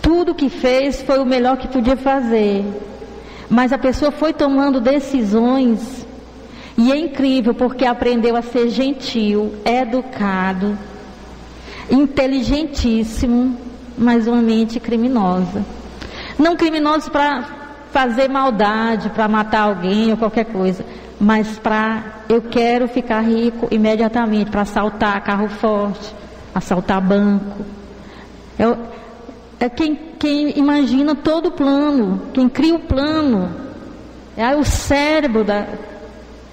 Tudo 0.00 0.34
que 0.34 0.48
fez 0.48 1.02
foi 1.02 1.18
o 1.18 1.26
melhor 1.26 1.58
que 1.58 1.68
podia 1.68 1.98
fazer. 1.98 2.64
Mas 3.50 3.74
a 3.74 3.78
pessoa 3.78 4.10
foi 4.10 4.32
tomando 4.32 4.80
decisões 4.80 6.06
e 6.78 6.90
é 6.90 6.96
incrível 6.96 7.52
porque 7.52 7.84
aprendeu 7.84 8.34
a 8.34 8.40
ser 8.40 8.70
gentil, 8.70 9.52
educado, 9.66 10.78
inteligentíssimo, 11.90 13.54
mas 13.98 14.26
uma 14.26 14.40
mente 14.40 14.80
criminosa. 14.80 15.62
Não 16.38 16.56
criminoso 16.56 17.10
para 17.10 17.63
fazer 17.94 18.28
maldade, 18.28 19.08
para 19.10 19.28
matar 19.28 19.60
alguém 19.60 20.10
ou 20.10 20.16
qualquer 20.16 20.46
coisa, 20.46 20.84
mas 21.20 21.60
para 21.60 22.02
eu 22.28 22.42
quero 22.42 22.88
ficar 22.88 23.20
rico 23.20 23.68
imediatamente, 23.70 24.50
para 24.50 24.62
assaltar 24.62 25.22
carro 25.22 25.48
forte, 25.48 26.12
assaltar 26.52 27.00
banco. 27.00 27.64
Eu, 28.58 28.76
é 29.60 29.68
quem, 29.68 29.94
quem 30.18 30.58
imagina 30.58 31.14
todo 31.14 31.46
o 31.46 31.52
plano, 31.52 32.20
quem 32.32 32.48
cria 32.48 32.74
o 32.74 32.80
plano. 32.80 33.62
É 34.36 34.56
o 34.56 34.64
cérebro 34.64 35.44
da, 35.44 35.68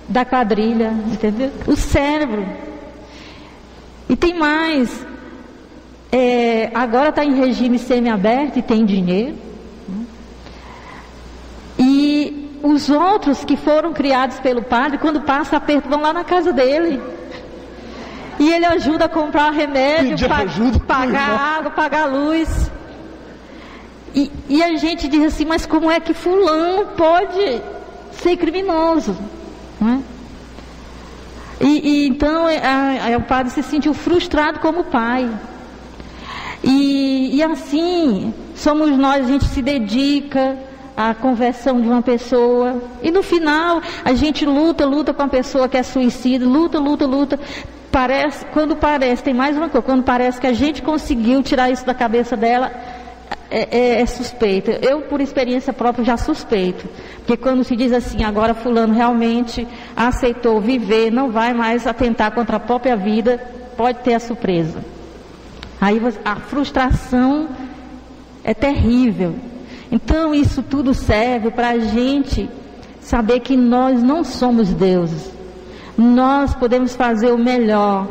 da 0.07 0.23
quadrilha, 0.23 0.93
entendeu? 1.11 1.49
O 1.65 1.75
cérebro. 1.75 2.45
E 4.07 4.15
tem 4.15 4.37
mais. 4.37 5.07
É, 6.11 6.69
agora 6.75 7.09
está 7.09 7.25
em 7.25 7.33
regime 7.33 7.79
semiaberto 7.79 8.59
e 8.59 8.61
tem 8.61 8.85
dinheiro. 8.85 9.50
Os 12.63 12.89
outros 12.89 13.43
que 13.43 13.57
foram 13.57 13.93
criados 13.93 14.39
pelo 14.39 14.61
padre, 14.61 14.97
quando 14.97 15.21
passa 15.21 15.57
aperto, 15.57 15.89
vão 15.89 16.01
lá 16.01 16.13
na 16.13 16.23
casa 16.23 16.53
dele. 16.53 17.01
E 18.39 18.51
ele 18.51 18.65
ajuda 18.65 19.05
a 19.05 19.09
comprar 19.09 19.51
remédio, 19.51 20.27
pa 20.27 20.45
pagar 20.87 21.57
água, 21.57 21.71
pagar 21.71 22.05
luz. 22.05 22.71
E, 24.13 24.31
e, 24.49 24.63
a 24.63 24.75
gente 24.75 25.07
diz 25.07 25.23
assim, 25.25 25.45
mas 25.45 25.65
como 25.65 25.89
é 25.89 25.99
que 25.99 26.13
fulano 26.13 26.87
pode 26.97 27.61
ser 28.11 28.35
criminoso? 28.37 29.15
É? 29.81 30.11
E, 31.65 31.89
e, 31.89 32.07
então 32.07 32.49
é, 32.49 32.57
a, 32.57 33.13
a, 33.13 33.17
o 33.17 33.21
padre 33.21 33.53
se 33.53 33.63
sentiu 33.63 33.93
frustrado 33.93 34.59
como 34.59 34.83
pai. 34.85 35.29
E, 36.63 37.37
e 37.37 37.43
assim, 37.43 38.33
somos 38.55 38.97
nós, 38.97 39.25
a 39.25 39.27
gente 39.27 39.45
se 39.45 39.61
dedica, 39.61 40.57
a 41.09 41.15
conversão 41.15 41.81
de 41.81 41.87
uma 41.87 42.01
pessoa. 42.01 42.81
E 43.01 43.11
no 43.11 43.23
final, 43.23 43.81
a 44.05 44.13
gente 44.13 44.45
luta, 44.45 44.85
luta 44.85 45.13
com 45.13 45.23
a 45.23 45.27
pessoa 45.27 45.67
que 45.67 45.77
é 45.77 45.83
suicida, 45.83 46.45
luta, 46.45 46.79
luta, 46.79 47.05
luta. 47.05 47.39
Parece, 47.91 48.45
quando 48.45 48.75
parece, 48.75 49.23
tem 49.23 49.33
mais 49.33 49.57
uma 49.57 49.67
coisa, 49.67 49.85
quando 49.85 50.03
parece 50.03 50.39
que 50.39 50.47
a 50.47 50.53
gente 50.53 50.81
conseguiu 50.81 51.43
tirar 51.43 51.69
isso 51.69 51.85
da 51.85 51.93
cabeça 51.93 52.37
dela, 52.37 52.71
é, 53.49 53.67
é, 53.69 54.01
é 54.01 54.05
suspeito. 54.05 54.71
Eu, 54.71 55.01
por 55.01 55.19
experiência 55.19 55.73
própria, 55.73 56.05
já 56.05 56.15
suspeito. 56.15 56.87
Porque 57.17 57.35
quando 57.35 57.63
se 57.65 57.75
diz 57.75 57.91
assim, 57.91 58.23
agora 58.23 58.53
fulano 58.53 58.93
realmente 58.93 59.67
aceitou 59.95 60.61
viver, 60.61 61.11
não 61.11 61.31
vai 61.31 61.53
mais 61.53 61.85
atentar 61.85 62.31
contra 62.31 62.55
a 62.55 62.59
própria 62.59 62.95
vida, 62.95 63.37
pode 63.75 63.99
ter 63.99 64.13
a 64.13 64.19
surpresa. 64.19 64.79
Aí 65.81 65.99
a 66.23 66.35
frustração 66.37 67.49
é 68.43 68.53
terrível. 68.53 69.35
Então 69.91 70.33
isso 70.33 70.63
tudo 70.63 70.93
serve 70.93 71.51
para 71.51 71.69
a 71.69 71.79
gente 71.79 72.49
saber 73.01 73.41
que 73.41 73.57
nós 73.57 74.01
não 74.01 74.23
somos 74.23 74.69
deuses. 74.73 75.29
Nós 75.97 76.55
podemos 76.55 76.95
fazer 76.95 77.31
o 77.31 77.37
melhor, 77.37 78.07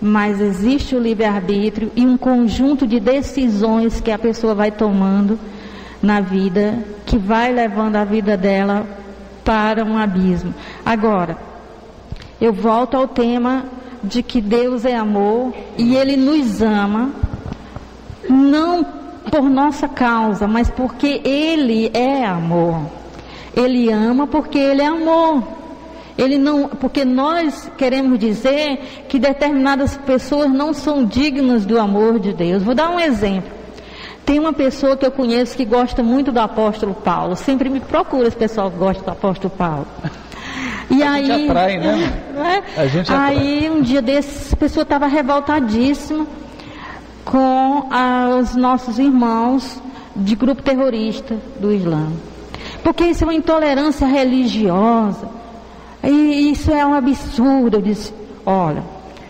mas 0.00 0.40
existe 0.40 0.94
o 0.94 1.00
livre-arbítrio 1.00 1.90
e 1.96 2.06
um 2.06 2.16
conjunto 2.16 2.86
de 2.86 3.00
decisões 3.00 4.00
que 4.00 4.10
a 4.10 4.18
pessoa 4.18 4.54
vai 4.54 4.70
tomando 4.70 5.38
na 6.02 6.20
vida 6.20 6.78
que 7.10 7.18
vai 7.18 7.52
levando 7.52 7.96
a 7.96 8.04
vida 8.04 8.36
dela 8.36 8.86
para 9.44 9.84
um 9.84 9.98
abismo. 9.98 10.54
Agora, 10.86 11.36
eu 12.40 12.52
volto 12.52 12.96
ao 12.96 13.08
tema 13.08 13.64
de 14.02 14.22
que 14.22 14.40
Deus 14.40 14.84
é 14.84 14.94
amor 14.94 15.52
e 15.76 15.96
Ele 15.96 16.16
nos 16.16 16.62
ama, 16.62 17.10
não 18.28 18.99
por 19.30 19.42
nossa 19.42 19.88
causa, 19.88 20.46
mas 20.46 20.70
porque 20.70 21.20
Ele 21.24 21.90
é 21.92 22.24
amor. 22.24 22.80
Ele 23.54 23.90
ama 23.90 24.26
porque 24.26 24.58
Ele 24.58 24.82
é 24.82 24.86
amor. 24.86 25.42
Ele 26.16 26.36
não, 26.36 26.68
porque 26.68 27.04
nós 27.04 27.70
queremos 27.78 28.18
dizer 28.18 29.06
que 29.08 29.18
determinadas 29.18 29.96
pessoas 29.96 30.50
não 30.50 30.74
são 30.74 31.04
dignas 31.04 31.64
do 31.64 31.78
amor 31.80 32.18
de 32.18 32.32
Deus. 32.32 32.62
Vou 32.62 32.74
dar 32.74 32.90
um 32.90 33.00
exemplo. 33.00 33.50
Tem 34.24 34.38
uma 34.38 34.52
pessoa 34.52 34.96
que 34.96 35.06
eu 35.06 35.10
conheço 35.10 35.56
que 35.56 35.64
gosta 35.64 36.02
muito 36.02 36.30
do 36.30 36.38
apóstolo 36.38 36.94
Paulo. 36.94 37.34
Sempre 37.36 37.70
me 37.70 37.80
procura 37.80 38.28
esse 38.28 38.36
pessoal 38.36 38.70
que 38.70 38.76
gosta 38.76 39.02
do 39.02 39.10
apóstolo 39.10 39.50
Paulo. 39.50 39.86
E 40.90 41.02
a 41.02 41.12
aí, 41.12 41.26
gente 41.26 41.50
atrai, 41.50 41.78
né? 41.78 42.12
É? 42.76 42.82
A 42.82 42.86
gente 42.86 43.12
atrai. 43.12 43.36
Aí 43.36 43.70
um 43.70 43.80
dia 43.80 44.02
desses, 44.02 44.52
a 44.52 44.56
pessoa 44.56 44.82
estava 44.82 45.06
revoltadíssima 45.06 46.26
com 47.24 47.88
os 48.38 48.54
nossos 48.54 48.98
irmãos 48.98 49.80
de 50.14 50.34
grupo 50.34 50.62
terrorista 50.62 51.36
do 51.58 51.72
Islã. 51.72 52.08
Porque 52.82 53.04
isso 53.04 53.24
é 53.24 53.26
uma 53.26 53.34
intolerância 53.34 54.06
religiosa. 54.06 55.28
E 56.02 56.50
isso 56.50 56.70
é 56.70 56.84
um 56.84 56.94
absurdo. 56.94 57.76
Eu 57.76 57.82
disse, 57.82 58.12
olha, 58.44 58.82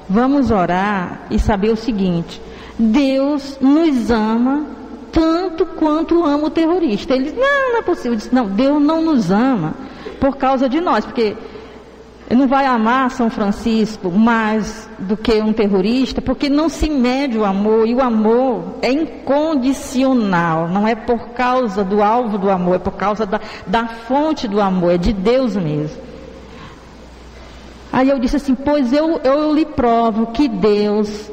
vamos 0.08 0.50
orar 0.50 1.26
e 1.30 1.38
saber 1.38 1.70
o 1.70 1.76
seguinte: 1.76 2.40
Deus 2.78 3.58
nos 3.60 4.10
ama 4.10 4.66
tanto 5.12 5.66
quanto 5.66 6.24
ama 6.24 6.46
o 6.46 6.50
terrorista. 6.50 7.14
Ele 7.14 7.24
disse, 7.24 7.36
não, 7.36 7.72
não 7.72 7.78
é 7.78 7.82
possível. 7.82 8.12
Eu 8.12 8.16
disse, 8.16 8.34
não, 8.34 8.46
Deus 8.46 8.82
não 8.82 9.02
nos 9.02 9.30
ama 9.30 9.74
por 10.20 10.36
causa 10.36 10.68
de 10.68 10.80
nós, 10.80 11.04
porque 11.04 11.36
não 12.36 12.46
vai 12.46 12.64
amar 12.64 13.10
São 13.10 13.28
Francisco 13.28 14.08
mais 14.08 14.88
do 15.00 15.16
que 15.16 15.40
um 15.42 15.52
terrorista, 15.52 16.22
porque 16.22 16.48
não 16.48 16.68
se 16.68 16.88
mede 16.88 17.36
o 17.36 17.44
amor, 17.44 17.88
e 17.88 17.94
o 17.94 18.00
amor 18.00 18.76
é 18.80 18.92
incondicional, 18.92 20.68
não 20.68 20.86
é 20.86 20.94
por 20.94 21.30
causa 21.30 21.82
do 21.82 22.00
alvo 22.00 22.38
do 22.38 22.48
amor, 22.48 22.76
é 22.76 22.78
por 22.78 22.92
causa 22.92 23.26
da, 23.26 23.40
da 23.66 23.88
fonte 23.88 24.46
do 24.46 24.60
amor, 24.60 24.92
é 24.92 24.98
de 24.98 25.12
Deus 25.12 25.56
mesmo. 25.56 26.00
Aí 27.92 28.08
eu 28.08 28.20
disse 28.20 28.36
assim, 28.36 28.54
pois 28.54 28.92
eu, 28.92 29.20
eu 29.24 29.52
lhe 29.52 29.64
provo 29.64 30.28
que 30.28 30.46
Deus, 30.46 31.28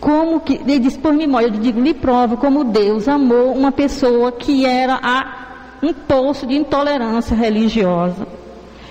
como 0.00 0.40
que, 0.40 0.54
ele 0.54 0.80
disse 0.80 0.98
por 0.98 1.12
memória, 1.12 1.46
eu 1.46 1.52
digo, 1.52 1.80
lhe 1.80 1.94
provo 1.94 2.36
como 2.36 2.64
Deus 2.64 3.06
amou 3.06 3.52
uma 3.52 3.70
pessoa 3.70 4.32
que 4.32 4.66
era 4.66 4.98
a, 5.00 5.78
um 5.80 5.92
poço 5.92 6.44
de 6.44 6.56
intolerância 6.56 7.36
religiosa. 7.36 8.26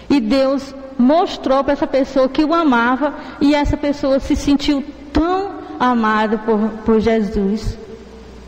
E 0.10 0.22
Deus 0.22 0.74
mostrou 0.98 1.64
para 1.64 1.74
essa 1.74 1.88
pessoa 1.88 2.30
que 2.30 2.44
o 2.44 2.54
amava 2.54 3.14
e 3.42 3.54
essa 3.54 3.78
pessoa 3.78 4.20
se 4.20 4.36
sentiu 4.36 4.84
tão 5.12 5.56
amada 5.80 6.38
por, 6.38 6.60
por 6.86 7.00
Jesus 7.00 7.78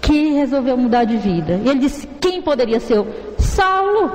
que 0.01 0.29
resolveu 0.31 0.77
mudar 0.77 1.03
de 1.03 1.17
vida. 1.17 1.59
E 1.63 1.69
ele 1.69 1.79
disse: 1.79 2.07
Quem 2.21 2.41
poderia 2.41 2.79
ser 2.79 2.97
eu? 2.97 3.07
Saulo, 3.37 4.11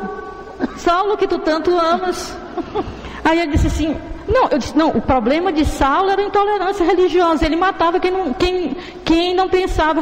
Saulo 0.77 1.17
que 1.17 1.27
tu 1.27 1.39
tanto 1.39 1.79
amas. 1.79 2.37
Aí 3.23 3.39
ele 3.41 3.53
disse 3.53 3.67
assim: 3.67 3.97
Não, 4.27 4.49
eu 4.51 4.59
disse: 4.59 4.77
Não, 4.77 4.89
o 4.89 5.03
problema 5.03 5.53
de 5.53 5.65
Saulo 5.65 6.11
era 6.11 6.23
a 6.23 6.25
intolerância 6.25 6.85
religiosa. 6.85 7.45
Ele 7.45 7.57
matava 7.57 8.01
quem 8.01 8.11
não, 8.11 8.33
quem, 8.33 8.77
quem 9.05 9.35
não 9.35 9.49
pensava, 9.49 10.01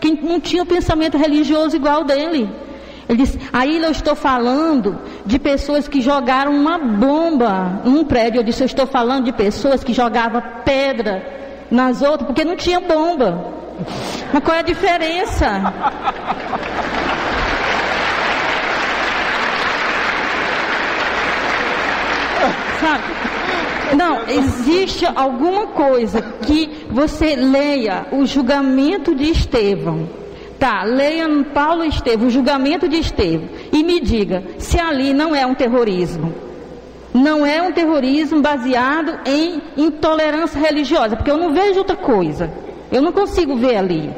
quem 0.00 0.18
não 0.20 0.40
tinha 0.40 0.62
o 0.64 0.66
pensamento 0.66 1.16
religioso 1.16 1.76
igual 1.76 2.02
dele. 2.02 2.50
Ele 3.08 3.18
disse: 3.18 3.38
Aí 3.52 3.82
eu 3.82 3.90
estou 3.90 4.14
falando 4.14 4.98
de 5.26 5.38
pessoas 5.38 5.86
que 5.86 6.00
jogaram 6.00 6.52
uma 6.52 6.78
bomba 6.78 7.80
num 7.84 8.04
prédio. 8.04 8.40
Eu 8.40 8.44
disse: 8.44 8.62
Eu 8.62 8.66
estou 8.66 8.86
falando 8.86 9.24
de 9.24 9.32
pessoas 9.32 9.84
que 9.84 9.92
jogavam 9.92 10.42
pedra 10.64 11.22
nas 11.70 12.02
outras 12.02 12.26
porque 12.26 12.44
não 12.44 12.56
tinha 12.56 12.80
bomba. 12.80 13.52
Mas 14.32 14.42
qual 14.42 14.56
é 14.56 14.60
a 14.60 14.62
diferença? 14.62 15.46
Sabe? 22.80 23.04
Não, 23.96 24.26
existe 24.28 25.06
alguma 25.06 25.68
coisa 25.68 26.20
que 26.42 26.86
você 26.90 27.36
leia 27.36 28.06
o 28.10 28.26
julgamento 28.26 29.14
de 29.14 29.30
Estevão. 29.30 30.23
Tá, 30.58 30.82
leia 30.84 31.28
Paulo 31.52 31.84
e 31.84 31.88
Estevão, 31.88 32.28
o 32.28 32.30
julgamento 32.30 32.88
de 32.88 32.96
Estevão, 32.96 33.48
e 33.72 33.82
me 33.82 34.00
diga 34.00 34.42
se 34.58 34.78
ali 34.78 35.12
não 35.12 35.34
é 35.34 35.44
um 35.44 35.54
terrorismo. 35.54 36.34
Não 37.12 37.46
é 37.46 37.62
um 37.62 37.70
terrorismo 37.70 38.40
baseado 38.40 39.20
em 39.24 39.62
intolerância 39.76 40.58
religiosa, 40.60 41.14
porque 41.14 41.30
eu 41.30 41.36
não 41.36 41.52
vejo 41.52 41.78
outra 41.78 41.96
coisa. 41.96 42.50
Eu 42.90 43.00
não 43.00 43.12
consigo 43.12 43.56
ver 43.56 43.76
ali. 43.76 44.10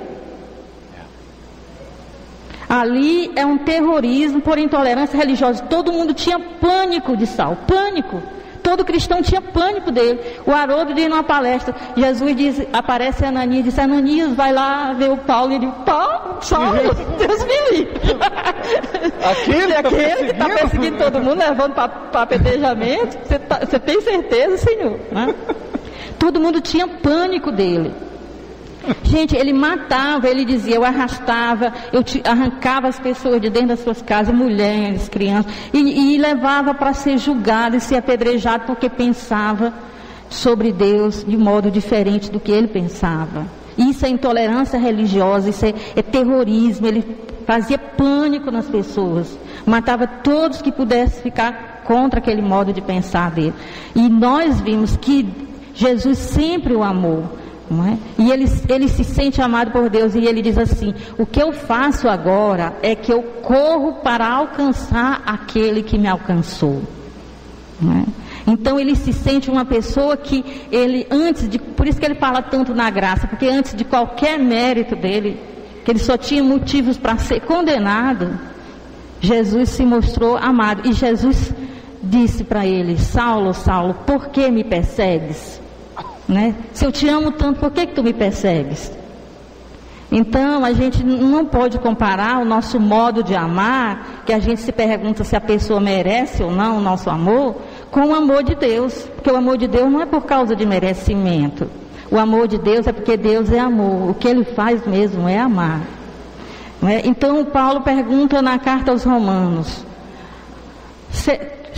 Ali 2.68 3.30
é 3.37 3.45
um 3.45 3.59
terrorismo 3.59 4.41
por 4.41 4.59
intolerância 4.59 5.16
religiosa. 5.16 5.62
Todo 5.64 5.93
mundo 5.93 6.14
tinha 6.14 6.39
pânico 6.39 7.16
de 7.16 7.26
Sal, 7.26 7.57
pânico. 7.66 8.20
Todo 8.66 8.84
cristão 8.84 9.22
tinha 9.22 9.40
pânico 9.40 9.92
dele. 9.92 10.18
O 10.44 10.50
Haroldo 10.50 10.92
diz 10.92 11.08
numa 11.08 11.22
palestra, 11.22 11.72
Jesus 11.96 12.34
diz, 12.34 12.66
aparece 12.72 13.24
Ananias, 13.24 13.62
diz, 13.62 13.78
Ananias, 13.78 14.34
vai 14.34 14.52
lá 14.52 14.92
ver 14.92 15.08
o 15.08 15.18
Paulo. 15.18 15.52
E 15.52 15.54
ele 15.54 15.72
Paulo, 15.84 16.38
Saulo, 16.40 16.92
Deus 17.16 17.44
me 17.44 17.70
livre. 17.70 18.00
Aquele, 19.24 19.72
tá 19.72 19.78
Aquele 19.78 20.16
que 20.16 20.32
está 20.32 20.48
perseguindo 20.48 20.98
todo 20.98 21.20
mundo, 21.20 21.38
levando 21.38 21.74
para 21.74 22.22
apedrejamento. 22.22 23.16
Você, 23.24 23.38
tá, 23.38 23.60
tem 23.78 24.00
certeza, 24.00 24.56
Senhor? 24.56 24.98
Né? 25.12 25.32
Todo 26.18 26.40
mundo 26.40 26.60
tinha 26.60 26.88
pânico 26.88 27.52
dele. 27.52 27.94
Gente, 29.05 29.37
ele 29.37 29.53
matava, 29.53 30.28
ele 30.28 30.45
dizia, 30.45 30.76
eu 30.76 30.84
arrastava, 30.84 31.72
eu 31.93 32.05
arrancava 32.24 32.89
as 32.89 32.99
pessoas 32.99 33.41
de 33.41 33.51
dentro 33.51 33.68
das 33.68 33.80
suas 33.80 34.03
casas, 34.03 34.34
mulheres, 34.34 35.09
crianças, 35.09 35.53
e, 35.72 36.14
e 36.14 36.18
levava 36.18 36.74
para 36.74 36.93
ser 36.93 37.18
julgado 37.18 37.76
e 37.76 37.80
ser 37.80 37.97
apedrejado 37.97 38.64
porque 38.66 38.89
pensava 38.89 39.72
sobre 40.28 40.72
Deus 40.72 41.24
de 41.24 41.37
modo 41.37 41.70
diferente 41.70 42.30
do 42.30 42.41
que 42.41 42.53
ele 42.53 42.68
pensava. 42.68 43.47
Isso 43.76 44.07
é 44.07 44.09
intolerância 44.09 44.78
religiosa, 44.78 45.51
isso 45.51 45.66
é, 45.66 45.74
é 45.95 46.03
terrorismo, 46.03 46.87
ele 46.87 47.05
fazia 47.47 47.78
pânico 47.78 48.51
nas 48.51 48.66
pessoas, 48.66 49.39
matava 49.64 50.07
todos 50.07 50.62
que 50.62 50.72
pudessem 50.72 51.22
ficar 51.22 51.82
contra 51.84 52.18
aquele 52.18 52.43
modo 52.43 52.72
de 52.72 52.80
pensar 52.80 53.30
dele. 53.30 53.55
E 53.95 54.09
nós 54.09 54.61
vimos 54.61 54.97
que 54.97 55.28
Jesus 55.74 56.18
sempre 56.18 56.74
o 56.74 56.82
amou. 56.82 57.24
É? 57.68 58.22
E 58.22 58.30
ele, 58.30 58.44
ele 58.68 58.88
se 58.88 59.02
sente 59.02 59.42
amado 59.42 59.72
por 59.72 59.90
Deus 59.90 60.14
e 60.14 60.24
ele 60.24 60.40
diz 60.40 60.56
assim: 60.56 60.94
O 61.18 61.26
que 61.26 61.42
eu 61.42 61.52
faço 61.52 62.08
agora 62.08 62.76
é 62.80 62.94
que 62.94 63.12
eu 63.12 63.22
corro 63.42 63.94
para 63.94 64.28
alcançar 64.28 65.22
aquele 65.26 65.82
que 65.82 65.98
me 65.98 66.06
alcançou. 66.06 66.82
É? 67.82 68.26
Então 68.46 68.78
ele 68.78 68.94
se 68.94 69.12
sente 69.12 69.50
uma 69.50 69.64
pessoa 69.64 70.16
que 70.16 70.44
ele 70.70 71.08
antes 71.10 71.48
de, 71.48 71.58
por 71.58 71.88
isso 71.88 71.98
que 71.98 72.06
ele 72.06 72.14
fala 72.14 72.40
tanto 72.40 72.72
na 72.72 72.88
graça, 72.88 73.26
porque 73.26 73.48
antes 73.48 73.74
de 73.74 73.84
qualquer 73.84 74.38
mérito 74.38 74.94
dele, 74.94 75.40
que 75.84 75.90
ele 75.90 75.98
só 75.98 76.16
tinha 76.16 76.44
motivos 76.44 76.96
para 76.96 77.18
ser 77.18 77.40
condenado, 77.40 78.38
Jesus 79.20 79.70
se 79.70 79.84
mostrou 79.84 80.36
amado 80.36 80.88
e 80.88 80.92
Jesus 80.92 81.52
disse 82.00 82.44
para 82.44 82.64
ele: 82.64 82.96
Saulo, 82.96 83.52
Saulo, 83.52 83.94
por 84.06 84.28
que 84.28 84.48
me 84.52 84.62
persegues? 84.62 85.60
Né? 86.28 86.54
Se 86.72 86.84
eu 86.84 86.92
te 86.92 87.08
amo 87.08 87.32
tanto, 87.32 87.60
por 87.60 87.70
que, 87.70 87.86
que 87.86 87.94
tu 87.94 88.02
me 88.02 88.12
persegues? 88.12 88.92
Então, 90.10 90.64
a 90.64 90.72
gente 90.72 91.04
não 91.04 91.44
pode 91.44 91.78
comparar 91.78 92.40
o 92.40 92.44
nosso 92.44 92.78
modo 92.78 93.22
de 93.22 93.34
amar, 93.34 94.22
que 94.24 94.32
a 94.32 94.38
gente 94.38 94.60
se 94.60 94.70
pergunta 94.70 95.24
se 95.24 95.34
a 95.34 95.40
pessoa 95.40 95.80
merece 95.80 96.42
ou 96.42 96.50
não 96.50 96.78
o 96.78 96.80
nosso 96.80 97.10
amor, 97.10 97.56
com 97.90 98.06
o 98.06 98.14
amor 98.14 98.44
de 98.44 98.54
Deus. 98.54 99.08
Porque 99.14 99.30
o 99.30 99.36
amor 99.36 99.58
de 99.58 99.66
Deus 99.66 99.90
não 99.90 100.00
é 100.00 100.06
por 100.06 100.22
causa 100.22 100.54
de 100.54 100.64
merecimento. 100.64 101.68
O 102.10 102.18
amor 102.18 102.46
de 102.46 102.56
Deus 102.56 102.86
é 102.86 102.92
porque 102.92 103.16
Deus 103.16 103.50
é 103.50 103.58
amor. 103.58 104.10
O 104.10 104.14
que 104.14 104.28
ele 104.28 104.44
faz 104.44 104.86
mesmo 104.86 105.28
é 105.28 105.38
amar. 105.38 105.80
É? 106.84 107.06
Então, 107.06 107.44
Paulo 107.44 107.80
pergunta 107.80 108.40
na 108.40 108.58
carta 108.58 108.92
aos 108.92 109.02
Romanos: 109.02 109.84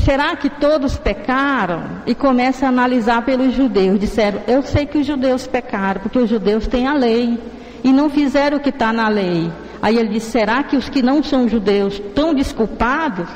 será 0.05 0.37
que 0.37 0.49
todos 0.49 0.97
pecaram? 0.97 2.03
E 2.07 2.15
começa 2.15 2.67
a 2.67 2.69
analisar 2.69 3.23
pelos 3.23 3.55
judeus. 3.55 3.99
Disseram, 3.99 4.41
eu 4.47 4.63
sei 4.63 4.87
que 4.87 4.99
os 4.99 5.07
judeus 5.07 5.47
pecaram, 5.47 6.01
porque 6.01 6.19
os 6.19 6.29
judeus 6.29 6.67
têm 6.67 6.87
a 6.87 6.95
lei. 6.95 7.39
E 7.83 7.93
não 7.93 8.11
fizeram 8.11 8.59
o 8.59 8.61
que 8.61 8.71
está 8.71 8.93
na 8.93 9.09
lei. 9.09 9.51
Aí 9.81 9.97
ele 9.97 10.09
disse, 10.09 10.33
será 10.33 10.63
que 10.63 10.77
os 10.77 10.89
que 10.89 11.03
não 11.03 11.23
são 11.23 11.49
judeus 11.49 11.95
estão 11.95 12.35
desculpados? 12.35 13.29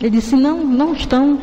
Ele 0.00 0.10
disse, 0.10 0.34
não, 0.36 0.64
não 0.64 0.92
estão. 0.92 1.38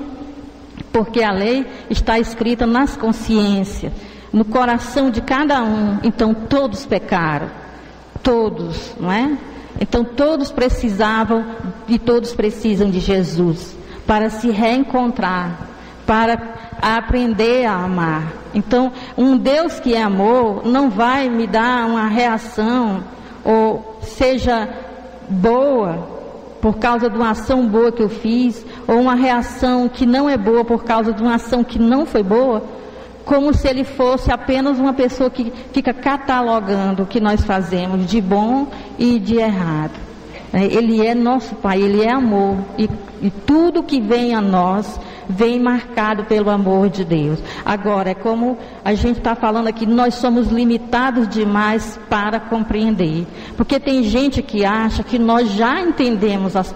Porque 0.92 1.24
a 1.24 1.32
lei 1.32 1.66
está 1.90 2.20
escrita 2.20 2.66
nas 2.66 2.98
consciências, 2.98 3.92
no 4.32 4.46
coração 4.46 5.10
de 5.10 5.22
cada 5.22 5.64
um. 5.64 6.00
Então 6.04 6.34
todos 6.34 6.86
pecaram. 6.86 7.50
Todos, 8.22 8.96
não 9.00 9.12
é? 9.12 9.38
Então 9.80 10.04
todos 10.04 10.52
precisavam 10.52 11.46
e 11.88 12.00
todos 12.00 12.34
precisam 12.34 12.90
de 12.90 13.00
Jesus 13.00 13.83
para 14.06 14.30
se 14.30 14.50
reencontrar, 14.50 15.58
para 16.06 16.38
aprender 16.82 17.66
a 17.66 17.74
amar. 17.74 18.34
Então, 18.54 18.92
um 19.18 19.38
Deus 19.38 19.80
que 19.80 19.94
é 19.94 20.02
amor 20.02 20.66
não 20.66 20.90
vai 20.90 21.30
me 21.30 21.48
dar 21.48 21.88
uma 21.88 22.08
reação 22.08 23.04
ou 23.44 24.00
seja 24.02 24.70
boa 25.30 26.14
por 26.62 26.78
causa 26.78 27.10
de 27.10 27.18
uma 27.18 27.32
ação 27.32 27.68
boa 27.68 27.92
que 27.92 28.02
eu 28.02 28.08
fiz, 28.08 28.66
ou 28.88 29.02
uma 29.02 29.16
reação 29.16 29.90
que 29.90 30.06
não 30.06 30.30
é 30.30 30.38
boa 30.38 30.64
por 30.64 30.86
causa 30.86 31.12
de 31.12 31.22
uma 31.22 31.36
ação 31.36 31.62
que 31.62 31.78
não 31.78 32.06
foi 32.06 32.24
boa, 32.24 32.64
como 33.26 33.54
se 33.54 33.68
ele 33.68 33.84
fosse 33.84 34.32
apenas 34.32 34.80
uma 34.80 34.94
pessoa 34.94 35.30
que 35.30 35.52
fica 35.74 35.94
catalogando 35.94 37.04
o 37.04 37.06
que 37.06 37.20
nós 37.20 37.44
fazemos 37.44 38.06
de 38.06 38.22
bom 38.22 38.68
e 38.98 39.20
de 39.20 39.36
errado. 39.36 40.03
É, 40.54 40.64
ele 40.66 41.04
é 41.04 41.16
nosso 41.16 41.56
Pai, 41.56 41.82
Ele 41.82 42.04
é 42.04 42.12
amor. 42.12 42.58
E, 42.78 42.88
e 43.24 43.32
tudo 43.32 43.82
que 43.82 44.00
vem 44.00 44.36
a 44.36 44.42
nós 44.42 45.00
vem 45.28 45.60
marcado 45.60 46.26
pelo 46.26 46.52
amor 46.52 46.90
de 46.90 47.04
Deus. 47.04 47.40
Agora, 47.66 48.12
é 48.12 48.14
como 48.14 48.58
a 48.86 48.94
gente 48.94 49.18
está 49.18 49.34
falando 49.34 49.68
aqui, 49.68 49.86
nós 49.86 50.14
somos 50.16 50.50
limitados 50.50 51.28
demais 51.28 52.00
para 52.08 52.40
compreender. 52.40 53.26
Porque 53.58 53.80
tem 53.80 54.04
gente 54.04 54.44
que 54.44 54.64
acha 54.64 55.02
que 55.02 55.18
nós 55.18 55.50
já 55.54 55.82
entendemos 55.82 56.56
as, 56.56 56.74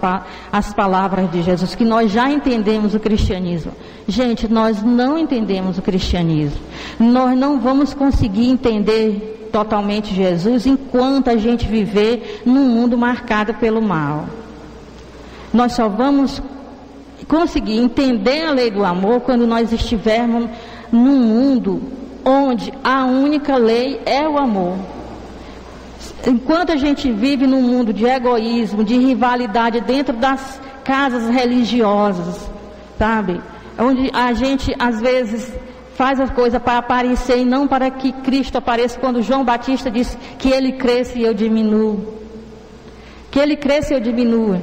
as 0.50 0.72
palavras 0.74 1.30
de 1.30 1.42
Jesus, 1.42 1.76
que 1.76 1.84
nós 1.84 2.10
já 2.10 2.28
entendemos 2.28 2.94
o 2.94 3.00
cristianismo. 3.00 3.72
Gente, 4.08 4.48
nós 4.48 4.82
não 4.82 5.16
entendemos 5.16 5.78
o 5.78 5.82
cristianismo. 5.82 6.60
Nós 6.98 7.38
não 7.38 7.60
vamos 7.60 7.94
conseguir 7.94 8.48
entender 8.48 9.37
totalmente 9.50 10.14
Jesus 10.14 10.66
enquanto 10.66 11.28
a 11.28 11.36
gente 11.36 11.66
viver 11.66 12.42
num 12.44 12.68
mundo 12.68 12.96
marcado 12.96 13.54
pelo 13.54 13.82
mal. 13.82 14.26
Nós 15.52 15.72
só 15.72 15.88
vamos 15.88 16.42
conseguir 17.26 17.78
entender 17.78 18.44
a 18.44 18.52
lei 18.52 18.70
do 18.70 18.84
amor 18.84 19.20
quando 19.20 19.46
nós 19.46 19.72
estivermos 19.72 20.48
num 20.92 21.18
mundo 21.18 21.82
onde 22.24 22.72
a 22.84 23.04
única 23.04 23.56
lei 23.56 24.00
é 24.04 24.28
o 24.28 24.38
amor. 24.38 24.76
Enquanto 26.26 26.72
a 26.72 26.76
gente 26.76 27.10
vive 27.10 27.46
num 27.46 27.62
mundo 27.62 27.92
de 27.92 28.04
egoísmo, 28.04 28.84
de 28.84 28.98
rivalidade 28.98 29.80
dentro 29.80 30.14
das 30.14 30.60
casas 30.84 31.28
religiosas, 31.28 32.50
sabe? 32.98 33.40
Onde 33.78 34.10
a 34.12 34.32
gente 34.32 34.74
às 34.78 35.00
vezes 35.00 35.52
faz 35.98 36.20
as 36.20 36.30
coisas 36.30 36.62
para 36.62 36.78
aparecer 36.78 37.38
e 37.38 37.44
não 37.44 37.66
para 37.66 37.90
que 37.90 38.12
Cristo 38.12 38.56
apareça, 38.56 39.00
quando 39.00 39.20
João 39.20 39.44
Batista 39.44 39.90
disse 39.90 40.16
que 40.38 40.48
ele 40.48 40.74
cresça 40.74 41.18
e 41.18 41.24
eu 41.24 41.34
diminuo. 41.34 42.14
Que 43.32 43.40
ele 43.40 43.56
cresça 43.56 43.92
e 43.92 43.96
eu 43.96 44.00
diminua. 44.00 44.62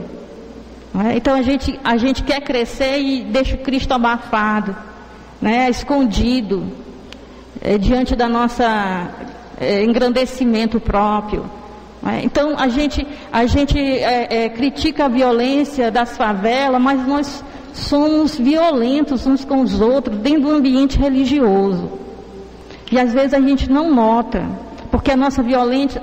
É? 1.03 1.17
Então 1.17 1.35
a 1.35 1.41
gente, 1.41 1.77
a 1.83 1.97
gente 1.97 2.23
quer 2.23 2.39
crescer 2.39 2.99
e 2.99 3.25
deixa 3.25 3.55
o 3.55 3.57
Cristo 3.57 3.91
abafado, 3.91 4.73
né? 5.41 5.69
escondido, 5.69 6.71
é, 7.61 7.77
diante 7.77 8.15
da 8.15 8.29
nossa 8.29 9.09
é, 9.59 9.83
engrandecimento 9.83 10.79
próprio. 10.79 11.51
É? 12.13 12.23
Então 12.23 12.57
a 12.57 12.69
gente, 12.69 13.05
a 13.29 13.45
gente 13.45 13.77
é, 13.77 14.45
é, 14.45 14.49
critica 14.49 15.03
a 15.03 15.09
violência 15.09 15.91
das 15.91 16.15
favelas, 16.15 16.81
mas 16.81 17.05
nós 17.05 17.43
somos 17.75 18.37
violentos 18.37 19.25
uns 19.27 19.43
com 19.43 19.61
os 19.61 19.79
outros 19.81 20.17
dentro 20.17 20.43
do 20.43 20.51
ambiente 20.51 20.97
religioso. 20.97 21.91
E 22.91 22.99
às 22.99 23.13
vezes 23.13 23.33
a 23.33 23.39
gente 23.39 23.69
não 23.69 23.93
nota, 23.93 24.45
porque 24.91 25.11
a 25.11 25.17
nossa 25.17 25.43
violência, 25.43 26.01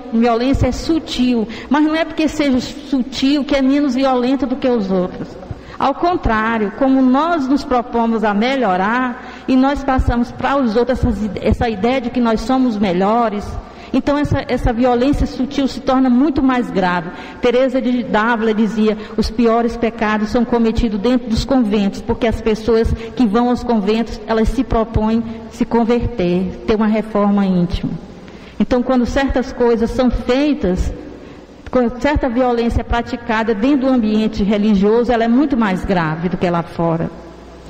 é 0.66 0.72
sutil, 0.72 1.48
mas 1.70 1.84
não 1.84 1.94
é 1.94 2.04
porque 2.04 2.28
seja 2.28 2.60
sutil 2.60 3.44
que 3.44 3.56
é 3.56 3.62
menos 3.62 3.94
violenta 3.94 4.46
do 4.46 4.56
que 4.56 4.68
os 4.68 4.90
outros. 4.90 5.28
Ao 5.78 5.94
contrário, 5.94 6.72
como 6.78 7.00
nós 7.00 7.48
nos 7.48 7.64
propomos 7.64 8.22
a 8.22 8.34
melhorar 8.34 9.44
e 9.48 9.56
nós 9.56 9.82
passamos 9.82 10.30
para 10.30 10.56
os 10.56 10.76
outros 10.76 11.00
essa 11.40 11.68
ideia 11.68 12.00
de 12.00 12.10
que 12.10 12.20
nós 12.20 12.40
somos 12.42 12.76
melhores, 12.76 13.44
então 13.92 14.16
essa, 14.16 14.44
essa 14.48 14.72
violência 14.72 15.26
sutil 15.26 15.68
se 15.68 15.80
torna 15.80 16.08
muito 16.08 16.42
mais 16.42 16.70
grave. 16.70 17.10
Teresa 17.40 17.80
de 17.80 18.02
Dávila 18.02 18.54
dizia: 18.54 18.96
os 19.16 19.30
piores 19.30 19.76
pecados 19.76 20.30
são 20.30 20.44
cometidos 20.44 20.98
dentro 20.98 21.28
dos 21.28 21.44
conventos, 21.44 22.00
porque 22.00 22.26
as 22.26 22.40
pessoas 22.40 22.92
que 23.14 23.26
vão 23.26 23.50
aos 23.50 23.62
conventos 23.62 24.20
elas 24.26 24.48
se 24.48 24.64
propõem 24.64 25.22
se 25.50 25.64
converter, 25.64 26.64
ter 26.66 26.74
uma 26.74 26.86
reforma 26.86 27.44
íntima. 27.44 27.92
Então, 28.58 28.82
quando 28.82 29.04
certas 29.04 29.52
coisas 29.52 29.90
são 29.90 30.10
feitas, 30.10 30.92
quando 31.70 32.00
certa 32.00 32.28
violência 32.28 32.80
é 32.80 32.84
praticada 32.84 33.54
dentro 33.54 33.88
do 33.88 33.92
ambiente 33.92 34.42
religioso, 34.42 35.10
ela 35.10 35.24
é 35.24 35.28
muito 35.28 35.56
mais 35.56 35.84
grave 35.84 36.28
do 36.28 36.36
que 36.36 36.48
lá 36.48 36.62
fora. 36.62 37.10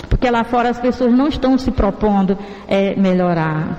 Porque 0.09 0.31
lá 0.31 0.45
fora 0.45 0.69
as 0.69 0.79
pessoas 0.79 1.13
não 1.13 1.29
estão 1.29 1.57
se 1.57 1.71
propondo 1.71 2.37
é, 2.69 2.95
melhorar. 2.95 3.79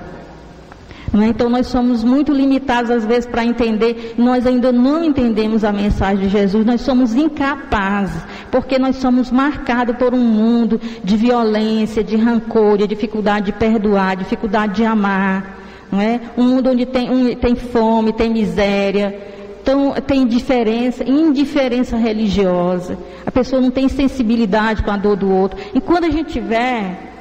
É? 1.22 1.26
Então 1.26 1.48
nós 1.48 1.68
somos 1.68 2.02
muito 2.02 2.32
limitados 2.32 2.90
às 2.90 3.04
vezes 3.04 3.26
para 3.26 3.44
entender, 3.44 4.14
nós 4.18 4.46
ainda 4.46 4.72
não 4.72 5.04
entendemos 5.04 5.62
a 5.62 5.72
mensagem 5.72 6.24
de 6.24 6.28
Jesus, 6.28 6.66
nós 6.66 6.80
somos 6.80 7.14
incapazes, 7.14 8.20
porque 8.50 8.78
nós 8.78 8.96
somos 8.96 9.30
marcados 9.30 9.96
por 9.96 10.12
um 10.12 10.18
mundo 10.18 10.80
de 11.04 11.16
violência, 11.16 12.02
de 12.02 12.16
rancor, 12.16 12.78
de 12.78 12.88
dificuldade 12.88 13.46
de 13.46 13.52
perdoar, 13.52 14.16
dificuldade 14.16 14.74
de 14.74 14.84
amar. 14.84 15.60
Não 15.92 16.00
é? 16.00 16.20
Um 16.36 16.42
mundo 16.42 16.70
onde 16.70 16.84
tem, 16.84 17.08
um, 17.08 17.34
tem 17.36 17.54
fome, 17.54 18.12
tem 18.12 18.32
miséria, 18.32 19.32
então, 19.64 19.94
tem 20.06 20.22
indiferença, 20.22 21.08
indiferença 21.08 21.96
religiosa. 21.96 22.98
A 23.24 23.30
pessoa 23.30 23.62
não 23.62 23.70
tem 23.70 23.88
sensibilidade 23.88 24.82
com 24.82 24.90
a 24.90 24.96
dor 24.98 25.16
do 25.16 25.30
outro. 25.30 25.58
E 25.72 25.80
quando 25.80 26.04
a 26.04 26.10
gente 26.10 26.32
tiver 26.32 27.13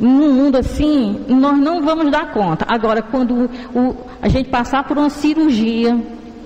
num 0.00 0.32
mundo 0.32 0.56
assim, 0.56 1.26
nós 1.28 1.58
não 1.58 1.82
vamos 1.82 2.10
dar 2.10 2.32
conta. 2.32 2.64
Agora, 2.66 3.02
quando 3.02 3.50
o, 3.74 3.96
a 4.22 4.28
gente 4.28 4.48
passar 4.48 4.84
por 4.84 4.96
uma 4.96 5.10
cirurgia 5.10 5.96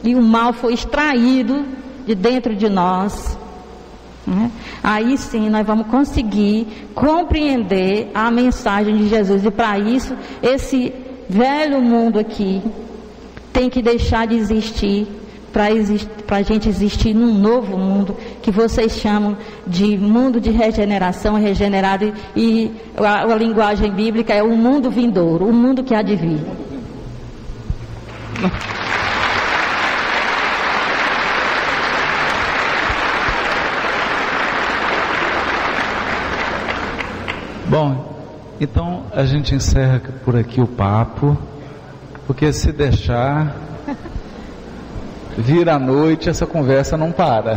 e 0.03 0.15
o 0.15 0.21
mal 0.21 0.53
foi 0.53 0.75
extraído 0.75 1.65
de 2.05 2.15
dentro 2.17 2.55
de 2.57 2.69
nós, 2.69 3.39
né? 4.27 4.51
aí 4.83 5.17
sim 5.17 5.49
nós 5.49 5.65
vamos 5.65 5.87
conseguir 5.87 6.67
compreender 6.95 8.11
a 8.13 8.29
mensagem 8.31 8.97
de 8.97 9.09
Jesus. 9.09 9.45
E 9.45 9.51
para 9.51 9.79
isso, 9.79 10.17
esse 10.43 10.93
velho 11.29 11.81
mundo 11.81 12.19
aqui 12.19 12.61
tem 13.53 13.71
que 13.71 13.81
deixar 13.81 14.27
de 14.27 14.35
existir 14.35 15.07
para 15.55 16.39
a 16.39 16.43
gente 16.43 16.69
existir 16.69 17.15
num 17.15 17.33
novo 17.33 17.79
mundo 17.79 18.17
que 18.43 18.51
vocês 18.51 18.97
chamam 18.97 19.37
de 19.65 19.97
mundo 19.97 20.41
de 20.41 20.51
regeneração, 20.51 21.37
regenerado, 21.37 22.13
e 22.35 22.73
a, 22.97 23.23
a 23.23 23.37
linguagem 23.37 23.93
bíblica 23.93 24.35
é 24.35 24.43
o 24.43 24.57
mundo 24.57 24.91
vindouro, 24.91 25.47
o 25.47 25.53
mundo 25.53 25.85
que 25.85 25.95
há 25.95 26.03
de 26.03 26.17
vir. 26.17 26.41
Bom, 37.69 38.13
então 38.61 39.05
a 39.13 39.25
gente 39.25 39.55
encerra 39.55 40.03
por 40.25 40.35
aqui 40.35 40.61
o 40.61 40.67
papo, 40.67 41.39
porque 42.27 42.53
se 42.53 42.73
deixar 42.73 43.74
vira 45.37 45.75
a 45.75 45.79
noite, 45.79 46.29
essa 46.29 46.47
conversa 46.47 46.97
não 46.97 47.13
para. 47.13 47.57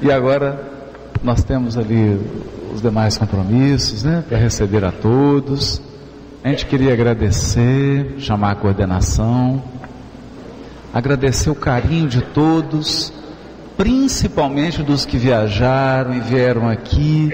e 0.00 0.10
agora 0.10 0.60
nós 1.22 1.42
temos 1.42 1.76
ali 1.76 2.20
os 2.72 2.82
demais 2.82 3.16
compromissos, 3.16 4.02
né, 4.02 4.24
para 4.28 4.38
receber 4.38 4.84
a 4.84 4.92
todos. 4.92 5.80
A 6.42 6.48
gente 6.48 6.66
queria 6.66 6.92
agradecer, 6.92 8.16
chamar 8.18 8.52
a 8.52 8.54
coordenação, 8.54 9.62
agradecer 10.92 11.50
o 11.50 11.54
carinho 11.54 12.08
de 12.08 12.20
todos, 12.20 13.12
principalmente 13.76 14.82
dos 14.82 15.06
que 15.06 15.16
viajaram 15.16 16.14
e 16.14 16.20
vieram 16.20 16.68
aqui, 16.68 17.32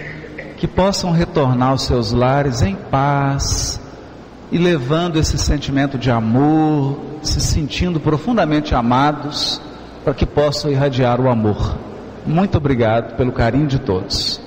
que 0.57 0.69
possam 0.69 1.11
retornar 1.11 1.71
aos 1.71 1.83
seus 1.83 2.13
lares 2.13 2.63
em 2.63 2.77
paz 2.77 3.81
e 4.53 4.59
levando 4.59 5.19
esse 5.19 5.39
sentimento 5.39 5.99
de 5.99 6.11
amor, 6.11 7.10
se 7.23 7.41
sentindo 7.41 8.01
profundamente 8.01 8.75
amados, 8.75 9.61
para 10.05 10.15
que 10.15 10.25
possam 10.25 10.71
irradiar 10.71 11.21
o 11.21 11.29
amor. 11.29 11.77
Muito 12.27 12.57
obrigado 12.59 13.17
pelo 13.17 13.33
carinho 13.33 13.67
de 13.67 13.79
todos. 13.79 14.41